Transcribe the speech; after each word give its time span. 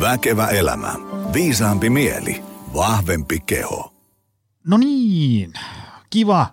Väkevä 0.00 0.46
elämä. 0.46 0.94
Viisaampi 1.32 1.90
mieli. 1.90 2.44
Vahvempi 2.74 3.40
keho. 3.40 3.94
No 4.66 4.76
niin, 4.76 5.52
kiva, 6.10 6.46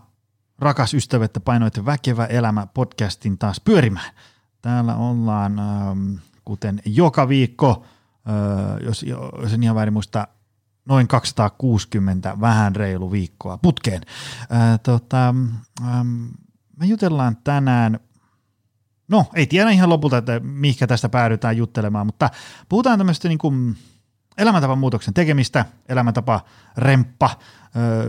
rakas 0.59 0.93
ystävä, 0.93 1.25
että 1.25 1.39
painoitte 1.39 1.85
Väkevä 1.85 2.25
elämä 2.25 2.67
podcastin 2.73 3.37
taas 3.37 3.59
pyörimään. 3.59 4.15
Täällä 4.61 4.95
ollaan, 4.95 5.59
ähm, 5.59 6.15
kuten 6.45 6.81
joka 6.85 7.29
viikko, 7.29 7.85
äh, 8.29 8.85
jos, 8.85 9.05
jos 9.41 9.53
en 9.53 9.63
ihan 9.63 9.75
väärin 9.75 9.93
muista, 9.93 10.27
noin 10.85 11.07
260 11.07 12.37
vähän 12.41 12.75
reilu 12.75 13.11
viikkoa 13.11 13.57
putkeen. 13.57 14.01
Äh, 14.41 14.79
tota, 14.83 15.27
ähm, 15.81 16.25
me 16.79 16.85
jutellaan 16.85 17.37
tänään 17.43 17.99
No, 19.07 19.25
ei 19.33 19.47
tiedä 19.47 19.69
ihan 19.69 19.89
lopulta, 19.89 20.17
että 20.17 20.39
mihinkä 20.39 20.87
tästä 20.87 21.09
päädytään 21.09 21.57
juttelemaan, 21.57 22.05
mutta 22.05 22.29
puhutaan 22.69 22.97
tämmöistä 22.97 23.27
niin 23.27 23.37
kuin 23.37 23.77
elämäntapan 24.37 24.77
muutoksen 24.77 25.13
tekemistä, 25.13 25.65
elämäntapa 25.89 26.41
remppa, 26.77 27.29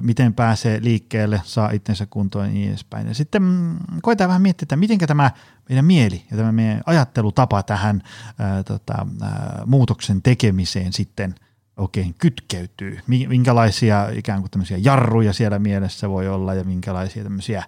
miten 0.02 0.34
pääsee 0.34 0.78
liikkeelle, 0.82 1.40
saa 1.44 1.70
itsensä 1.70 2.06
kuntoon 2.06 2.46
ja 2.46 2.52
niin 2.52 2.68
edespäin. 2.68 3.06
Ja 3.06 3.14
sitten 3.14 3.42
mm, 3.42 3.78
koetaan 4.02 4.28
vähän 4.28 4.42
miettiä, 4.42 4.64
että 4.64 4.76
miten 4.76 4.98
tämä 4.98 5.30
meidän 5.68 5.84
mieli 5.84 6.24
ja 6.30 6.36
tämä 6.36 6.52
meidän 6.52 6.82
ajattelutapa 6.86 7.62
tähän 7.62 8.02
ää, 8.38 8.62
tota, 8.62 9.06
ää, 9.22 9.62
muutoksen 9.66 10.22
tekemiseen 10.22 10.92
sitten 10.92 11.34
oikein 11.76 12.14
kytkeytyy. 12.18 13.00
Minkälaisia 13.06 14.08
ikään 14.12 14.40
kuin 14.40 14.50
tämmöisiä 14.50 14.78
jarruja 14.80 15.32
siellä 15.32 15.58
mielessä 15.58 16.08
voi 16.08 16.28
olla 16.28 16.54
ja 16.54 16.64
minkälaisia 16.64 17.22
tämmöisiä 17.22 17.64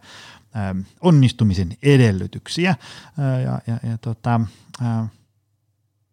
onnistumisen 1.01 1.69
edellytyksiä. 1.83 2.75
Ja, 3.45 3.61
ja, 3.67 3.91
ja 3.91 3.99
tota, 3.99 4.41
ää, 4.83 5.09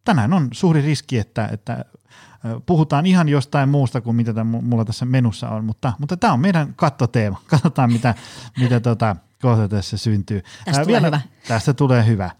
tänään 0.04 0.34
on 0.34 0.50
suuri 0.52 0.82
riski, 0.82 1.18
että, 1.18 1.50
että 1.52 1.86
puhutaan 2.66 3.05
ihan 3.05 3.30
jostain 3.30 3.70
muusta 3.70 4.02
kuin 4.02 4.16
mitä 4.16 4.34
tämän, 4.34 4.64
mulla 4.64 4.86
tässä 4.86 5.06
menussa 5.06 5.50
on, 5.50 5.66
mutta, 5.66 5.94
mutta 6.00 6.17
tämä 6.17 6.34
on 6.34 6.39
meidän 6.39 6.73
kattoteema. 6.76 7.42
Katsotaan, 7.48 7.92
mitä, 7.92 8.16
mitä 8.59 8.80
tota, 8.80 9.16
kohta 9.42 9.67
tässä 9.67 9.98
syntyy. 9.98 10.42
Tästä 10.66 10.83
tulee 10.83 11.02
vielä, 11.02 11.08
hyvä. 11.08 11.22
Tästä 11.48 11.73
tulee 11.73 12.06
hyvä. 12.06 12.26
Äh, 12.26 12.31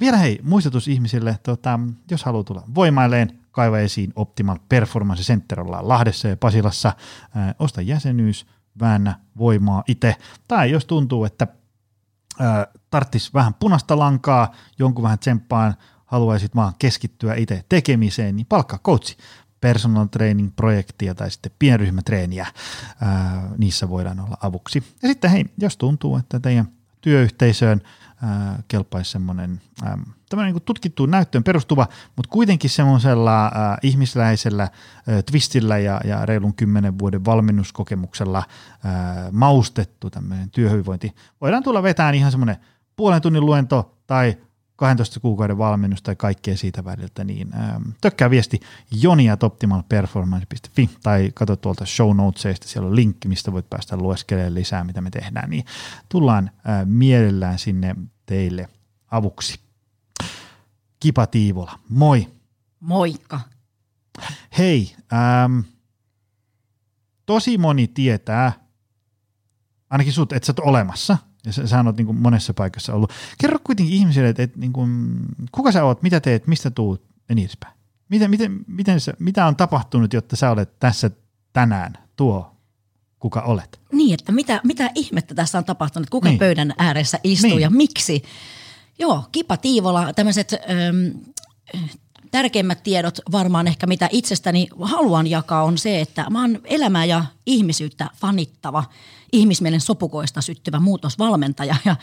vielä 0.00 0.16
hei, 0.16 0.38
muistutus 0.42 0.88
ihmisille, 0.88 1.38
tota, 1.42 1.80
jos 2.10 2.24
haluaa 2.24 2.44
tulla 2.44 2.62
voimailleen, 2.74 3.38
kaiva 3.50 3.78
esiin 3.78 4.12
Optimal 4.16 4.58
Performance 4.68 5.22
Center, 5.22 5.60
ollaan 5.60 5.88
Lahdessa 5.88 6.28
ja 6.28 6.36
Pasilassa, 6.36 6.88
äh, 6.88 7.54
osta 7.58 7.80
jäsenyys, 7.80 8.46
väännä 8.80 9.20
voimaa 9.38 9.84
itse, 9.88 10.16
tai 10.48 10.70
jos 10.70 10.84
tuntuu, 10.84 11.24
että 11.24 11.46
tarttis 12.90 13.34
vähän 13.34 13.54
punasta 13.54 13.98
lankaa, 13.98 14.52
jonkun 14.78 15.02
vähän 15.02 15.18
tsemppaan, 15.18 15.74
haluaisit 16.06 16.56
vaan 16.56 16.72
keskittyä 16.78 17.34
itse 17.34 17.64
tekemiseen, 17.68 18.36
niin 18.36 18.46
palkkaa 18.46 18.78
coachi 18.78 19.16
personal 19.60 20.06
training 20.06 20.50
projektia 20.56 21.14
tai 21.14 21.30
sitten 21.30 21.52
pienryhmätreeniä, 21.58 22.46
ää, 23.00 23.48
niissä 23.58 23.88
voidaan 23.88 24.20
olla 24.20 24.36
avuksi. 24.42 24.82
Ja 25.02 25.08
sitten 25.08 25.30
hei, 25.30 25.44
jos 25.58 25.76
tuntuu, 25.76 26.16
että 26.16 26.40
teidän 26.40 26.68
työyhteisöön 27.00 27.80
ää, 28.22 28.62
kelpaisi 28.68 29.10
semmoinen 29.10 29.60
tämmöinen 30.36 30.54
niin 30.54 30.62
tutkittuun 30.62 31.10
näyttöön 31.10 31.44
perustuva, 31.44 31.88
mutta 32.16 32.30
kuitenkin 32.30 32.70
semmoisella 32.70 33.44
ää, 33.44 33.78
ihmisläisellä 33.82 34.62
ää, 34.62 35.22
twistillä 35.22 35.78
ja, 35.78 36.00
ja 36.04 36.26
reilun 36.26 36.54
kymmenen 36.54 36.98
vuoden 36.98 37.24
valmennuskokemuksella 37.24 38.42
ää, 38.84 39.28
maustettu 39.32 40.10
tämmöinen 40.10 40.50
työhyvinvointi. 40.50 41.14
Voidaan 41.40 41.62
tulla 41.62 41.82
vetään 41.82 42.14
ihan 42.14 42.30
semmoinen 42.30 42.56
puolen 42.96 43.22
tunnin 43.22 43.46
luento 43.46 43.98
tai 44.06 44.36
12 44.76 45.20
kuukauden 45.20 45.58
valmennus 45.58 46.02
tai 46.02 46.16
kaikkea 46.16 46.56
siitä 46.56 46.84
väliltä, 46.84 47.24
niin 47.24 47.54
ähm, 47.54 47.82
tökkää 48.00 48.30
viesti 48.30 48.60
joniatoptimalperformance.fi 49.02 50.90
tai 51.02 51.30
katso 51.34 51.56
tuolta 51.56 51.86
show 51.86 52.16
notesista, 52.16 52.68
siellä 52.68 52.88
on 52.88 52.96
linkki, 52.96 53.28
mistä 53.28 53.52
voit 53.52 53.70
päästä 53.70 53.96
lueskelemaan 53.96 54.54
lisää, 54.54 54.84
mitä 54.84 55.00
me 55.00 55.10
tehdään, 55.10 55.50
niin 55.50 55.64
tullaan 56.08 56.50
äh, 56.68 56.86
mielellään 56.86 57.58
sinne 57.58 57.96
teille 58.26 58.68
avuksi. 59.10 59.63
Kipa 61.04 61.26
Tiivola, 61.26 61.78
moi. 61.88 62.26
Moikka. 62.80 63.40
Hei, 64.58 64.96
ähm, 65.12 65.60
tosi 67.26 67.58
moni 67.58 67.88
tietää, 67.88 68.52
ainakin 69.90 70.12
sut, 70.12 70.32
että 70.32 70.46
sä 70.46 70.52
oot 70.52 70.68
olemassa– 70.68 71.18
ja 71.46 71.52
sä, 71.52 71.66
sä 71.66 71.82
oot 71.86 71.96
niin 71.96 72.06
kuin 72.06 72.18
monessa 72.18 72.54
paikassa 72.54 72.94
ollut. 72.94 73.12
Kerro 73.38 73.58
kuitenkin 73.64 73.94
ihmisille, 73.94 74.28
että, 74.28 74.42
että 74.42 74.58
niin 74.58 74.72
kuin, 74.72 75.16
kuka 75.52 75.72
sä 75.72 75.84
oot, 75.84 76.02
mitä 76.02 76.20
teet, 76.20 76.46
mistä 76.46 76.70
tuut 76.70 77.02
ja 77.28 77.34
niin 77.34 77.44
edespäin. 77.44 77.74
Miten, 78.08 78.30
miten, 78.30 78.64
miten 78.66 79.00
sä, 79.00 79.14
mitä 79.18 79.46
on 79.46 79.56
tapahtunut, 79.56 80.12
jotta 80.12 80.36
sä 80.36 80.50
olet 80.50 80.78
tässä 80.78 81.10
tänään 81.52 81.92
tuo, 82.16 82.56
kuka 83.18 83.40
olet? 83.40 83.80
Niin, 83.92 84.14
että 84.14 84.32
mitä, 84.32 84.60
mitä 84.64 84.90
ihmettä 84.94 85.34
tässä 85.34 85.58
on 85.58 85.64
tapahtunut, 85.64 86.10
kuka 86.10 86.28
niin. 86.28 86.38
pöydän 86.38 86.74
ääressä 86.78 87.18
istuu 87.24 87.50
niin. 87.50 87.60
ja 87.60 87.70
miksi? 87.70 88.22
Joo, 88.98 89.24
Kipa 89.32 89.56
Tiivola, 89.56 90.12
tämmöiset 90.12 90.52
tärkeimmät 92.30 92.82
tiedot 92.82 93.18
varmaan 93.32 93.66
ehkä 93.66 93.86
mitä 93.86 94.08
itsestäni 94.12 94.68
haluan 94.80 95.26
jakaa 95.26 95.64
on 95.64 95.78
se, 95.78 96.00
että 96.00 96.30
mä 96.30 96.40
oon 96.40 96.60
elämää 96.64 97.04
ja 97.04 97.24
ihmisyyttä 97.46 98.10
fanittava, 98.16 98.84
ihmismielen 99.32 99.80
sopukoista 99.80 100.40
syttyvä 100.40 100.80
muutosvalmentaja 100.80 101.76
ja 101.84 101.96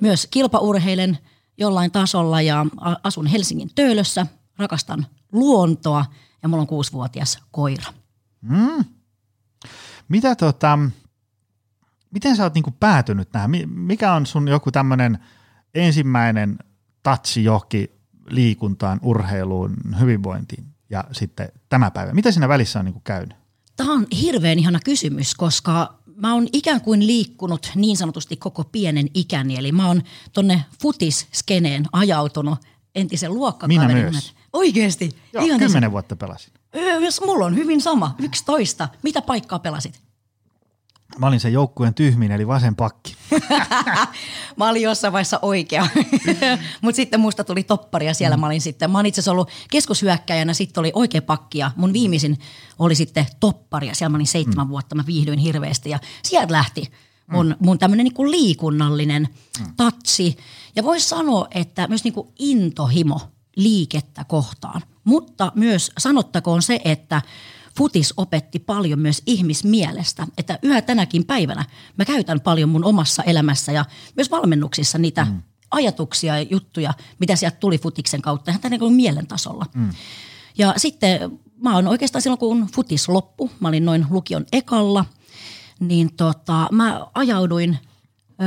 myös 0.00 0.28
kilpaurheilen 0.30 1.18
jollain 1.58 1.90
tasolla 1.90 2.42
ja 2.42 2.66
asun 3.02 3.26
Helsingin 3.26 3.70
Töölössä, 3.74 4.26
rakastan 4.58 5.06
luontoa 5.32 6.04
ja 6.42 6.48
mulla 6.48 6.60
on 6.60 6.66
kuusivuotias 6.66 7.38
koira. 7.50 7.92
Mm. 8.40 8.84
Mitä 10.08 10.36
tota, 10.36 10.78
miten 12.10 12.36
sä 12.36 12.42
oot 12.42 12.54
niinku 12.54 12.70
päätynyt 12.80 13.32
tähän? 13.32 13.50
Mikä 13.66 14.12
on 14.12 14.26
sun 14.26 14.48
joku 14.48 14.72
tämmöinen 14.72 15.18
ensimmäinen 15.76 16.58
tatsi 17.02 17.44
johonkin 17.44 17.88
liikuntaan, 18.30 19.00
urheiluun, 19.02 19.76
hyvinvointiin 20.00 20.64
ja 20.90 21.04
sitten 21.12 21.48
tämä 21.68 21.90
päivä? 21.90 22.12
Mitä 22.12 22.30
siinä 22.30 22.48
välissä 22.48 22.78
on 22.78 22.84
niin 22.84 22.92
kuin 22.92 23.04
käynyt? 23.04 23.36
Tämä 23.76 23.92
on 23.92 24.06
hirveän 24.20 24.58
ihana 24.58 24.80
kysymys, 24.84 25.34
koska 25.34 25.94
mä 26.16 26.34
oon 26.34 26.46
ikään 26.52 26.80
kuin 26.80 27.06
liikkunut 27.06 27.70
niin 27.74 27.96
sanotusti 27.96 28.36
koko 28.36 28.64
pienen 28.64 29.08
ikäni. 29.14 29.56
Eli 29.56 29.72
mä 29.72 29.86
oon 29.86 30.02
tonne 30.32 30.64
futisskeneen 30.82 31.84
ajautunut 31.92 32.58
entisen 32.94 33.34
luokkakaverin. 33.34 33.96
Minä 33.96 34.10
myös. 34.10 34.34
Oikeesti? 34.52 35.10
Joo, 35.32 35.58
kymmenen 35.58 35.92
vuotta 35.92 36.16
pelasin. 36.16 36.52
Jos 37.00 37.20
mulla 37.20 37.46
on 37.46 37.56
hyvin 37.56 37.80
sama, 37.80 38.14
11. 38.18 38.88
Mitä 39.02 39.22
paikkaa 39.22 39.58
pelasit? 39.58 40.02
Mä 41.18 41.26
olin 41.26 41.40
se 41.40 41.50
joukkueen 41.50 41.94
tyhmin, 41.94 42.32
eli 42.32 42.46
vasen 42.46 42.76
pakki. 42.76 43.16
mä 44.56 44.68
olin 44.68 44.82
jossain 44.82 45.12
vaiheessa 45.12 45.38
oikea, 45.42 45.86
mutta 46.82 46.96
sitten 46.96 47.20
musta 47.20 47.44
tuli 47.44 47.62
toppari 47.62 48.06
ja 48.06 48.14
siellä 48.14 48.36
mm. 48.36 48.40
mä 48.40 48.46
olin 48.46 48.60
sitten, 48.60 48.90
mä 48.90 48.98
olin 48.98 49.08
itse 49.08 49.20
asiassa 49.20 49.32
ollut 49.32 49.50
keskushyökkäjänä, 49.70 50.54
sitten 50.54 50.80
oli 50.80 50.92
oikea 50.94 51.22
pakki 51.22 51.58
ja 51.58 51.70
mun 51.76 51.92
viimeisin 51.92 52.38
oli 52.78 52.94
sitten 52.94 53.26
toppari 53.40 53.88
ja 53.88 53.94
siellä 53.94 54.10
mä 54.10 54.16
olin 54.16 54.26
seitsemän 54.26 54.66
mm. 54.66 54.70
vuotta, 54.70 54.94
mä 54.94 55.06
viihdyin 55.06 55.38
hirveästi 55.38 55.90
ja 55.90 55.98
sieltä 56.22 56.52
lähti 56.52 56.92
mun, 57.26 57.46
mm. 57.46 57.66
mun 57.66 57.78
tämmöinen 57.78 58.04
niinku 58.04 58.30
liikunnallinen 58.30 59.28
mm. 59.60 59.66
tatsi. 59.76 60.36
Ja 60.76 60.84
voisi 60.84 61.08
sanoa, 61.08 61.48
että 61.50 61.88
myös 61.88 62.04
niinku 62.04 62.32
intohimo 62.38 63.20
liikettä 63.56 64.24
kohtaan, 64.24 64.82
mutta 65.04 65.52
myös 65.54 65.90
sanottakoon 65.98 66.62
se, 66.62 66.80
että– 66.84 67.22
futis 67.76 68.14
opetti 68.16 68.58
paljon 68.58 68.98
myös 68.98 69.22
ihmismielestä, 69.26 70.26
että 70.38 70.58
yhä 70.62 70.82
tänäkin 70.82 71.24
päivänä 71.24 71.64
mä 71.96 72.04
käytän 72.04 72.40
paljon 72.40 72.68
mun 72.68 72.84
omassa 72.84 73.22
elämässä 73.22 73.72
ja 73.72 73.84
myös 74.16 74.30
valmennuksissa 74.30 74.98
niitä 74.98 75.24
mm. 75.24 75.42
ajatuksia 75.70 76.38
ja 76.38 76.46
juttuja, 76.50 76.94
mitä 77.18 77.36
sieltä 77.36 77.56
tuli 77.56 77.78
futiksen 77.78 78.22
kautta, 78.22 78.50
ihan 78.50 78.60
tänne 78.60 78.78
niin 78.78 78.92
mielen 78.92 79.26
tasolla. 79.26 79.66
Mm. 79.74 79.90
Ja 80.58 80.74
sitten 80.76 81.38
mä 81.56 81.74
oon 81.74 81.88
oikeastaan 81.88 82.22
silloin, 82.22 82.38
kun 82.38 82.68
futis 82.74 83.08
loppu, 83.08 83.50
mä 83.60 83.68
olin 83.68 83.84
noin 83.84 84.06
lukion 84.10 84.46
ekalla, 84.52 85.04
niin 85.80 86.16
tota, 86.16 86.68
mä 86.72 87.06
ajauduin 87.14 87.78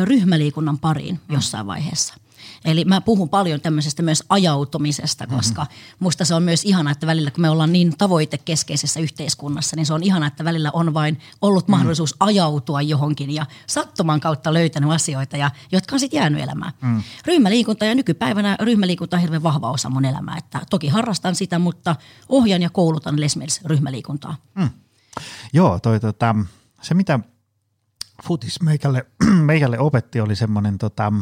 ryhmäliikunnan 0.03 0.79
pariin 0.79 1.19
mm. 1.27 1.33
jossain 1.33 1.67
vaiheessa– 1.67 2.13
Eli 2.65 2.85
mä 2.85 3.01
puhun 3.01 3.29
paljon 3.29 3.61
tämmöisestä 3.61 4.01
myös 4.01 4.23
ajautumisesta, 4.29 5.25
mhm. 5.25 5.35
koska 5.35 5.61
mm-hmm. 5.61 5.95
musta 5.99 6.25
se 6.25 6.35
on 6.35 6.43
myös 6.43 6.65
ihana, 6.65 6.91
että 6.91 7.07
välillä 7.07 7.31
kun 7.31 7.41
me 7.41 7.49
ollaan 7.49 7.71
niin 7.71 7.97
tavoitekeskeisessä 7.97 8.99
yhteiskunnassa, 8.99 9.75
niin 9.75 9.85
se 9.85 9.93
on 9.93 10.03
ihana, 10.03 10.27
että 10.27 10.43
välillä 10.43 10.71
on 10.73 10.93
vain 10.93 11.19
ollut 11.41 11.63
mm-hmm. 11.63 11.71
mahdollisuus 11.71 12.15
ajautua 12.19 12.81
johonkin 12.81 13.31
ja 13.31 13.45
sattuman 13.67 14.19
kautta 14.19 14.53
löytänyt 14.53 14.91
asioita, 14.91 15.37
ja, 15.37 15.51
jotka 15.71 15.95
on 15.95 15.99
sitten 15.99 16.17
jäänyt 16.17 16.41
elämään. 16.41 16.73
Mm. 16.81 17.03
Ryhmäliikunta 17.25 17.85
ja 17.85 17.95
nykypäivänä 17.95 18.57
ryhmäliikunta 18.59 19.17
on 19.17 19.21
hirveän 19.21 19.43
vahva 19.43 19.71
osa 19.71 19.89
mun 19.89 20.05
elämää. 20.05 20.37
Että 20.37 20.61
toki 20.69 20.87
harrastan 20.87 21.35
sitä, 21.35 21.59
mutta 21.59 21.95
ohjan 22.29 22.61
ja 22.61 22.69
koulutan 22.69 23.21
Les 23.21 23.37
ryhmäliikuntaa. 23.65 24.35
Mm. 24.55 24.69
Joo, 25.53 25.79
toi, 25.79 25.99
tota, 25.99 26.35
se 26.81 26.93
mitä 26.93 27.19
futis 28.23 28.61
meikälle, 28.61 29.05
meikälle 29.51 29.79
opetti 29.79 30.21
oli 30.21 30.35
semmoinen 30.35 30.77
tota, 30.77 31.13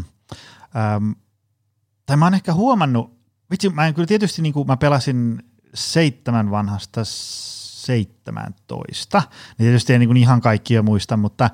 tai 2.07 2.17
mä 2.17 2.25
oon 2.25 2.33
ehkä 2.33 2.53
huomannut, 2.53 3.19
vitsi 3.51 3.69
mä 3.69 3.87
en 3.87 3.93
kyllä 3.93 4.07
tietysti 4.07 4.41
niin 4.41 4.53
kuin 4.53 4.67
mä 4.67 4.77
pelasin 4.77 5.43
seitsemän 5.73 6.51
vanhasta 6.51 7.01
17. 7.03 9.23
Niin 9.57 9.65
tietysti 9.65 9.93
ei 9.93 9.99
niin 9.99 10.09
kuin 10.09 10.17
ihan 10.17 10.41
kaikkia 10.41 10.83
muista, 10.83 11.17
mutta, 11.17 11.49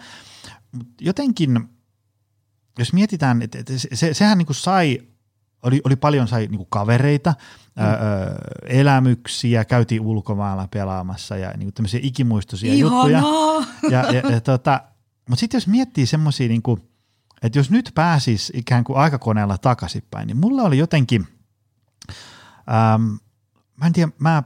mutta 0.71 0.93
jotenkin, 1.01 1.69
jos 2.79 2.93
mietitään, 2.93 3.41
että, 3.41 3.57
se, 3.93 4.13
sehän 4.13 4.37
niin 4.37 4.45
kuin 4.45 4.55
sai, 4.55 4.99
oli, 5.63 5.81
oli 5.83 5.95
paljon 5.95 6.27
sai 6.27 6.47
niin 6.47 6.57
kuin 6.57 6.69
kavereita, 6.69 7.33
mm. 7.75 7.83
öö, 7.83 7.95
elämyksiä, 8.67 9.65
käytiin 9.65 10.01
ulkomailla 10.01 10.67
pelaamassa 10.67 11.37
ja 11.37 11.49
niin 11.49 11.65
kuin 11.65 11.73
tämmöisiä 11.73 11.99
ikimuistoisia 12.03 12.73
Ihanaa. 12.73 13.07
juttuja. 13.07 13.23
Ja, 13.91 14.13
ja, 14.13 14.31
ja 14.31 14.41
tota, 14.41 14.81
mutta 15.29 15.39
sitten 15.39 15.57
jos 15.57 15.67
miettii 15.67 16.05
semmoisia, 16.05 16.47
niin 16.47 16.61
kuin, 16.61 16.92
että 17.43 17.59
jos 17.59 17.71
nyt 17.71 17.91
pääsis 17.95 18.51
ikään 18.55 18.83
kuin 18.83 18.99
aikakoneella 18.99 19.57
takaisinpäin, 19.57 20.27
niin 20.27 20.37
mulla 20.37 20.61
oli 20.61 20.77
jotenkin, 20.77 21.27
ähm, 22.57 23.01
mä 23.75 23.85
en 23.85 23.93
tiedä, 23.93 24.11
mä, 24.19 24.43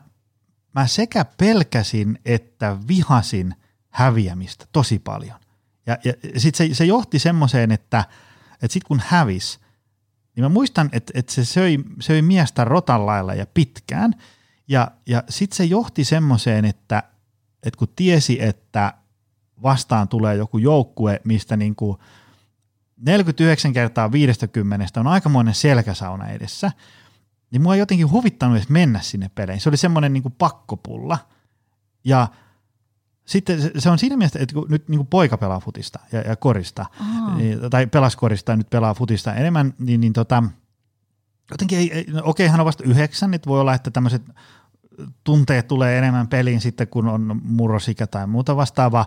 mä 0.76 0.88
sekä 0.88 1.26
pelkäsin 1.38 2.20
että 2.26 2.78
vihasin 2.88 3.56
häviämistä 3.90 4.66
tosi 4.72 5.00
paljon. 5.00 5.40
Ja, 5.86 5.98
ja 6.06 6.14
sitten 6.38 6.70
se, 6.70 6.76
se 6.76 6.86
johti 6.86 7.20
semmoiseen, 7.20 7.72
että, 7.72 8.06
että 8.54 8.74
sitten 8.74 8.88
kun 8.88 9.02
hävis, 9.06 9.60
niin 10.36 10.44
mä 10.44 10.50
muistan, 10.50 10.90
että, 10.92 11.12
että 11.16 11.34
se 11.34 11.46
söi, 11.46 11.78
söi 12.00 12.22
miestä 12.22 12.64
rotan 12.64 13.06
lailla 13.06 13.34
ja 13.34 13.46
pitkään. 13.54 14.14
Ja, 14.68 14.92
ja 15.06 15.24
sitten 15.30 15.58
se 15.58 15.66
johti 15.66 16.04
semmoiseen, 16.04 16.66
että, 16.66 17.04
että 17.64 17.78
kun 17.78 17.88
tiesi, 17.96 18.44
että 18.44 18.94
vastaan 19.64 20.08
tulee 20.08 20.36
joku 20.36 20.58
joukkue, 20.58 21.22
mistä 21.24 21.58
niin 21.58 21.76
kuin 21.76 21.98
49 23.06 23.74
kertaa 23.74 24.12
50 24.12 25.00
on 25.00 25.08
aikamoinen 25.08 25.54
selkäsauna 25.54 26.28
edessä, 26.28 26.72
niin 27.52 27.62
mua 27.62 27.74
ei 27.74 27.80
jotenkin 27.80 28.12
huvittanut 28.12 28.58
edes 28.58 28.70
mennä 28.70 29.02
sinne 29.02 29.32
peleihin. 29.36 29.62
Se 29.62 29.70
oli 29.70 29.78
semmoinen 29.78 30.14
niin 30.14 30.36
pakkopulla. 30.38 31.18
Ja 32.04 32.28
sitten 33.26 33.72
se 33.78 33.90
on 33.90 34.00
siinä 34.00 34.18
mielessä, 34.18 34.40
että 34.40 34.54
kun 34.54 34.66
nyt 34.70 34.90
niin 34.90 35.00
kuin 35.00 35.08
poika 35.08 35.38
pelaa 35.38 35.60
futista 35.60 36.00
ja, 36.12 36.22
ja 36.22 36.36
korista, 36.36 36.86
niin, 37.36 37.60
tai 37.70 37.88
pelas 37.88 38.16
korista 38.16 38.52
ja 38.52 38.56
nyt 38.56 38.70
pelaa 38.70 38.94
futista 38.94 39.36
enemmän, 39.36 39.74
niin, 39.80 40.02
niin 40.02 40.14
tota, 40.14 40.44
jotenkin 41.52 41.78
ei, 41.78 41.94
ei 41.94 42.06
no 42.12 42.22
okei, 42.24 42.48
hän 42.48 42.60
on 42.60 42.66
vasta 42.66 42.84
yhdeksän, 42.84 43.32
niin 43.32 43.42
voi 43.48 43.60
olla, 43.60 43.74
että 43.74 43.92
tämmöiset 43.92 44.22
tunteet 45.24 45.68
tulee 45.68 45.98
enemmän 45.98 46.28
peliin 46.28 46.62
sitten, 46.62 46.88
kun 46.88 47.08
on 47.08 47.42
murrosikä 47.44 48.08
tai 48.08 48.28
muuta 48.28 48.56
vastaavaa, 48.56 49.06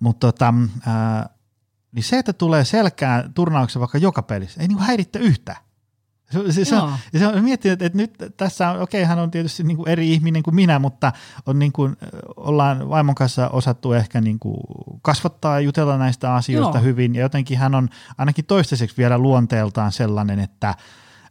mutta 0.00 0.32
tota, 0.32 0.54
ää, 0.86 1.28
niin 1.92 2.02
se, 2.02 2.18
että 2.18 2.32
tulee 2.32 2.64
selkään 2.64 3.34
turnauksen 3.34 3.80
vaikka 3.80 3.98
joka 3.98 4.22
pelissä, 4.22 4.60
ei 4.60 4.68
niin 4.68 4.78
häiritte 4.78 5.18
yhtään. 5.18 5.58
Se, 6.30 6.52
se, 6.52 6.64
se, 6.64 6.76
on, 6.76 6.92
se 7.18 7.26
on 7.26 7.44
miettinyt, 7.44 7.72
että, 7.72 7.86
että 7.86 7.98
nyt 7.98 8.36
tässä 8.36 8.70
on, 8.70 8.80
okei, 8.80 9.04
hän 9.04 9.18
on 9.18 9.30
tietysti 9.30 9.62
niin 9.62 9.76
kuin 9.76 9.88
eri 9.88 10.12
ihminen 10.12 10.42
kuin 10.42 10.54
minä, 10.54 10.78
mutta 10.78 11.12
on 11.46 11.58
niin 11.58 11.72
kuin, 11.72 11.96
ollaan 12.36 12.88
vaimon 12.88 13.14
kanssa 13.14 13.48
osattu 13.48 13.92
ehkä 13.92 14.20
niin 14.20 14.38
kuin 14.38 14.56
kasvattaa 15.02 15.54
ja 15.54 15.60
jutella 15.60 15.98
näistä 15.98 16.34
asioista 16.34 16.78
Joo. 16.78 16.84
hyvin, 16.84 17.14
ja 17.14 17.20
jotenkin 17.20 17.58
hän 17.58 17.74
on 17.74 17.88
ainakin 18.18 18.44
toistaiseksi 18.44 18.96
vielä 18.96 19.18
luonteeltaan 19.18 19.92
sellainen, 19.92 20.38
että, 20.38 20.74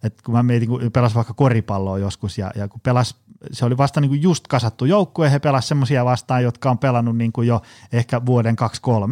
että 0.03 0.23
kun 0.23 0.35
mä 0.35 0.43
mietin, 0.43 0.69
kun 0.69 0.91
pelas 0.93 1.15
vaikka 1.15 1.33
koripalloa 1.33 1.97
joskus, 1.97 2.37
ja, 2.37 2.51
ja 2.55 2.67
kun 2.67 2.81
pelas, 2.81 3.15
se 3.51 3.65
oli 3.65 3.77
vasta 3.77 4.01
niin 4.01 4.09
kuin 4.09 4.21
just 4.21 4.47
kasattu 4.47 4.85
joukkue, 4.85 5.31
he 5.31 5.39
pelasivat 5.39 5.67
semmoisia 5.67 6.05
vastaan, 6.05 6.43
jotka 6.43 6.69
on 6.69 6.77
pelannut 6.77 7.17
niin 7.17 7.31
kuin 7.31 7.47
jo 7.47 7.61
ehkä 7.93 8.25
vuoden 8.25 8.55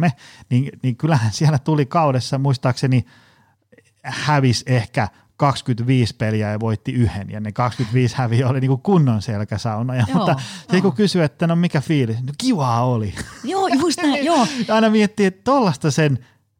2-3, 0.06 0.10
niin, 0.50 0.70
niin 0.82 0.96
kyllähän 0.96 1.32
siellä 1.32 1.58
tuli 1.58 1.86
kaudessa, 1.86 2.38
muistaakseni 2.38 3.04
hävis 4.04 4.64
ehkä 4.66 5.08
25 5.36 6.14
peliä 6.16 6.50
ja 6.52 6.60
voitti 6.60 6.92
yhden, 6.92 7.30
ja 7.30 7.40
ne 7.40 7.52
25 7.52 8.16
häviä 8.16 8.48
oli 8.48 8.60
niinku 8.60 8.76
kunnon 8.76 9.22
selkäsauna. 9.22 9.94
Ja, 9.94 10.04
joo, 10.08 10.18
mutta 10.18 10.36
se 10.70 10.80
kun 10.80 10.94
kysyi, 10.94 11.22
että 11.22 11.46
no 11.46 11.56
mikä 11.56 11.80
fiilis, 11.80 12.22
no 12.22 12.32
kivaa 12.38 12.84
oli. 12.84 13.14
Joo, 13.44 13.68
just 13.68 14.02
näin, 14.02 14.24
joo. 14.24 14.46
aina 14.74 14.90
miettii, 14.90 15.26
että 15.26 15.40
tollasta 15.44 15.90
sen 15.90 16.18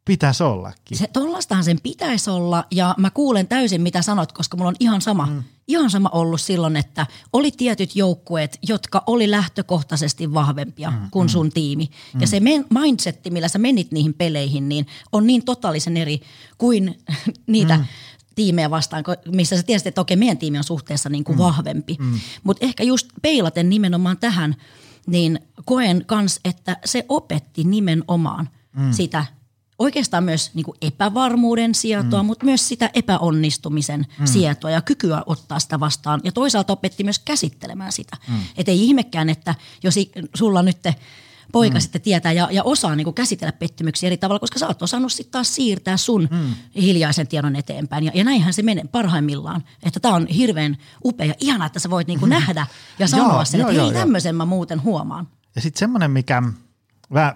pitäisi 0.09 0.43
ollakin. 0.43 0.97
Se, 0.97 1.07
tollastahan 1.13 1.63
sen 1.63 1.79
pitäisi 1.83 2.29
olla, 2.29 2.65
ja 2.71 2.95
mä 2.97 3.09
kuulen 3.09 3.47
täysin 3.47 3.81
mitä 3.81 4.01
sanot, 4.01 4.31
koska 4.31 4.57
mulla 4.57 4.69
on 4.69 4.75
ihan 4.79 5.01
sama, 5.01 5.25
mm. 5.25 5.43
ihan 5.67 5.89
sama 5.89 6.09
ollut 6.09 6.41
silloin, 6.41 6.75
että 6.75 7.07
oli 7.33 7.51
tietyt 7.51 7.95
joukkueet, 7.95 8.59
jotka 8.67 9.03
oli 9.07 9.31
lähtökohtaisesti 9.31 10.33
vahvempia 10.33 10.91
mm, 10.91 10.97
kuin 11.11 11.25
mm. 11.25 11.29
sun 11.29 11.51
tiimi. 11.51 11.89
Mm. 12.13 12.21
Ja 12.21 12.27
se 12.27 12.39
men, 12.39 12.65
mindsetti, 12.79 13.29
millä 13.29 13.47
sä 13.47 13.59
menit 13.59 13.91
niihin 13.91 14.13
peleihin, 14.13 14.69
niin 14.69 14.87
on 15.11 15.27
niin 15.27 15.45
totaalisen 15.45 15.97
eri 15.97 16.21
kuin 16.57 16.97
niitä 17.47 17.77
mm 17.77 17.85
tiimejä 18.35 18.69
vastaan, 18.69 19.03
missä 19.31 19.57
sä 19.57 19.63
tiesit, 19.63 19.87
että 19.87 20.01
okei, 20.01 20.17
meidän 20.17 20.37
tiimi 20.37 20.57
on 20.57 20.63
suhteessa 20.63 21.09
niin 21.09 21.23
kuin 21.23 21.35
mm. 21.37 21.43
vahvempi. 21.43 21.97
Mm. 21.99 22.19
Mutta 22.43 22.65
ehkä 22.65 22.83
just 22.83 23.07
peilaten 23.21 23.69
nimenomaan 23.69 24.17
tähän, 24.17 24.55
niin 25.07 25.39
koen 25.65 26.05
kans, 26.05 26.39
että 26.45 26.77
se 26.85 27.05
opetti 27.09 27.63
nimenomaan 27.63 28.49
mm. 28.75 28.91
sitä 28.91 29.25
oikeastaan 29.79 30.23
myös 30.23 30.51
niin 30.53 30.65
kuin 30.65 30.77
epävarmuuden 30.81 31.75
sietoa, 31.75 32.23
mm. 32.23 32.27
mutta 32.27 32.45
myös 32.45 32.67
sitä 32.67 32.89
epäonnistumisen 32.93 34.07
mm. 34.19 34.25
sietoa 34.25 34.71
ja 34.71 34.81
kykyä 34.81 35.23
ottaa 35.25 35.59
sitä 35.59 35.79
vastaan. 35.79 36.21
Ja 36.23 36.31
toisaalta 36.31 36.73
opetti 36.73 37.03
myös 37.03 37.19
käsittelemään 37.19 37.91
sitä. 37.91 38.17
Mm. 38.27 38.39
Että 38.57 38.71
ei 38.71 38.83
ihmekään, 38.83 39.29
että 39.29 39.55
jos 39.83 39.95
sulla 40.35 40.63
nyt 40.63 40.81
te, 40.81 40.95
poika 41.51 41.77
mm. 41.77 41.81
sitten 41.81 42.01
tietää 42.01 42.31
ja, 42.31 42.47
ja 42.51 42.63
osaa 42.63 42.95
niin 42.95 43.05
kuin 43.05 43.13
käsitellä 43.13 43.51
pettymyksiä 43.51 44.07
eri 44.07 44.17
tavalla, 44.17 44.39
koska 44.39 44.59
sä 44.59 44.67
oot 44.67 44.81
osannut 44.81 45.13
sitten 45.13 45.31
taas 45.31 45.55
siirtää 45.55 45.97
sun 45.97 46.27
mm. 46.31 46.53
hiljaisen 46.75 47.27
tiedon 47.27 47.55
eteenpäin. 47.55 48.03
Ja, 48.03 48.11
ja 48.15 48.23
näinhän 48.23 48.53
se 48.53 48.61
menee 48.61 48.83
parhaimmillaan. 48.91 49.63
Että 49.83 49.99
tämä 49.99 50.15
on 50.15 50.27
hirveän 50.27 50.77
upea 51.05 51.25
ja 51.25 51.33
ihana, 51.39 51.65
että 51.65 51.79
sä 51.79 51.89
voit 51.89 52.07
niin 52.07 52.19
kuin 52.19 52.29
mm. 52.29 52.33
nähdä 52.39 52.67
ja 52.99 53.07
sanoa 53.07 53.33
joo, 53.33 53.45
sen, 53.45 53.59
joo, 53.59 53.69
että 53.69 53.83
hei 53.83 53.93
tämmöisen 53.93 54.35
mä 54.35 54.45
muuten 54.45 54.83
huomaan. 54.83 55.27
Ja 55.55 55.61
sitten 55.61 55.79
semmoinen, 55.79 56.11
mikä 56.11 56.43
mä, 57.09 57.35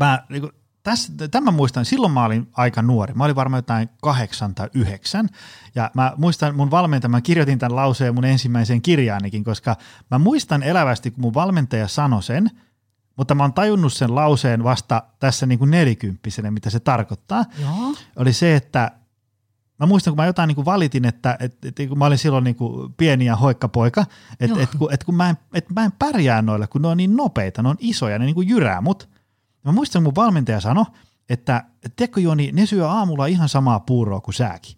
mä 0.00 0.24
niin 0.28 0.40
kuin, 0.40 0.52
tässä, 0.90 1.12
tämän 1.30 1.54
muistan, 1.54 1.84
silloin 1.84 2.12
mä 2.12 2.24
olin 2.24 2.48
aika 2.52 2.82
nuori. 2.82 3.14
Mä 3.14 3.24
olin 3.24 3.36
varmaan 3.36 3.58
jotain 3.58 3.88
kahdeksan 4.02 4.54
tai 4.54 4.68
yhdeksän. 4.74 5.28
Ja 5.74 5.90
mä 5.94 6.12
muistan 6.16 6.54
mun 6.54 6.70
valmentaja, 6.70 7.08
mä 7.08 7.20
kirjoitin 7.20 7.58
tämän 7.58 7.76
lauseen 7.76 8.14
mun 8.14 8.24
ensimmäiseen 8.24 8.82
kirjaanikin, 8.82 9.44
koska 9.44 9.76
mä 10.10 10.18
muistan 10.18 10.62
elävästi, 10.62 11.10
kun 11.10 11.20
mun 11.20 11.34
valmentaja 11.34 11.88
sanoi 11.88 12.22
sen– 12.22 12.50
mutta 13.18 13.34
mä 13.34 13.42
oon 13.42 13.52
tajunnut 13.52 13.92
sen 13.92 14.14
lauseen 14.14 14.64
vasta 14.64 15.02
tässä 15.20 15.46
niin 15.46 15.58
kuin 15.58 15.70
nelikymppisenä, 15.70 16.50
mitä 16.50 16.70
se 16.70 16.80
tarkoittaa. 16.80 17.44
Joo. 17.62 17.94
Oli 18.16 18.32
se, 18.32 18.56
että 18.56 18.90
mä 19.78 19.86
muistan, 19.86 20.10
kun 20.10 20.16
mä 20.16 20.26
jotain 20.26 20.48
niin 20.48 20.54
kuin 20.54 20.64
valitin, 20.64 21.04
että, 21.04 21.36
että, 21.40 21.68
että 21.68 21.86
kun 21.86 21.98
mä 21.98 22.06
olin 22.06 22.18
silloin 22.18 22.44
niin 22.44 22.56
kuin 22.56 22.92
pieni 22.92 23.24
ja 23.24 23.36
hoikkapoika, 23.36 24.06
että, 24.40 24.62
että, 24.62 24.78
kun, 24.78 24.92
että 24.92 25.06
kun 25.06 25.14
mä 25.14 25.30
en, 25.30 25.36
että 25.54 25.74
mä 25.74 25.84
en 25.84 25.92
pärjää 25.98 26.42
noilla, 26.42 26.66
kun 26.66 26.82
ne 26.82 26.88
on 26.88 26.96
niin 26.96 27.16
nopeita, 27.16 27.62
ne 27.62 27.68
on 27.68 27.76
isoja, 27.78 28.18
ne 28.18 28.24
niin 28.24 28.34
kuin 28.34 28.48
jyrää 28.48 28.80
mut. 28.80 29.08
Mä 29.64 29.72
muistan, 29.72 30.02
mun 30.02 30.14
valmentaja 30.14 30.60
sanoi, 30.60 30.84
että, 31.28 31.64
tiedätkö 31.96 32.20
Joni, 32.20 32.50
ne 32.52 32.66
syö 32.66 32.88
aamulla 32.88 33.26
ihan 33.26 33.48
samaa 33.48 33.80
puuroa 33.80 34.20
kuin 34.20 34.34
sääkin. 34.34 34.74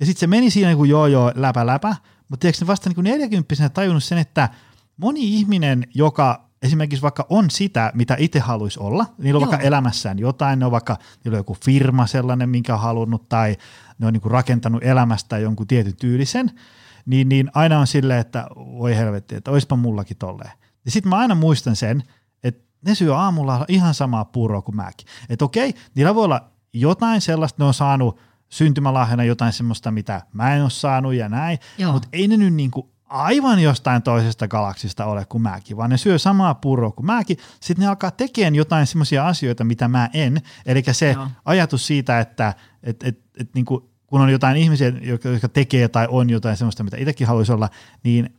Ja 0.00 0.06
sitten 0.06 0.20
se 0.20 0.26
meni 0.26 0.50
siinä 0.50 0.68
niin 0.68 0.76
kuin 0.76 0.90
joo 0.90 1.06
joo 1.06 1.32
läpä 1.34 1.66
läpä, 1.66 1.96
mutta 2.28 2.40
tiedätkö 2.42 2.66
vasta 2.66 2.88
niin 2.88 2.94
kuin 2.94 3.04
40 3.04 3.68
tajunnut 3.68 4.04
sen, 4.04 4.18
että 4.18 4.48
moni 4.96 5.20
ihminen, 5.20 5.84
joka 5.94 6.46
esimerkiksi 6.62 7.02
vaikka 7.02 7.26
on 7.28 7.50
sitä, 7.50 7.92
mitä 7.94 8.16
itse 8.18 8.38
haluaisi 8.38 8.80
olla, 8.80 9.06
niillä 9.18 9.38
on 9.38 9.42
Joo. 9.42 9.50
vaikka 9.50 9.66
elämässään 9.66 10.18
jotain, 10.18 10.58
ne 10.58 10.64
on 10.66 10.72
vaikka, 10.72 10.96
niillä 11.24 11.36
on 11.36 11.40
joku 11.40 11.56
firma 11.64 12.06
sellainen, 12.06 12.48
minkä 12.48 12.74
on 12.74 12.80
halunnut, 12.80 13.28
tai 13.28 13.56
ne 13.98 14.06
on 14.06 14.12
niin 14.12 14.20
kuin 14.20 14.32
rakentanut 14.32 14.84
elämästä 14.84 15.38
jonkun 15.38 15.66
tietyn 15.66 15.96
tyylisen, 15.96 16.50
niin, 17.06 17.28
niin 17.28 17.50
aina 17.54 17.78
on 17.78 17.86
silleen, 17.86 18.20
että 18.20 18.46
voi 18.56 18.96
helvetti, 18.96 19.34
että 19.34 19.50
oispa 19.50 19.76
mullakin 19.76 20.16
tolleen. 20.16 20.52
Ja 20.84 20.90
sitten 20.90 21.10
mä 21.10 21.16
aina 21.16 21.34
muistan 21.34 21.76
sen, 21.76 22.02
ne 22.82 22.94
syö 22.94 23.16
aamulla 23.16 23.64
ihan 23.68 23.94
samaa 23.94 24.24
puuroa 24.24 24.62
kuin 24.62 24.76
mäkin. 24.76 25.06
Että 25.28 25.44
okei, 25.44 25.74
niillä 25.94 26.14
voi 26.14 26.24
olla 26.24 26.50
jotain 26.72 27.20
sellaista, 27.20 27.62
ne 27.62 27.66
on 27.66 27.74
saanut 27.74 28.20
syntymälahjana 28.48 29.24
jotain 29.24 29.52
semmoista, 29.52 29.90
mitä 29.90 30.22
mä 30.32 30.54
en 30.54 30.62
ole 30.62 30.70
saanut 30.70 31.14
ja 31.14 31.28
näin, 31.28 31.58
mutta 31.92 32.08
ei 32.12 32.28
ne 32.28 32.36
nyt 32.36 32.54
niin 32.54 32.70
kuin 32.70 32.86
aivan 33.08 33.58
jostain 33.58 34.02
toisesta 34.02 34.48
galaksista 34.48 35.04
ole 35.04 35.24
kuin 35.24 35.42
mäkin, 35.42 35.76
vaan 35.76 35.90
ne 35.90 35.96
syö 35.96 36.18
samaa 36.18 36.54
puuroa 36.54 36.90
kuin 36.90 37.06
mäkin. 37.06 37.36
Sitten 37.60 37.82
ne 37.82 37.88
alkaa 37.88 38.10
tekemään 38.10 38.54
jotain 38.54 38.86
semmoisia 38.86 39.26
asioita, 39.26 39.64
mitä 39.64 39.88
mä 39.88 40.10
en. 40.12 40.40
Eli 40.66 40.82
se 40.92 41.12
Joo. 41.12 41.28
ajatus 41.44 41.86
siitä, 41.86 42.20
että 42.20 42.54
et, 42.82 43.02
et, 43.02 43.20
et, 43.38 43.54
niin 43.54 43.64
kuin, 43.64 43.84
kun 44.06 44.20
on 44.20 44.30
jotain 44.30 44.56
ihmisiä, 44.56 44.92
jotka, 45.02 45.28
jotka 45.28 45.48
tekee 45.48 45.88
tai 45.88 46.06
on 46.10 46.30
jotain 46.30 46.56
semmoista, 46.56 46.84
mitä 46.84 46.96
itsekin 46.96 47.26
haluaisi 47.26 47.52
olla, 47.52 47.68
niin 48.02 48.30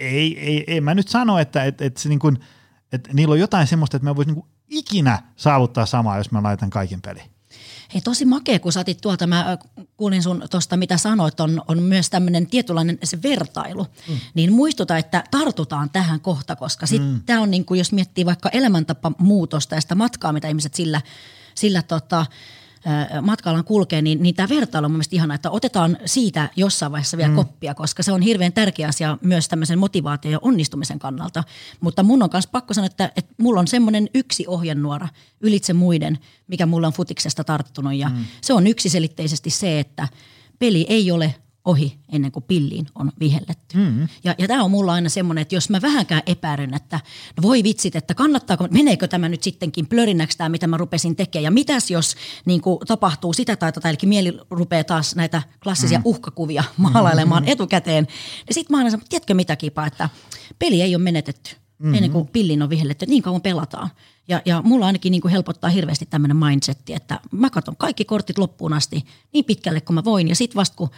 ei, 0.00 0.40
ei, 0.40 0.64
ei 0.66 0.80
mä 0.80 0.94
nyt 0.94 1.08
sano, 1.08 1.38
että 1.38 1.64
et, 1.64 1.80
et 1.80 1.96
se 1.96 2.08
niin 2.08 2.18
kuin, 2.18 2.38
että 2.92 3.10
niillä 3.12 3.32
on 3.32 3.40
jotain 3.40 3.66
semmoista, 3.66 3.96
että 3.96 4.08
mä 4.08 4.16
voisin 4.16 4.34
niin 4.34 4.44
ikinä 4.68 5.22
saavuttaa 5.36 5.86
samaa, 5.86 6.18
jos 6.18 6.30
mä 6.30 6.42
laitan 6.42 6.70
kaiken 6.70 7.02
peliin. 7.02 7.30
Hei 7.94 8.00
tosi 8.00 8.24
makea, 8.24 8.58
kun 8.58 8.72
saatit 8.72 9.00
tuolta, 9.00 9.26
mä 9.26 9.58
kuulin 9.96 10.22
sun 10.22 10.44
tuosta 10.50 10.76
mitä 10.76 10.96
sanoit, 10.96 11.40
on, 11.40 11.62
on 11.68 11.82
myös 11.82 12.10
tämmöinen 12.10 12.46
tietynlainen 12.46 12.98
se 13.04 13.22
vertailu. 13.22 13.86
Mm. 14.08 14.16
Niin 14.34 14.52
muistuta, 14.52 14.98
että 14.98 15.24
tartutaan 15.30 15.90
tähän 15.90 16.20
kohta, 16.20 16.56
koska 16.56 16.86
sitten 16.86 17.10
mm. 17.10 17.22
tämä 17.26 17.40
on 17.40 17.50
niin 17.50 17.64
kuin, 17.64 17.78
jos 17.78 17.92
miettii 17.92 18.26
vaikka 18.26 18.48
elämäntapa 18.48 19.12
muutosta 19.18 19.74
ja 19.74 19.80
sitä 19.80 19.94
matkaa, 19.94 20.32
mitä 20.32 20.48
ihmiset 20.48 20.74
sillä, 20.74 21.00
sillä 21.54 21.82
tota, 21.82 22.26
matkalla 23.22 23.62
kulkee, 23.62 24.02
niin, 24.02 24.22
niin 24.22 24.34
tämä 24.34 24.48
vertailu 24.48 24.84
on 24.84 24.90
mun 24.90 24.96
mielestä 24.96 25.16
ihana, 25.16 25.34
että 25.34 25.50
otetaan 25.50 25.98
siitä 26.04 26.50
jossain 26.56 26.92
vaiheessa 26.92 27.16
vielä 27.16 27.30
mm. 27.30 27.36
koppia, 27.36 27.74
koska 27.74 28.02
se 28.02 28.12
on 28.12 28.22
hirveän 28.22 28.52
tärkeä 28.52 28.88
asia 28.88 29.18
myös 29.22 29.48
tämmöisen 29.48 29.78
motivaation 29.78 30.32
ja 30.32 30.38
onnistumisen 30.42 30.98
kannalta. 30.98 31.44
Mutta 31.80 32.02
mun 32.02 32.22
on 32.22 32.30
myös 32.32 32.46
pakko 32.46 32.74
sanoa, 32.74 32.86
että, 32.86 33.12
että 33.16 33.34
mulla 33.38 33.60
on 33.60 33.68
semmoinen 33.68 34.08
yksi 34.14 34.44
ohjenuora 34.48 35.08
ylitse 35.40 35.72
muiden, 35.72 36.18
mikä 36.48 36.66
mulla 36.66 36.86
on 36.86 36.92
futiksesta 36.92 37.44
tarttunut 37.44 37.94
ja 37.94 38.08
mm. 38.08 38.24
se 38.40 38.52
on 38.52 38.66
yksiselitteisesti 38.66 39.50
se, 39.50 39.80
että 39.80 40.08
peli 40.58 40.86
ei 40.88 41.10
ole 41.10 41.34
ohi 41.66 41.98
ennen 42.12 42.32
kuin 42.32 42.42
pilliin 42.42 42.86
on 42.94 43.12
vihelletty. 43.20 43.76
Mm. 43.76 44.08
Ja, 44.24 44.34
ja 44.38 44.48
tämä 44.48 44.62
on 44.62 44.70
mulla 44.70 44.92
aina 44.92 45.08
semmoinen, 45.08 45.42
että 45.42 45.54
jos 45.54 45.70
mä 45.70 45.82
vähänkään 45.82 46.22
epäilyn, 46.26 46.74
että 46.74 47.00
no 47.36 47.42
voi 47.42 47.62
vitsit, 47.62 47.96
että 47.96 48.14
kannattaako, 48.14 48.68
meneekö 48.70 49.08
tämä 49.08 49.28
nyt 49.28 49.42
sittenkin 49.42 49.86
plörinäksi 49.86 50.38
tämä, 50.38 50.48
mitä 50.48 50.66
mä 50.66 50.76
rupesin 50.76 51.16
tekemään. 51.16 51.44
Ja 51.44 51.50
mitäs 51.50 51.90
jos 51.90 52.16
niin 52.44 52.60
kuin, 52.60 52.78
tapahtuu 52.86 53.32
sitä 53.32 53.56
tai 53.56 53.72
tätä, 53.72 53.90
eli 53.90 53.98
mieli 54.04 54.38
rupeaa 54.50 54.84
taas 54.84 55.16
näitä 55.16 55.42
klassisia 55.62 55.98
mm. 55.98 56.02
uhkakuvia 56.04 56.64
maalailemaan 56.76 57.42
mm. 57.42 57.48
etukäteen. 57.48 58.06
Ja 58.48 58.54
sitten 58.54 58.74
mä 58.74 58.78
aina 58.78 58.90
sanon, 58.90 59.06
tiedätkö 59.08 59.34
mitä 59.34 59.56
kipa, 59.56 59.86
että 59.86 60.08
peli 60.58 60.82
ei 60.82 60.94
ole 60.94 61.02
menetetty 61.02 61.56
mm-hmm. 61.78 61.94
ennen 61.94 62.10
kuin 62.10 62.28
pillin 62.28 62.62
on 62.62 62.70
vihelletty, 62.70 63.04
että 63.04 63.10
niin 63.10 63.22
kauan 63.22 63.42
pelataan. 63.42 63.90
Ja, 64.28 64.42
ja 64.44 64.62
mulla 64.64 64.86
ainakin 64.86 65.10
niin 65.10 65.20
kuin 65.20 65.32
helpottaa 65.32 65.70
hirveästi 65.70 66.06
tämmöinen 66.06 66.36
mindsetti, 66.36 66.94
että 66.94 67.20
mä 67.30 67.50
katson 67.50 67.76
kaikki 67.76 68.04
kortit 68.04 68.38
loppuun 68.38 68.72
asti 68.72 69.04
niin 69.32 69.44
pitkälle 69.44 69.80
kuin 69.80 69.94
mä 69.94 70.04
voin. 70.04 70.28
Ja 70.28 70.36
sitten 70.36 70.56
vasta 70.56 70.76
kun 70.76 70.90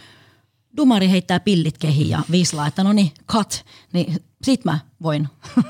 dumari 0.77 1.09
heittää 1.09 1.39
pillit 1.39 1.77
kehiin 1.77 2.09
ja 2.09 2.21
viislaa, 2.31 2.67
että 2.67 2.83
no 2.83 2.93
niin, 2.93 3.11
cut, 3.31 3.65
niin 3.93 4.15
sit 4.43 4.65
mä 4.65 4.79
voin, 5.03 5.27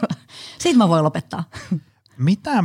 sit 0.62 0.78
mä 0.78 0.90
voin 0.90 1.04
lopettaa. 1.04 1.44
Mitä 2.18 2.64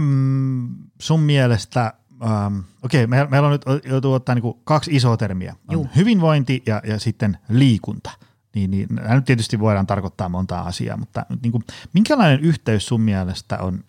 sun 1.01 1.21
mielestä, 1.21 1.93
ähm, 2.23 2.59
okei, 2.83 3.05
okay, 3.05 3.27
meillä 3.31 3.49
on 3.49 3.53
nyt 3.53 3.85
joutuu 3.85 4.13
ottaa 4.13 4.35
niinku 4.35 4.61
kaksi 4.65 4.97
isoa 4.97 5.17
termiä, 5.17 5.57
on 5.69 5.89
hyvinvointi 5.97 6.63
ja, 6.67 6.83
ja 6.87 6.99
sitten 6.99 7.39
liikunta. 7.49 8.11
Niin, 8.55 8.71
niin, 8.71 8.89
nämä 8.91 9.15
nyt 9.15 9.25
tietysti 9.25 9.61
voidaan 9.61 9.87
tarkoittaa 9.87 10.29
montaa 10.29 10.67
asiaa, 10.67 10.97
mutta 10.97 11.27
niin 11.43 11.53
kuin, 11.53 11.65
minkälainen 11.93 12.41
yhteys 12.41 12.87
sun 12.87 13.01
mielestä 13.01 13.59
on 13.59 13.85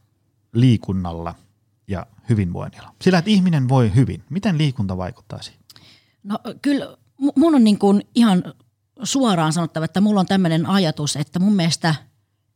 liikunnalla 0.53 1.35
ja 1.87 2.05
hyvinvoinnilla? 2.29 2.93
Sillä, 3.01 3.19
että 3.19 3.31
ihminen 3.31 3.69
voi 3.69 3.95
hyvin. 3.95 4.23
Miten 4.29 4.57
liikunta 4.57 4.97
vaikuttaa 4.97 5.41
siihen? 5.41 5.61
No 6.23 6.39
kyllä 6.61 6.97
mun 7.35 7.55
on 7.55 7.63
niin 7.63 7.79
kuin 7.79 8.01
ihan 8.15 8.43
suoraan 9.03 9.53
sanottava, 9.53 9.85
että 9.85 10.01
mulla 10.01 10.19
on 10.19 10.25
tämmöinen 10.25 10.65
ajatus, 10.65 11.15
että 11.15 11.39
mun 11.39 11.55
mielestä 11.55 11.95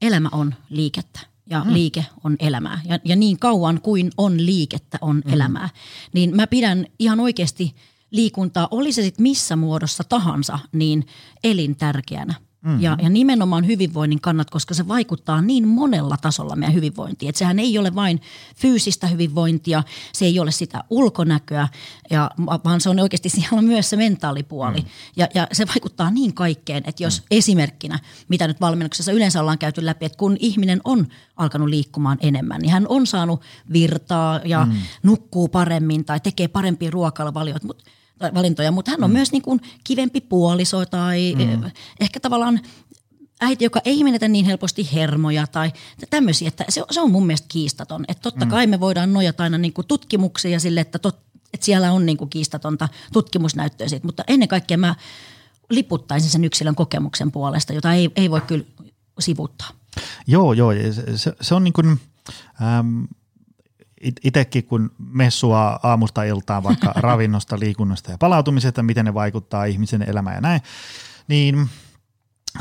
elämä 0.02 0.30
on 0.32 0.56
liikettä 0.70 1.20
ja 1.50 1.62
hmm. 1.62 1.74
liike 1.74 2.06
on 2.24 2.36
elämää. 2.40 2.82
Ja, 2.86 3.00
ja 3.06 3.16
niin 3.16 3.40
kauan 3.40 3.82
kuin 3.82 4.12
on 4.18 4.46
liikettä, 4.46 4.98
on 5.02 5.22
hmm. 5.26 5.34
elämää. 5.34 5.70
Niin 6.14 6.36
mä 6.36 6.48
pidän 6.48 6.86
ihan 7.00 7.20
oikeasti 7.20 7.76
liikuntaa, 8.12 8.68
oli 8.72 8.92
se 8.92 9.02
sitten 9.02 9.24
missä 9.24 9.56
muodossa 9.56 10.04
tahansa, 10.04 10.60
niin 10.72 11.06
elintärkeänä. 11.44 12.34
Mm-hmm. 12.62 12.82
Ja, 12.82 12.98
ja 13.02 13.10
nimenomaan 13.10 13.68
hyvinvoinnin 13.68 14.22
kannat, 14.22 14.50
koska 14.50 14.74
se 14.74 14.88
vaikuttaa 14.88 15.42
niin 15.42 15.68
monella 15.68 16.18
tasolla 16.22 16.56
meidän 16.56 16.76
hyvinvointiin. 16.76 17.30
Että 17.30 17.40
sehän 17.40 17.60
ei 17.60 17.78
ole 17.78 17.96
vain 17.96 18.22
fyysistä 18.56 19.08
hyvinvointia, 19.08 19.84
se 20.14 20.26
ei 20.26 20.40
ole 20.40 20.52
sitä 20.52 20.84
ulkonäköä, 20.90 21.68
ja, 22.10 22.32
vaan 22.66 22.82
se 22.82 22.90
on 22.90 23.00
oikeasti 23.00 23.30
siellä 23.30 23.58
on 23.58 23.64
myös 23.66 23.90
se 23.90 23.96
mentaalipuoli. 23.96 24.80
Mm. 24.82 24.88
Ja, 25.16 25.28
ja 25.34 25.48
se 25.52 25.68
vaikuttaa 25.68 26.12
niin 26.12 26.34
kaikkeen, 26.34 26.84
että 26.86 27.04
jos 27.04 27.22
mm. 27.22 27.26
esimerkkinä, 27.32 28.00
mitä 28.28 28.48
nyt 28.48 28.62
valmennuksessa 28.62 29.12
yleensä 29.12 29.42
ollaan 29.42 29.58
käyty 29.58 29.86
läpi, 29.86 30.06
että 30.06 30.18
kun 30.18 30.38
ihminen 30.40 30.82
on 30.84 31.08
alkanut 31.36 31.70
liikkumaan 31.70 32.18
enemmän, 32.22 32.62
niin 32.62 32.72
hän 32.72 32.86
on 32.90 33.08
saanut 33.08 33.42
virtaa 33.74 34.40
ja 34.46 34.66
mm. 34.66 34.78
nukkuu 35.04 35.48
paremmin 35.48 36.06
tai 36.06 36.20
tekee 36.20 36.48
parempia 36.48 36.92
ruokailuvalioita, 36.92 37.68
mutta 37.68 37.84
valintoja, 38.34 38.72
mutta 38.72 38.92
hän 38.92 39.04
on 39.04 39.10
mm. 39.10 39.14
myös 39.14 39.32
niin 39.32 39.42
kuin 39.42 39.62
kivempi 39.84 40.22
puoliso 40.22 40.86
tai 40.86 41.36
mm. 41.38 41.72
ehkä 42.00 42.20
tavallaan 42.20 42.60
äiti, 43.42 43.64
joka 43.64 43.82
ei 43.86 44.04
menetä 44.04 44.28
niin 44.28 44.46
helposti 44.46 44.90
hermoja 44.94 45.48
tai 45.48 45.72
tämmöisiä, 46.10 46.48
että 46.48 46.66
se, 46.70 46.84
se 46.92 47.02
on 47.02 47.12
mun 47.12 47.26
mielestä 47.26 47.48
kiistaton. 47.50 48.06
Että 48.08 48.22
totta 48.22 48.46
mm. 48.46 48.52
kai 48.52 48.68
me 48.68 48.80
voidaan 48.80 49.14
nojata 49.14 49.44
aina 49.44 49.58
niin 49.58 49.74
kuin 49.74 49.88
tutkimuksia 49.88 50.60
sille, 50.60 50.82
että, 50.82 51.00
tot, 51.00 51.20
että 51.54 51.66
siellä 51.66 51.92
on 51.92 52.06
niin 52.06 52.18
kuin 52.18 52.30
kiistatonta 52.30 52.90
tutkimusnäyttöä 53.14 53.88
siitä, 53.88 54.06
mutta 54.06 54.24
ennen 54.28 54.48
kaikkea 54.48 54.78
mä 54.78 54.96
liputtaisin 55.70 56.30
sen 56.30 56.44
yksilön 56.44 56.76
kokemuksen 56.76 57.32
puolesta, 57.32 57.74
jota 57.74 57.94
ei, 57.94 58.12
ei 58.16 58.32
voi 58.32 58.42
kyllä 58.42 58.66
sivuttaa. 59.20 59.70
Joo, 60.28 60.54
joo. 60.54 60.72
Se, 61.16 61.34
se 61.42 61.56
on 61.56 61.64
niin 61.64 61.74
kuin, 61.74 62.00
ähm, 62.62 63.04
itsekin 64.24 64.64
kun 64.64 64.92
messua 64.98 65.80
aamusta 65.84 66.24
iltaan 66.24 66.64
vaikka 66.64 66.94
ravinnosta, 67.08 67.60
liikunnasta 67.60 68.12
ja 68.12 68.18
palautumisesta, 68.18 68.84
miten 68.84 69.06
ne 69.06 69.14
vaikuttaa 69.14 69.66
ihmisen 69.66 70.10
elämään 70.10 70.36
ja 70.36 70.42
näin, 70.42 70.62
niin 71.28 71.70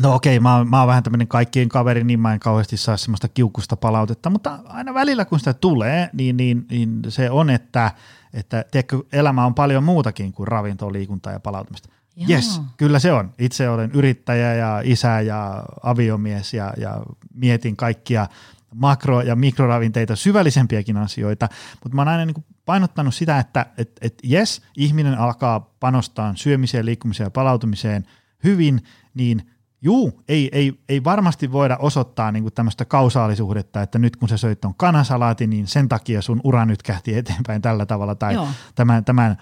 no 0.02 0.14
okei, 0.14 0.40
mä, 0.40 0.56
oon, 0.56 0.68
mä 0.68 0.78
oon 0.78 0.88
vähän 0.88 1.02
tämmöinen 1.02 1.28
kaikkien 1.28 1.68
kaveri, 1.68 2.04
niin 2.04 2.20
mä 2.20 2.32
en 2.32 2.40
kauheasti 2.40 2.76
saa 2.76 2.96
semmoista 2.96 3.28
kiukusta 3.28 3.76
palautetta, 3.76 4.30
mutta 4.30 4.58
aina 4.64 4.94
välillä 4.94 5.24
kun 5.24 5.38
sitä 5.38 5.54
tulee, 5.54 6.10
niin, 6.12 6.36
niin, 6.36 6.66
niin 6.70 7.02
se 7.08 7.30
on, 7.30 7.50
että, 7.50 7.92
että 8.32 8.64
tiedätkö, 8.70 9.02
elämä 9.12 9.46
on 9.46 9.54
paljon 9.54 9.84
muutakin 9.84 10.32
kuin 10.32 10.48
ravintoa, 10.48 10.92
liikuntaa 10.92 11.32
ja 11.32 11.40
palautumista. 11.40 11.88
Yes, 12.30 12.60
kyllä 12.76 12.98
se 12.98 13.12
on. 13.12 13.32
Itse 13.38 13.68
olen 13.68 13.90
yrittäjä 13.94 14.54
ja 14.54 14.80
isä 14.84 15.20
ja 15.20 15.64
aviomies 15.82 16.54
ja, 16.54 16.72
ja 16.76 17.02
mietin 17.34 17.76
kaikkia 17.76 18.26
makro- 18.74 19.22
ja 19.22 19.36
mikroravinteita, 19.36 20.16
syvällisempiäkin 20.16 20.96
asioita, 20.96 21.48
mutta 21.84 21.96
mä 21.96 22.00
oon 22.00 22.08
aina 22.08 22.26
niin 22.26 22.44
painottanut 22.64 23.14
sitä, 23.14 23.38
että 23.38 23.66
et, 23.78 23.90
et 24.00 24.18
yes, 24.30 24.62
ihminen 24.76 25.18
alkaa 25.18 25.74
panostaa 25.80 26.32
syömiseen, 26.36 26.86
liikkumiseen 26.86 27.26
ja 27.26 27.30
palautumiseen 27.30 28.06
hyvin, 28.44 28.82
niin 29.14 29.42
juu, 29.82 30.22
ei, 30.28 30.48
ei, 30.52 30.80
ei 30.88 31.04
varmasti 31.04 31.52
voida 31.52 31.76
osoittaa 31.76 32.32
niin 32.32 32.52
tämmöistä 32.54 32.84
kausaalisuhdetta, 32.84 33.82
että 33.82 33.98
nyt 33.98 34.16
kun 34.16 34.28
sä 34.28 34.36
söit 34.36 34.60
ton 34.60 34.74
kanasalaati, 34.74 35.46
niin 35.46 35.66
sen 35.66 35.88
takia 35.88 36.22
sun 36.22 36.40
ura 36.44 36.66
nyt 36.66 36.82
kähti 36.82 37.14
eteenpäin 37.14 37.62
tällä 37.62 37.86
tavalla, 37.86 38.14
tai 38.14 38.34
Joo. 38.34 38.48
tämän, 38.74 39.04
tämän 39.04 39.30
äh, 39.30 39.36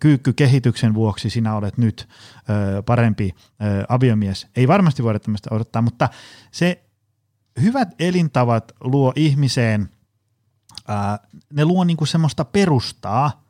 kyykkykehityksen 0.00 0.94
vuoksi 0.94 1.30
sinä 1.30 1.54
olet 1.54 1.78
nyt 1.78 2.08
äh, 2.36 2.84
parempi 2.86 3.34
äh, 3.34 3.68
aviomies. 3.88 4.46
Ei 4.56 4.68
varmasti 4.68 5.02
voida 5.02 5.18
tämmöistä 5.18 5.54
odottaa, 5.54 5.82
mutta 5.82 6.08
se 6.50 6.85
hyvät 7.62 7.94
elintavat 7.98 8.72
luo 8.80 9.12
ihmiseen, 9.16 9.88
ää, 10.88 11.18
ne 11.52 11.64
luo 11.64 11.84
niinku 11.84 12.06
semmoista 12.06 12.44
perustaa, 12.44 13.44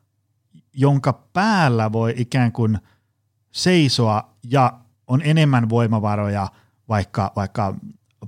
jonka 0.73 1.13
päällä 1.13 1.93
voi 1.93 2.15
ikään 2.17 2.53
kuin 2.53 2.79
seisoa 3.53 4.37
ja 4.51 4.81
on 5.07 5.23
enemmän 5.25 5.69
voimavaroja 5.69 6.49
vaikka, 6.89 7.33
vaikka 7.37 7.75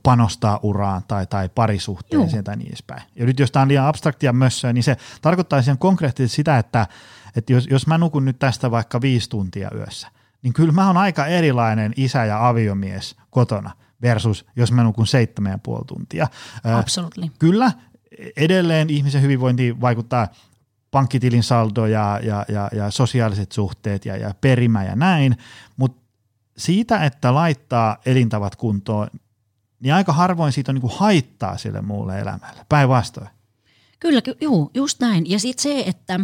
panostaa 0.02 0.60
uraan 0.62 1.02
tai, 1.08 1.26
tai 1.26 1.48
parisuhteeseen 1.48 2.38
Joo. 2.38 2.42
tai 2.42 2.56
niin 2.56 2.68
edespäin. 2.68 3.02
Ja 3.16 3.26
nyt 3.26 3.38
jos 3.38 3.50
tämä 3.50 3.62
on 3.62 3.68
liian 3.68 3.86
abstraktia 3.86 4.32
mössöä, 4.32 4.72
niin 4.72 4.84
se 4.84 4.96
tarkoittaa 5.22 5.62
sen 5.62 5.78
konkreettisesti 5.78 6.36
sitä, 6.36 6.58
että, 6.58 6.86
että 7.36 7.52
jos, 7.52 7.66
jos 7.66 7.86
mä 7.86 7.98
nukun 7.98 8.24
nyt 8.24 8.38
tästä 8.38 8.70
vaikka 8.70 9.00
viisi 9.00 9.30
tuntia 9.30 9.70
yössä, 9.74 10.08
niin 10.42 10.52
kyllä 10.52 10.72
mä 10.72 10.86
oon 10.86 10.96
aika 10.96 11.26
erilainen 11.26 11.92
isä 11.96 12.24
ja 12.24 12.48
aviomies 12.48 13.16
kotona– 13.30 13.70
versus 14.02 14.46
jos 14.56 14.72
mä 14.72 14.82
nukun 14.82 15.06
seitsemän 15.06 15.52
ja 15.52 15.58
puoli 15.58 15.84
tuntia. 15.86 16.26
Absolutely. 16.78 17.30
Kyllä, 17.38 17.72
edelleen 18.36 18.90
ihmisen 18.90 19.22
hyvinvointi 19.22 19.80
vaikuttaa 19.80 20.28
pankkitilin 20.90 21.42
saldo 21.42 21.86
ja, 21.86 22.20
ja, 22.22 22.44
ja, 22.48 22.70
ja 22.72 22.90
sosiaaliset 22.90 23.52
suhteet 23.52 24.04
ja, 24.06 24.16
ja 24.16 24.34
perimä 24.40 24.84
ja 24.84 24.96
näin, 24.96 25.36
mutta 25.76 26.02
siitä, 26.56 27.04
että 27.04 27.34
laittaa 27.34 27.96
elintavat 28.06 28.56
kuntoon, 28.56 29.08
niin 29.80 29.94
aika 29.94 30.12
harvoin 30.12 30.52
siitä 30.52 30.70
on 30.70 30.74
niin 30.74 30.80
kuin 30.80 30.96
haittaa 30.96 31.58
sille 31.58 31.82
muulle 31.82 32.20
elämälle, 32.20 32.66
päinvastoin. 32.68 33.28
Kyllä, 34.00 34.22
juu, 34.40 34.70
just 34.74 35.00
näin. 35.00 35.30
Ja 35.30 35.38
sitten 35.38 35.62
se, 35.62 35.80
että 35.86 36.20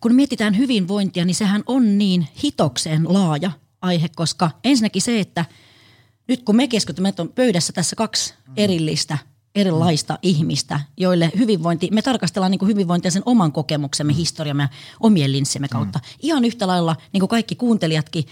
kun 0.00 0.14
mietitään 0.14 0.58
hyvinvointia, 0.58 1.24
niin 1.24 1.34
sehän 1.34 1.62
on 1.66 1.98
niin 1.98 2.28
hitokseen 2.44 3.12
laaja 3.12 3.50
aihe, 3.82 4.08
koska 4.16 4.50
ensinnäkin 4.64 5.02
se, 5.02 5.20
että– 5.20 5.44
nyt 6.28 6.42
kun 6.42 6.56
me 6.56 6.68
keskitymme, 6.68 7.08
että 7.08 7.22
on 7.22 7.32
pöydässä 7.32 7.72
tässä 7.72 7.96
kaksi 7.96 8.34
erillistä 8.56 9.18
erilaista 9.54 10.14
mm. 10.14 10.18
ihmistä, 10.22 10.80
joille 10.96 11.32
hyvinvointi, 11.38 11.88
me 11.92 12.02
tarkastellaan 12.02 12.50
niin 12.50 12.58
kuin 12.58 12.68
hyvinvointia 12.68 13.10
sen 13.10 13.22
oman 13.26 13.52
kokemuksemme, 13.52 14.12
mm. 14.12 14.16
historiamme 14.16 14.62
ja 14.62 14.68
omien 15.00 15.32
linssimme 15.32 15.68
kautta. 15.68 15.98
Mm. 15.98 16.04
Ihan 16.22 16.44
yhtä 16.44 16.66
lailla, 16.66 16.96
niin 17.12 17.20
kuin 17.20 17.28
kaikki 17.28 17.54
kuuntelijatkin, 17.54 18.24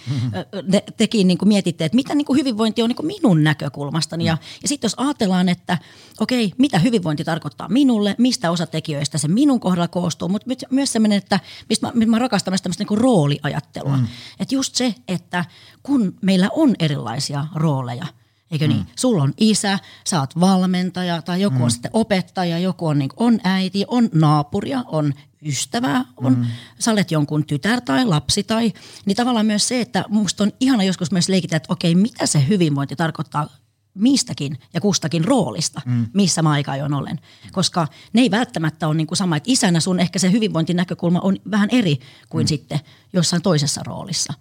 te, 0.71 0.85
tekin 0.97 1.27
niin 1.27 1.39
kuin 1.39 1.49
mietitte, 1.49 1.85
että 1.85 1.97
mitä 1.97 2.15
niin 2.15 2.25
kuin 2.25 2.39
hyvinvointi 2.39 2.83
on 2.83 2.89
niin 2.89 2.97
kuin 2.97 3.07
minun 3.07 3.45
näkökulmastani. 3.45 4.25
Mm. 4.25 4.27
Ja, 4.27 4.39
ja 4.63 4.69
sitten 4.69 4.89
jos 4.89 4.95
ajatellaan, 4.97 5.49
että 5.49 5.79
okei, 6.21 6.53
mitä 6.59 6.79
hyvinvointi 6.79 7.25
tarkoittaa 7.25 7.69
minulle, 7.69 8.15
mistä 8.19 8.51
osatekijöistä 8.51 9.19
se 9.19 9.29
minun 9.29 9.61
kohdalla 9.61 9.89
koostuu, 9.89 10.29
mutta 10.29 10.67
myös 10.71 10.93
sellainen, 10.93 11.19
että 11.19 11.41
mistä 11.69 11.87
mä, 11.87 11.93
mistä 11.95 12.11
mä 12.11 12.19
rakastan 12.19 12.53
myös 12.53 12.63
tämmöistä 12.63 12.81
niin 12.81 12.89
kuin 12.89 13.01
rooliajattelua. 13.01 13.97
Mm. 13.97 14.07
Että 14.41 14.55
just 14.55 14.75
se, 14.75 14.95
että 15.09 15.45
kun 15.83 16.15
meillä 16.23 16.49
on 16.53 16.75
erilaisia 16.79 17.47
rooleja– 17.55 18.07
Eikö 18.51 18.69
niin? 18.69 18.87
Sulla 18.97 19.23
on 19.23 19.35
isä, 19.41 19.79
sä 20.07 20.21
oot 20.21 20.41
valmentaja 20.41 21.23
tai 21.23 21.41
joku 21.41 21.59
mm. 21.59 21.63
on 21.63 21.71
sitten 21.71 21.91
opettaja, 21.95 22.59
joku 22.59 22.87
on, 22.87 22.99
niin, 22.99 23.11
on 23.17 23.41
äiti, 23.45 23.85
on 23.89 24.09
naapuria, 24.15 24.85
on 24.87 25.15
ystävää, 25.47 26.05
on, 26.17 26.39
mm. 26.39 26.47
sä 26.79 26.91
olet 26.91 27.11
jonkun 27.11 27.45
tytär 27.45 27.81
tai 27.81 28.05
lapsi 28.05 28.43
tai, 28.43 28.73
niin 29.07 29.17
tavallaan 29.17 29.47
myös 29.47 29.69
se, 29.69 29.81
että 29.81 30.05
musta 30.09 30.45
on 30.45 30.53
ihana 30.61 30.85
joskus 30.85 31.13
myös 31.13 31.29
leikitä, 31.29 31.57
että 31.57 31.73
okei, 31.73 31.95
mitä 31.95 32.27
se 32.27 32.49
hyvinvointi 32.49 32.97
tarkoittaa 32.97 33.49
mistäkin 33.95 34.59
ja 34.75 34.81
kustakin 34.81 35.25
roolista, 35.25 35.81
mm. 35.85 36.07
missä 36.13 36.43
mä 36.43 36.51
aika 36.51 36.73
ajoin 36.73 36.95
olen. 36.95 37.21
Koska 37.53 37.89
ne 38.13 38.21
ei 38.21 38.31
välttämättä 38.31 38.89
ole 38.89 38.95
niin 38.95 39.07
kuin 39.07 39.19
sama, 39.19 39.37
että 39.37 39.53
isänä 39.53 39.81
sun 39.81 40.01
ehkä 40.01 40.19
se 40.19 40.33
hyvinvointinäkökulma 40.33 41.21
on 41.21 41.37
vähän 41.51 41.69
eri 41.73 41.99
kuin 42.29 42.45
mm. 42.45 42.49
sitten 42.49 42.81
jossain 43.13 43.43
toisessa 43.43 43.83
roolissa. 43.85 44.35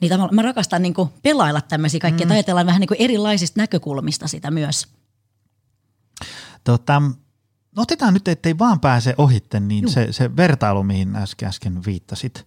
Niin 0.00 0.10
tavallaan 0.10 0.34
mä 0.34 0.42
rakastan 0.42 0.82
niin 0.82 0.94
kuin 0.94 1.08
pelailla 1.22 1.60
tämmöisiä 1.60 2.00
kaikkia, 2.00 2.26
mm. 2.26 2.32
ajatellaan 2.32 2.66
vähän 2.66 2.80
niin 2.80 2.88
kuin 2.88 3.00
erilaisista 3.00 3.60
näkökulmista 3.60 4.28
sitä 4.28 4.50
myös. 4.50 4.88
Tota, 6.64 7.02
otetaan 7.76 8.14
nyt, 8.14 8.28
ettei 8.28 8.58
vaan 8.58 8.80
pääse 8.80 9.14
ohitte, 9.18 9.60
niin 9.60 9.88
se, 9.88 10.12
se 10.12 10.36
vertailu, 10.36 10.82
mihin 10.82 11.16
äsken, 11.16 11.48
äsken 11.48 11.84
viittasit. 11.86 12.46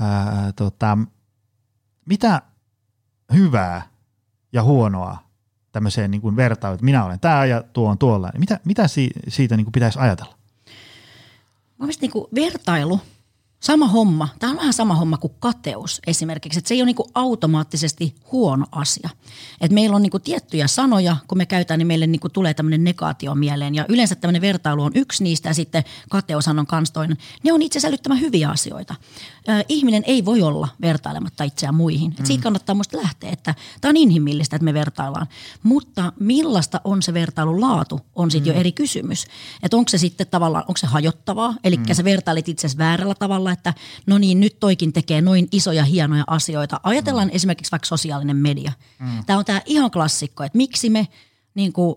Ää, 0.00 0.52
tota, 0.56 0.98
mitä 2.06 2.42
hyvää 3.32 3.82
ja 4.52 4.62
huonoa 4.62 5.18
tämmöiseen 5.72 6.10
niin 6.10 6.20
kuin 6.20 6.36
vertailuun, 6.36 6.74
että 6.74 6.84
minä 6.84 7.04
olen 7.04 7.20
tämä 7.20 7.44
ja 7.44 7.62
tuo 7.62 7.90
on 7.90 7.98
tuolla, 7.98 8.30
niin 8.32 8.40
mitä, 8.40 8.60
mitä 8.64 8.88
si, 8.88 9.10
siitä 9.28 9.56
niin 9.56 9.64
kuin 9.64 9.72
pitäisi 9.72 9.98
ajatella? 9.98 10.34
Mä 11.78 11.86
niin 12.00 12.10
kuin 12.10 12.26
vertailu– 12.34 13.00
Sama 13.60 13.86
homma. 13.88 14.28
Tämä 14.38 14.50
on 14.50 14.56
vähän 14.56 14.72
sama 14.72 14.94
homma 14.94 15.16
kuin 15.16 15.32
kateus 15.40 16.00
esimerkiksi. 16.06 16.58
Että 16.58 16.68
se 16.68 16.74
ei 16.74 16.80
ole 16.80 16.86
niinku 16.86 17.10
automaattisesti 17.14 18.14
huono 18.32 18.66
asia. 18.72 19.10
Et 19.60 19.70
meillä 19.72 19.96
on 19.96 20.02
niinku 20.02 20.18
tiettyjä 20.18 20.66
sanoja, 20.66 21.16
kun 21.28 21.38
me 21.38 21.46
käytetään, 21.46 21.78
niin 21.78 21.86
meille 21.86 22.06
niinku 22.06 22.28
tulee 22.28 22.54
tämmöinen 22.54 22.84
negaatio 22.84 23.34
mieleen. 23.34 23.74
Ja 23.74 23.84
yleensä 23.88 24.14
tämmöinen 24.14 24.42
vertailu 24.42 24.82
on 24.82 24.92
yksi 24.94 25.24
niistä 25.24 25.48
ja 25.48 25.54
sitten 25.54 25.84
kateushan 26.10 26.58
on 26.58 26.66
kans 26.66 26.90
toinen. 26.90 27.16
Ne 27.42 27.52
on 27.52 27.62
itse 27.62 27.88
älyttömän 27.88 28.20
hyviä 28.20 28.50
asioita. 28.50 28.94
Äh, 29.48 29.64
ihminen 29.68 30.02
ei 30.06 30.24
voi 30.24 30.42
olla 30.42 30.68
vertailematta 30.80 31.44
itseään 31.44 31.74
muihin. 31.74 32.14
Et 32.18 32.26
siitä 32.26 32.40
mm. 32.40 32.42
kannattaa 32.42 32.74
musta 32.74 32.96
lähteä, 32.96 33.30
että 33.30 33.54
tämä 33.80 33.90
on 33.90 33.96
inhimillistä, 33.96 34.56
että 34.56 34.64
me 34.64 34.74
vertaillaan. 34.74 35.26
Mutta 35.62 36.12
millaista 36.20 36.80
on 36.84 37.02
se 37.02 37.14
vertailun 37.14 37.60
laatu, 37.60 38.00
on 38.14 38.30
sitten 38.30 38.52
mm. 38.52 38.54
jo 38.54 38.60
eri 38.60 38.72
kysymys. 38.72 39.26
Että 39.62 39.76
onko 39.76 39.88
se 39.88 39.98
sitten 39.98 40.26
tavallaan, 40.26 40.64
onko 40.68 40.76
se 40.76 40.86
hajottavaa, 40.86 41.54
eli 41.64 41.76
mm. 41.76 41.84
sä 41.92 42.04
vertailit 42.04 42.48
itse 42.48 42.68
väärällä 42.78 43.14
tavalla 43.14 43.52
että 43.52 43.74
no 44.06 44.18
niin, 44.18 44.40
nyt 44.40 44.60
toikin 44.60 44.92
tekee 44.92 45.20
noin 45.20 45.48
isoja 45.52 45.84
hienoja 45.84 46.24
asioita. 46.26 46.80
Ajatellaan 46.82 47.28
mm. 47.28 47.34
esimerkiksi 47.34 47.72
vaikka 47.72 47.86
sosiaalinen 47.86 48.36
media. 48.36 48.72
Mm. 48.98 49.24
Tämä 49.26 49.38
on 49.38 49.44
tämä 49.44 49.62
ihan 49.66 49.90
klassikko, 49.90 50.44
että 50.44 50.56
miksi 50.56 50.90
me 50.90 51.08
niin 51.54 51.72
kuin, 51.72 51.96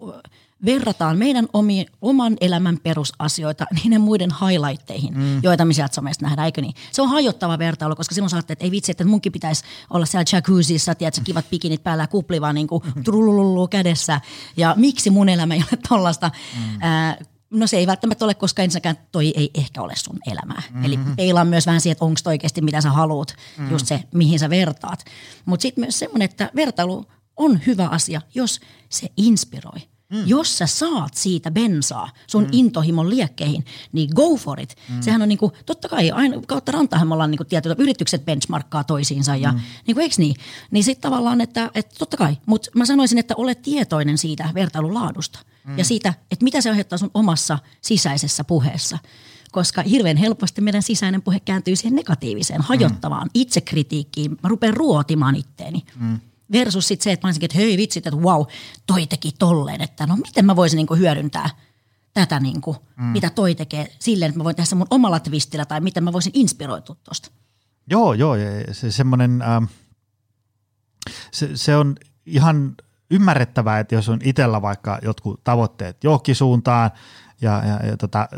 verrataan 0.66 1.18
meidän 1.18 1.48
omi, 1.54 1.86
oman 2.02 2.38
elämän 2.42 2.78
perusasioita 2.84 3.66
niiden 3.84 4.02
muiden 4.02 4.32
highlightteihin, 4.42 5.18
mm. 5.18 5.40
joita 5.44 5.66
me 5.66 5.74
sieltä 5.74 5.96
somesta 5.96 6.26
nähdään, 6.26 6.46
eikö 6.46 6.62
niin? 6.62 6.74
Se 6.92 7.02
on 7.02 7.10
hajottava 7.10 7.60
vertailu, 7.60 7.96
koska 7.96 8.16
silloin 8.16 8.30
saatte, 8.30 8.54
että 8.54 8.66
ei 8.66 8.72
vitsi, 8.72 8.92
että 8.92 9.06
munkin 9.06 9.32
pitäisi 9.32 9.64
olla 9.90 10.06
siellä 10.06 10.26
jacuzzissa, 10.32 10.96
tiedätkö, 10.96 11.22
kivat 11.24 11.50
pikinit 11.50 11.84
päällä 11.84 12.08
ja 12.48 12.54
niin 12.54 12.68
kuin 12.68 12.84
kädessä. 13.70 14.22
Ja 14.58 14.74
miksi 14.78 15.10
mun 15.10 15.30
elämä 15.30 15.54
ei 15.54 15.64
ole 15.72 15.80
tollasta? 15.90 16.32
Mm. 16.58 16.82
Äh, 16.84 17.18
No 17.54 17.68
se 17.68 17.78
ei 17.78 17.88
välttämättä 17.88 18.26
ole, 18.26 18.34
koska 18.34 18.64
ensinnäkään 18.64 18.98
toi 19.12 19.34
ei 19.36 19.52
ehkä 19.54 19.82
ole 19.82 19.94
sun 19.96 20.20
elämää. 20.32 20.62
Mm-hmm. 20.70 20.86
Eli 20.86 21.00
peilaa 21.18 21.46
myös 21.46 21.66
vähän 21.66 21.82
siihen, 21.82 21.92
että 21.92 22.06
onko 22.06 22.20
oikeasti 22.26 22.62
mitä 22.62 22.82
sä 22.82 22.92
haluat, 22.92 23.36
mm-hmm. 23.58 23.72
just 23.72 23.88
se, 23.88 24.04
mihin 24.14 24.40
sä 24.40 24.50
vertaat. 24.50 25.06
Mutta 25.46 25.62
sitten 25.62 25.84
myös 25.84 26.00
semmoinen, 26.00 26.26
että 26.26 26.52
vertailu 26.56 27.06
on 27.38 27.60
hyvä 27.68 27.88
asia, 27.88 28.22
jos 28.36 28.60
se 28.90 29.08
inspiroi. 29.18 29.80
Mm. 30.14 30.24
Jos 30.26 30.58
sä 30.58 30.68
saat 30.68 31.14
siitä 31.14 31.52
bensaa 31.52 32.10
sun 32.28 32.44
mm. 32.44 32.50
intohimon 32.52 33.10
liekkeihin, 33.10 33.66
niin 33.92 34.10
go 34.16 34.36
for 34.36 34.60
it. 34.60 34.76
Mm. 34.90 35.02
Sehän 35.02 35.22
on 35.22 35.30
niinku, 35.30 35.52
totta 35.66 35.90
kai 35.90 36.12
aina 36.12 36.42
kautta 36.48 36.72
rantahan 36.72 37.08
me 37.08 37.14
ollaan 37.14 37.32
niinku 37.32 37.44
tietyt, 37.44 37.80
yritykset 37.80 38.26
benchmarkkaa 38.26 38.84
toisiinsa 38.84 39.36
ja 39.36 39.52
mm. 39.52 39.60
niinku, 39.88 40.02
eikö 40.02 40.16
niin? 40.18 40.36
Niin 40.72 40.84
sitten 40.84 41.12
tavallaan, 41.12 41.42
että, 41.42 41.72
että 41.76 41.96
totta 42.00 42.18
kai, 42.18 42.38
mutta 42.46 42.70
mä 42.76 42.86
sanoisin, 42.86 43.18
että 43.18 43.34
ole 43.38 43.56
tietoinen 43.56 44.18
siitä 44.18 44.50
vertailulaadusta 44.54 45.40
mm. 45.64 45.78
ja 45.78 45.86
siitä, 45.86 46.14
että 46.32 46.44
mitä 46.44 46.62
se 46.62 46.70
aiheuttaa 46.70 46.98
sun 46.98 47.12
omassa 47.14 47.60
sisäisessä 47.82 48.44
puheessa 48.44 48.98
koska 49.52 49.82
hirveän 49.82 50.18
helposti 50.18 50.62
meidän 50.62 50.84
sisäinen 50.84 51.22
puhe 51.22 51.40
kääntyy 51.40 51.76
siihen 51.76 51.96
negatiiviseen, 51.96 52.62
hajottavaan 52.62 53.28
mm. 53.28 53.32
itsekritiikkiin. 53.34 54.32
Mä 54.32 54.50
rupean 54.50 54.74
ruotimaan 54.74 55.36
itteeni. 55.36 55.86
Mm. 56.00 56.20
Versus 56.52 56.88
sitten 56.88 57.04
se, 57.04 57.12
että 57.12 57.26
mä 57.26 57.28
olisinkin, 57.28 57.46
että 57.46 57.58
hei 57.58 57.78
vitsit, 57.78 58.08
että 58.08 58.20
wow, 58.20 58.46
toi 58.88 59.08
teki 59.08 59.32
tolleen, 59.40 59.82
että 59.82 60.06
no 60.06 60.16
miten 60.16 60.46
mä 60.46 60.56
voisin 60.56 60.78
niinku 60.78 60.96
hyödyntää 60.96 61.50
tätä, 62.14 62.40
niinku, 62.40 62.76
mm. 62.98 63.04
mitä 63.04 63.30
toi 63.30 63.56
tekee 63.56 63.96
silleen, 64.00 64.30
että 64.30 64.40
mä 64.40 64.44
voin 64.44 64.56
tehdä 64.56 64.66
sen 64.66 64.78
mun 64.78 64.88
omalla 64.90 65.20
twistillä 65.20 65.66
tai 65.66 65.82
miten 65.82 66.04
mä 66.04 66.14
voisin 66.14 66.32
inspiroitua 66.36 66.96
tuosta. 67.04 67.32
Joo, 67.90 68.14
joo, 68.14 68.36
se 68.72 68.92
semmoinen, 68.92 69.42
ähm, 69.42 69.64
se, 71.32 71.50
se 71.56 71.76
on 71.76 71.96
ihan 72.26 72.76
ymmärrettävää, 73.12 73.80
että 73.80 73.96
jos 73.96 74.10
on 74.10 74.20
itsellä 74.24 74.62
vaikka 74.62 75.00
jotkut 75.02 75.44
tavoitteet 75.44 76.04
johonkin 76.04 76.36
suuntaan, 76.36 76.92
ja, 77.44 77.64
ja, 77.66 77.88
ja 77.88 77.98
tota, 77.98 78.30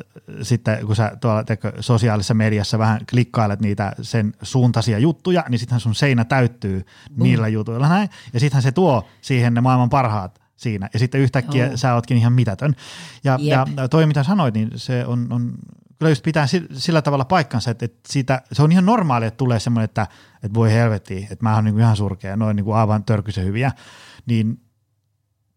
sitten 0.41 0.85
kun 0.85 0.95
sä 0.95 1.17
tuolla 1.21 1.43
teko, 1.43 1.71
sosiaalisessa 1.79 2.33
mediassa 2.33 2.79
vähän 2.79 3.01
klikkailet 3.09 3.59
niitä 3.59 3.95
sen 4.01 4.33
suuntaisia 4.41 4.99
juttuja, 4.99 5.43
niin 5.49 5.59
sittenhän 5.59 5.79
sun 5.79 5.95
seinä 5.95 6.25
täyttyy 6.25 6.79
mm. 6.79 7.23
niillä 7.23 7.47
jutuilla 7.47 7.89
näin. 7.89 8.09
Ja 8.33 8.39
sittenhän 8.39 8.63
se 8.63 8.71
tuo 8.71 9.07
siihen 9.21 9.53
ne 9.53 9.61
maailman 9.61 9.89
parhaat 9.89 10.41
siinä. 10.55 10.89
Ja 10.93 10.99
sitten 10.99 11.21
yhtäkkiä 11.21 11.65
oh. 11.65 11.71
sä 11.75 11.93
ootkin 11.93 12.17
ihan 12.17 12.33
mitätön. 12.33 12.75
Ja, 13.23 13.37
ja 13.41 13.65
toi 13.89 14.05
mitä 14.05 14.23
sanoit, 14.23 14.53
niin 14.53 14.71
se 14.75 15.05
on, 15.05 15.27
on 15.29 15.53
kyllä 15.99 16.11
just 16.11 16.23
pitää 16.23 16.47
sillä 16.73 17.01
tavalla 17.01 17.25
paikkansa, 17.25 17.71
että, 17.71 17.85
että 17.85 17.99
siitä, 18.09 18.41
se 18.51 18.63
on 18.63 18.71
ihan 18.71 18.85
normaali, 18.85 19.25
että 19.25 19.37
tulee 19.37 19.59
semmoinen, 19.59 19.85
että, 19.85 20.07
että 20.43 20.53
voi 20.53 20.71
helvetti, 20.71 21.27
että 21.31 21.45
mä 21.45 21.55
oon 21.55 21.63
niin 21.63 21.79
ihan 21.79 21.97
surkea, 21.97 22.37
noin 22.37 22.55
niin 22.55 22.65
kuin 22.65 22.77
aivan 22.77 23.03
törkyisen 23.03 23.45
hyviä, 23.45 23.71
niin 24.25 24.61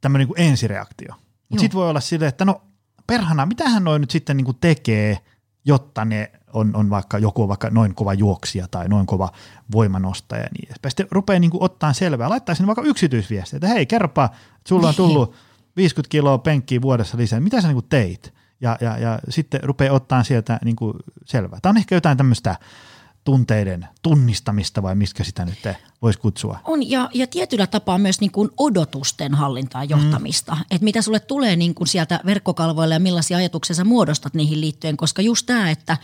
tämmöinen 0.00 0.28
niin 0.28 0.50
ensireaktio. 0.50 1.14
Mutta 1.48 1.60
sitten 1.60 1.78
voi 1.78 1.90
olla 1.90 2.00
silleen, 2.00 2.28
että 2.28 2.44
no 2.44 2.67
perhana, 3.08 3.46
mitähän 3.46 3.84
noin 3.84 4.00
nyt 4.00 4.10
sitten 4.10 4.36
niin 4.36 4.44
kuin 4.44 4.56
tekee, 4.60 5.18
jotta 5.64 6.04
ne 6.04 6.32
on, 6.52 6.76
on 6.76 6.90
vaikka 6.90 7.18
joku 7.18 7.42
on 7.42 7.48
vaikka 7.48 7.70
noin 7.70 7.94
kova 7.94 8.14
juoksija 8.14 8.68
tai 8.70 8.88
noin 8.88 9.06
kova 9.06 9.32
voimanostaja 9.72 10.42
ja 10.42 10.48
niin 10.52 10.68
edespäin. 10.68 10.90
Sitten 10.90 11.06
rupeaa 11.10 11.38
niin 11.40 11.50
ottaa 11.54 11.92
selvää, 11.92 12.28
laittaa 12.28 12.54
sinne 12.54 12.66
vaikka 12.66 12.82
yksityisviestiä, 12.82 13.56
että 13.56 13.68
hei 13.68 13.86
kerropa, 13.86 14.24
että 14.24 14.68
sulla 14.68 14.88
on 14.88 14.94
tullut 14.94 15.34
50 15.76 16.10
kiloa 16.10 16.38
penkkiä 16.38 16.82
vuodessa 16.82 17.18
lisää, 17.18 17.40
mitä 17.40 17.60
sä 17.60 17.68
niin 17.68 17.74
kuin 17.74 17.88
teit? 17.88 18.34
Ja, 18.60 18.78
ja, 18.80 18.98
ja 18.98 19.18
sitten 19.28 19.60
rupeaa 19.62 19.94
ottaa 19.94 20.22
sieltä 20.22 20.58
niin 20.64 20.76
kuin 20.76 20.94
selvää. 21.24 21.58
Tämä 21.62 21.70
on 21.70 21.76
ehkä 21.76 21.94
jotain 21.94 22.16
tämmöistä 22.16 22.56
tunteiden 23.28 23.88
tunnistamista 24.02 24.82
vai 24.82 24.94
miskä 24.94 25.24
sitä 25.24 25.44
nyt 25.44 25.58
voisi 26.02 26.18
kutsua? 26.18 26.58
On 26.64 26.90
ja, 26.90 27.10
ja 27.14 27.26
tietyllä 27.26 27.66
tapaa 27.66 27.98
myös 27.98 28.20
niin 28.20 28.30
kuin 28.30 28.50
odotusten 28.56 29.34
hallintaa 29.34 29.84
ja 29.84 29.90
johtamista. 29.90 30.54
Mm. 30.54 30.60
Että 30.70 30.84
mitä 30.84 31.02
sulle 31.02 31.20
tulee 31.20 31.56
niin 31.56 31.74
kuin 31.74 31.88
sieltä 31.88 32.20
verkkokalvoille 32.26 32.94
ja 32.94 33.00
millaisia 33.00 33.36
ajatuksia 33.36 33.76
sä 33.76 33.84
muodostat 33.84 34.34
niihin 34.34 34.60
liittyen, 34.60 34.96
koska 34.96 35.22
just 35.22 35.46
tämä, 35.46 35.70
että 35.70 35.96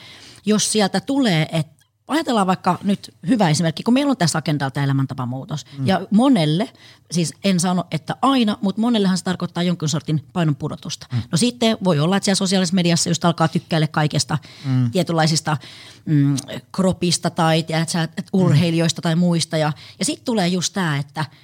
jos 0.46 0.72
sieltä 0.72 1.00
tulee, 1.00 1.48
että 1.52 1.73
ajatellaan 2.08 2.46
vaikka 2.46 2.78
nyt 2.82 3.14
hyvä 3.28 3.50
esimerkki, 3.50 3.82
kun 3.82 3.94
meillä 3.94 4.10
on 4.10 4.16
tässä 4.16 4.38
agendalta 4.38 4.82
elämäntapamuutos. 4.82 5.66
Mm. 5.78 5.86
Ja 5.86 6.06
monelle, 6.10 6.70
siis 7.10 7.34
en 7.44 7.60
sano, 7.60 7.84
että 7.90 8.16
aina, 8.22 8.58
mutta 8.60 8.80
monellehan 8.80 9.18
se 9.18 9.24
tarkoittaa 9.24 9.62
jonkin 9.62 9.88
sortin 9.88 10.24
painon 10.32 10.56
pudotusta. 10.56 11.06
Mm. 11.12 11.22
No 11.32 11.38
sitten 11.38 11.76
voi 11.84 12.00
olla, 12.00 12.16
että 12.16 12.24
siellä 12.24 12.36
sosiaalisessa 12.36 12.74
mediassa 12.74 13.10
just 13.10 13.24
alkaa 13.24 13.48
tykkäillä 13.48 13.86
kaikesta 13.86 14.38
mm. 14.64 14.90
tietynlaisista 14.90 15.56
mm, 16.04 16.36
kropista 16.72 17.30
tai 17.30 17.62
tiedätkö, 17.62 18.08
urheilijoista 18.32 19.00
mm. 19.00 19.02
tai 19.02 19.16
muista. 19.16 19.56
Ja, 19.56 19.72
ja 19.98 20.04
sitten 20.04 20.24
tulee 20.24 20.48
just 20.48 20.72
tämä, 20.72 20.98
että– 20.98 21.24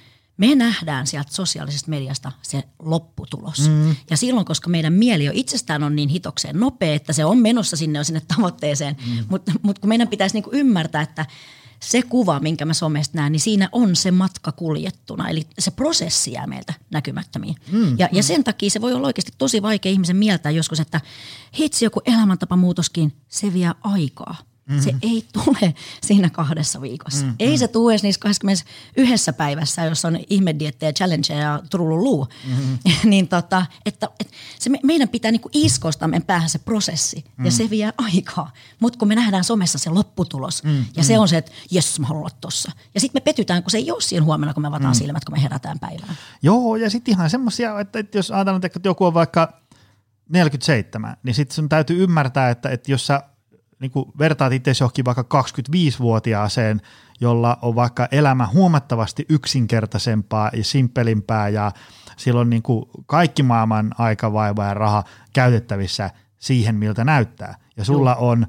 me 0.41 0.55
nähdään 0.55 1.07
sieltä 1.07 1.33
sosiaalisesta 1.33 1.89
mediasta 1.89 2.31
se 2.41 2.63
lopputulos. 2.79 3.69
Mm. 3.69 3.95
Ja 4.09 4.17
silloin, 4.17 4.45
koska 4.45 4.69
meidän 4.69 4.93
mieli 4.93 5.25
jo 5.25 5.31
itsestään 5.35 5.83
on 5.83 5.95
niin 5.95 6.09
hitokseen 6.09 6.59
nopea, 6.59 6.93
että 6.93 7.13
se 7.13 7.25
on 7.25 7.37
menossa 7.37 7.77
sinne 7.77 7.99
jo 7.99 8.03
sinne 8.03 8.21
tavoitteeseen, 8.35 8.97
mm. 9.05 9.25
mutta 9.29 9.51
mut 9.61 9.79
kun 9.79 9.89
meidän 9.89 10.07
pitäisi 10.07 10.35
niinku 10.35 10.49
ymmärtää, 10.53 11.01
että 11.01 11.25
se 11.79 12.01
kuva, 12.01 12.39
minkä 12.39 12.65
mä 12.65 12.73
somesta 12.73 13.17
näen, 13.17 13.31
niin 13.31 13.39
siinä 13.39 13.69
on 13.71 13.95
se 13.95 14.11
matka 14.11 14.51
kuljettuna. 14.51 15.29
Eli 15.29 15.47
se 15.59 15.71
prosessi 15.71 16.31
jää 16.31 16.47
meiltä 16.47 16.73
näkymättömiin. 16.91 17.55
Mm, 17.71 17.99
ja, 17.99 18.09
mm. 18.11 18.17
ja 18.17 18.23
sen 18.23 18.43
takia 18.43 18.69
se 18.69 18.81
voi 18.81 18.93
olla 18.93 19.07
oikeasti 19.07 19.31
tosi 19.37 19.61
vaikea 19.61 19.91
ihmisen 19.91 20.17
mieltää 20.17 20.51
joskus, 20.51 20.79
että 20.79 21.01
hitsi 21.59 21.85
joku 21.85 22.01
elämäntapamuutoskin, 22.05 23.13
se 23.27 23.53
vie 23.53 23.71
aikaa. 23.81 24.35
Mm-hmm. 24.65 24.83
Se 24.83 24.95
ei 25.01 25.25
tule 25.33 25.73
siinä 26.03 26.29
kahdessa 26.29 26.81
viikossa. 26.81 27.25
Mm-hmm. 27.25 27.35
Ei 27.39 27.57
se 27.57 27.67
tule 27.67 27.91
edes 27.91 28.03
niissä 28.03 28.19
21 28.21 29.31
päivässä, 29.31 29.85
jos 29.85 30.05
on 30.05 30.19
ihmediettejä, 30.29 30.93
challenge 30.93 31.33
ja 31.33 31.61
trululu. 31.69 32.27
Mm-hmm. 32.47 32.77
niin 33.09 33.27
tota, 33.27 33.65
että, 33.85 34.07
että 34.19 34.33
se 34.59 34.69
me, 34.69 34.79
meidän 34.83 35.09
pitää 35.09 35.31
niinku 35.31 35.49
iskosta 35.53 36.07
meidän 36.07 36.25
päähän 36.25 36.49
se 36.49 36.59
prosessi 36.59 37.17
mm-hmm. 37.17 37.45
ja 37.45 37.51
se 37.51 37.69
vie 37.69 37.93
aikaa. 37.97 38.51
Mutta 38.79 38.99
kun 38.99 39.07
me 39.07 39.15
nähdään 39.15 39.43
somessa 39.43 39.77
se 39.77 39.89
lopputulos 39.89 40.63
mm-hmm. 40.63 40.85
ja 40.95 41.03
se 41.03 41.19
on 41.19 41.27
se, 41.27 41.37
että 41.37 41.51
jes 41.71 41.99
mä 41.99 42.07
haluan 42.07 42.21
olla 42.21 42.37
tossa. 42.41 42.71
Ja 42.93 42.99
sitten 42.99 43.21
me 43.21 43.23
petytään, 43.23 43.63
kun 43.63 43.71
se 43.71 43.77
ei 43.77 43.91
ole 43.91 44.01
siinä 44.01 44.25
huomenna, 44.25 44.53
kun 44.53 44.61
me 44.61 44.67
avataan 44.67 44.93
mm-hmm. 44.93 45.05
silmät, 45.05 45.25
kun 45.25 45.35
me 45.35 45.43
herätään 45.43 45.79
päivään. 45.79 46.17
Joo 46.41 46.75
ja 46.75 46.89
sitten 46.89 47.11
ihan 47.11 47.29
semmoisia, 47.29 47.79
että, 47.79 47.99
että 47.99 48.17
jos 48.17 48.31
ajatellaan, 48.31 48.65
että 48.65 48.79
joku 48.83 49.05
on 49.05 49.13
vaikka 49.13 49.61
47, 50.29 51.17
niin 51.23 51.33
sitten 51.33 51.55
sun 51.55 51.69
täytyy 51.69 52.03
ymmärtää, 52.03 52.49
että, 52.49 52.69
että 52.69 52.91
jos 52.91 53.07
sä 53.07 53.23
niin 53.81 53.91
kuin 53.91 54.05
vertaat 54.19 54.53
itse 54.53 54.71
johonkin 54.79 55.05
vaikka 55.05 55.43
25-vuotiaaseen, 55.43 56.81
jolla 57.21 57.57
on 57.61 57.75
vaikka 57.75 58.07
elämä 58.11 58.47
huomattavasti 58.47 59.25
yksinkertaisempaa 59.29 60.51
ja 60.53 60.63
simpelimpää 60.63 61.49
ja 61.49 61.71
silloin 62.17 62.49
niin 62.49 62.63
kuin 62.63 62.85
kaikki 63.05 63.43
maailman 63.43 63.91
aika, 63.97 64.33
vaiva 64.33 64.65
ja 64.65 64.73
raha 64.73 65.03
käytettävissä 65.33 66.09
siihen, 66.37 66.75
miltä 66.75 67.03
näyttää. 67.03 67.55
Ja 67.77 67.85
sulla 67.85 68.11
Juh. 68.19 68.23
on 68.29 68.47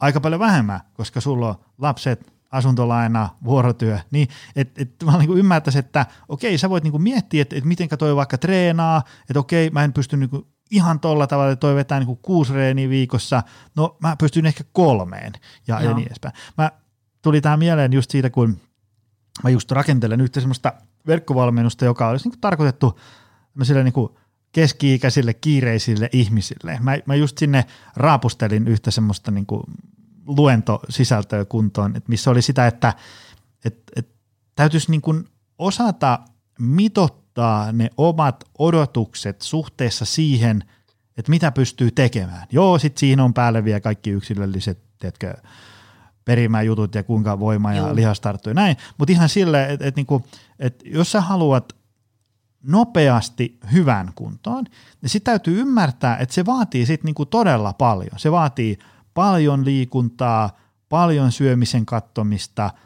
aika 0.00 0.20
paljon 0.20 0.40
vähemmän, 0.40 0.80
koska 0.94 1.20
sulla 1.20 1.48
on 1.48 1.54
lapset, 1.78 2.34
asuntolaina, 2.50 3.28
vuorotyö, 3.44 3.98
niin 4.10 4.28
että 4.56 4.82
et, 4.82 4.90
mä 5.04 5.18
niin 5.18 5.38
ymmärtäisin, 5.38 5.78
että 5.78 6.06
okei, 6.28 6.58
sä 6.58 6.70
voit 6.70 6.84
niin 6.84 7.02
miettiä, 7.02 7.42
että 7.42 7.56
et 7.56 7.64
miten 7.64 7.88
toi 7.98 8.16
vaikka 8.16 8.38
treenaa, 8.38 9.02
että 9.30 9.38
okei, 9.38 9.70
mä 9.70 9.84
en 9.84 9.92
pysty 9.92 10.16
niin 10.16 10.30
ihan 10.70 11.00
tolla 11.00 11.26
tavalla, 11.26 11.52
että 11.52 11.60
toi 11.60 11.74
vetää 11.74 12.00
niin 12.00 12.18
kuusi 12.22 12.52
reeniä 12.52 12.88
viikossa, 12.88 13.42
no 13.76 13.96
mä 14.00 14.16
pystyn 14.16 14.46
ehkä 14.46 14.64
kolmeen 14.72 15.32
ja, 15.66 15.80
ja 15.80 15.94
niin 15.94 16.06
edespäin. 16.06 16.34
Mä 16.58 16.70
tuli 17.22 17.40
tämä 17.40 17.56
mieleen 17.56 17.92
just 17.92 18.10
siitä, 18.10 18.30
kun 18.30 18.60
mä 19.42 19.50
just 19.50 19.70
rakentelen 19.70 20.20
yhtä 20.20 20.40
semmoista 20.40 20.72
verkkovalmennusta, 21.06 21.84
joka 21.84 22.08
olisi 22.08 22.28
niin 22.28 22.40
tarkoitettu 22.40 23.00
niin 23.84 24.08
keski-ikäisille 24.52 25.34
kiireisille 25.34 26.08
ihmisille. 26.12 26.78
Mä, 26.82 26.98
mä 27.06 27.14
just 27.14 27.38
sinne 27.38 27.64
raapustelin 27.96 28.68
yhtä 28.68 28.90
semmoista 28.90 29.30
niin 29.30 29.46
kuin 29.46 29.62
luentosisältöä 30.26 31.44
kuntoon, 31.44 31.96
että 31.96 32.08
missä 32.08 32.30
oli 32.30 32.42
sitä, 32.42 32.66
että 32.66 32.94
et, 33.64 33.78
et 33.96 34.08
täytyisi 34.56 34.90
niin 34.90 35.00
kuin 35.00 35.24
osata 35.58 36.18
mitottaa 36.58 37.23
asettaa 37.34 37.72
ne 37.72 37.90
omat 37.96 38.44
odotukset 38.58 39.42
suhteessa 39.42 40.04
siihen, 40.04 40.64
että 41.16 41.30
mitä 41.30 41.52
pystyy 41.52 41.90
tekemään. 41.90 42.46
Joo, 42.52 42.78
sitten 42.78 43.00
siinä 43.00 43.24
on 43.24 43.34
päälle 43.34 43.64
vielä 43.64 43.80
kaikki 43.80 44.10
yksilölliset, 44.10 44.78
tiedätkö, 44.98 45.34
perimäjutut 46.24 46.94
ja 46.94 47.02
kuinka 47.02 47.38
voima 47.38 47.72
ja 47.72 47.78
Joo. 47.78 47.94
lihas 47.94 48.20
tarttuu 48.20 48.50
ja 48.50 48.54
näin, 48.54 48.76
mutta 48.98 49.12
ihan 49.12 49.28
silleen, 49.28 49.70
että 49.70 49.86
et 49.86 49.96
niinku, 49.96 50.22
et 50.58 50.82
jos 50.84 51.12
sä 51.12 51.20
haluat 51.20 51.72
nopeasti 52.62 53.58
hyvän 53.72 54.12
kuntoon, 54.14 54.64
niin 55.02 55.10
sitten 55.10 55.32
täytyy 55.32 55.60
ymmärtää, 55.60 56.16
että 56.16 56.34
se 56.34 56.46
vaatii 56.46 56.86
sitten 56.86 57.06
niinku 57.06 57.26
todella 57.26 57.72
paljon. 57.72 58.18
Se 58.18 58.32
vaatii 58.32 58.78
paljon 59.14 59.64
liikuntaa, 59.64 60.50
paljon 60.88 61.32
syömisen 61.32 61.86
kattomista– 61.86 62.70